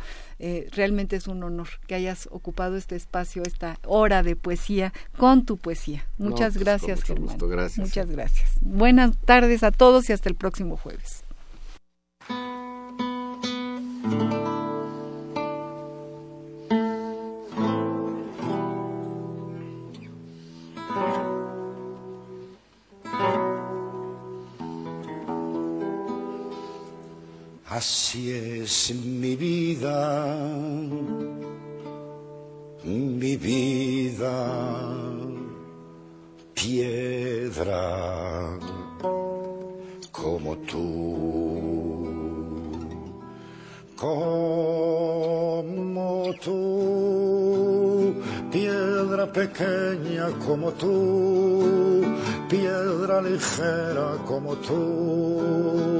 realmente 0.73 1.17
es 1.17 1.29
un 1.29 1.43
honor 1.45 1.69
que 1.87 1.95
hayas 1.95 2.27
ocupado 2.33 2.77
este 2.77 2.97
espacio 2.97 3.43
esta 3.45 3.79
hora 3.87 4.23
de 4.25 4.37
poesía 4.37 4.93
con 5.19 5.45
tu 5.45 5.59
poesía. 5.59 6.07
No, 6.19 6.31
muchas 6.31 6.55
pues, 6.55 6.55
con 6.55 6.65
gracias 6.65 7.03
Germán. 7.05 7.29
gusto, 7.29 7.47
gracias. 7.47 7.87
muchas 7.87 8.11
gracias. 8.11 8.51
Buenas 8.63 9.17
tardes 9.19 9.63
a 9.63 9.71
todos 9.71 10.09
y 10.11 10.15
hasta 10.15 10.29
el 10.31 10.35
próximo 10.35 10.77
jueves 10.79 11.23
Así 27.81 28.31
es 28.31 28.95
mi 28.95 29.37
vida, 29.37 30.37
mi 32.85 33.37
vida, 33.39 34.93
piedra 36.53 38.59
como 40.13 40.59
tú, 40.59 42.05
como 43.97 45.65
tú, 46.45 48.15
piedra 48.53 49.33
pequeña 49.33 50.29
como 50.47 50.71
tú, 50.73 52.05
piedra 52.47 53.23
ligera 53.23 54.19
como 54.27 54.55
tú, 54.57 56.00